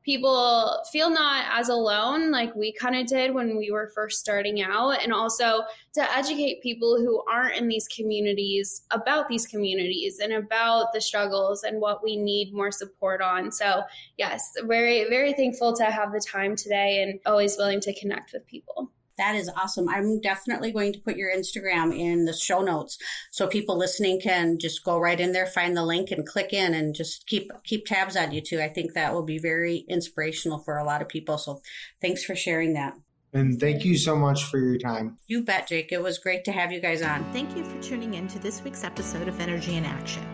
people 0.08 0.82
feel 0.90 1.10
not 1.10 1.44
as 1.52 1.68
alone 1.68 2.30
like 2.30 2.54
we 2.54 2.72
kind 2.72 2.96
of 2.96 3.06
did 3.06 3.34
when 3.34 3.58
we 3.58 3.70
were 3.70 3.92
first 3.94 4.18
starting 4.18 4.62
out. 4.62 5.02
And 5.02 5.12
also 5.12 5.64
to 5.92 6.16
educate 6.16 6.62
people 6.62 6.96
who 6.96 7.22
aren't 7.30 7.56
in 7.56 7.68
these 7.68 7.86
communities 7.94 8.86
about 8.90 9.28
these 9.28 9.46
communities 9.46 10.18
and 10.18 10.32
about 10.32 10.94
the 10.94 11.00
struggles 11.02 11.62
and 11.62 11.78
what 11.78 12.02
we 12.02 12.16
need 12.16 12.54
more 12.54 12.72
support 12.72 13.20
on. 13.20 13.52
So 13.52 13.82
yes 14.16 14.50
very 14.62 15.06
very 15.10 15.34
thankful 15.34 15.76
to 15.76 15.84
have 15.84 16.10
the 16.12 16.24
time 16.26 16.56
today 16.56 17.02
and 17.02 17.20
always 17.26 17.58
willing 17.58 17.80
to 17.80 17.92
connect 18.00 18.32
with 18.32 18.46
people 18.46 18.90
That 19.18 19.34
is 19.34 19.50
awesome. 19.56 19.88
I'm 19.88 20.20
definitely 20.20 20.72
going 20.72 20.92
to 20.92 21.00
put 21.00 21.16
your 21.16 21.34
Instagram 21.34 21.96
in 21.96 22.24
the 22.24 22.32
show 22.32 22.62
notes 22.62 22.98
so 23.30 23.46
people 23.46 23.76
listening 23.76 24.20
can 24.20 24.58
just 24.58 24.84
go 24.84 24.98
right 24.98 25.18
in 25.18 25.32
there, 25.32 25.46
find 25.46 25.76
the 25.76 25.84
link 25.84 26.10
and 26.10 26.26
click 26.26 26.52
in 26.52 26.72
and 26.72 26.94
just 26.94 27.26
keep 27.26 27.50
keep 27.64 27.86
tabs 27.86 28.16
on 28.16 28.32
you 28.32 28.40
too. 28.40 28.60
I 28.60 28.68
think 28.68 28.94
that 28.94 29.12
will 29.12 29.24
be 29.24 29.38
very 29.38 29.84
inspirational 29.88 30.60
for 30.60 30.78
a 30.78 30.84
lot 30.84 31.02
of 31.02 31.08
people. 31.08 31.36
So 31.36 31.60
thanks 32.00 32.24
for 32.24 32.36
sharing 32.36 32.74
that. 32.74 32.94
And 33.32 33.60
thank 33.60 33.84
you 33.84 33.96
so 33.98 34.16
much 34.16 34.44
for 34.44 34.58
your 34.58 34.78
time. 34.78 35.18
You 35.26 35.42
bet, 35.44 35.68
Jake. 35.68 35.92
It 35.92 36.02
was 36.02 36.18
great 36.18 36.44
to 36.44 36.52
have 36.52 36.72
you 36.72 36.80
guys 36.80 37.02
on. 37.02 37.30
Thank 37.32 37.54
you 37.56 37.64
for 37.64 37.82
tuning 37.82 38.14
in 38.14 38.26
to 38.28 38.38
this 38.38 38.62
week's 38.62 38.84
episode 38.84 39.28
of 39.28 39.38
Energy 39.38 39.76
in 39.76 39.84
Action. 39.84 40.26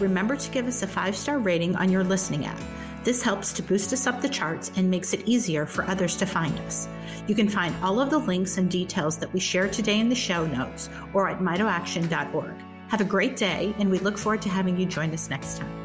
Remember 0.00 0.36
to 0.36 0.50
give 0.50 0.66
us 0.66 0.82
a 0.82 0.86
five 0.86 1.14
star 1.14 1.38
rating 1.38 1.76
on 1.76 1.90
your 1.90 2.04
listening 2.04 2.46
app. 2.46 2.60
This 3.04 3.22
helps 3.22 3.52
to 3.54 3.62
boost 3.62 3.92
us 3.92 4.06
up 4.06 4.20
the 4.20 4.28
charts 4.28 4.70
and 4.76 4.88
makes 4.88 5.12
it 5.12 5.26
easier 5.26 5.66
for 5.66 5.84
others 5.84 6.16
to 6.18 6.26
find 6.26 6.56
us. 6.60 6.88
You 7.26 7.34
can 7.34 7.48
find 7.48 7.74
all 7.82 8.00
of 8.00 8.10
the 8.10 8.18
links 8.18 8.58
and 8.58 8.70
details 8.70 9.18
that 9.18 9.32
we 9.32 9.40
share 9.40 9.68
today 9.68 9.98
in 9.98 10.08
the 10.08 10.14
show 10.14 10.46
notes 10.46 10.88
or 11.12 11.28
at 11.28 11.40
mitoaction.org. 11.40 12.54
Have 12.88 13.00
a 13.00 13.04
great 13.04 13.36
day, 13.36 13.74
and 13.78 13.90
we 13.90 13.98
look 13.98 14.18
forward 14.18 14.42
to 14.42 14.48
having 14.48 14.78
you 14.78 14.86
join 14.86 15.12
us 15.12 15.30
next 15.30 15.58
time. 15.58 15.81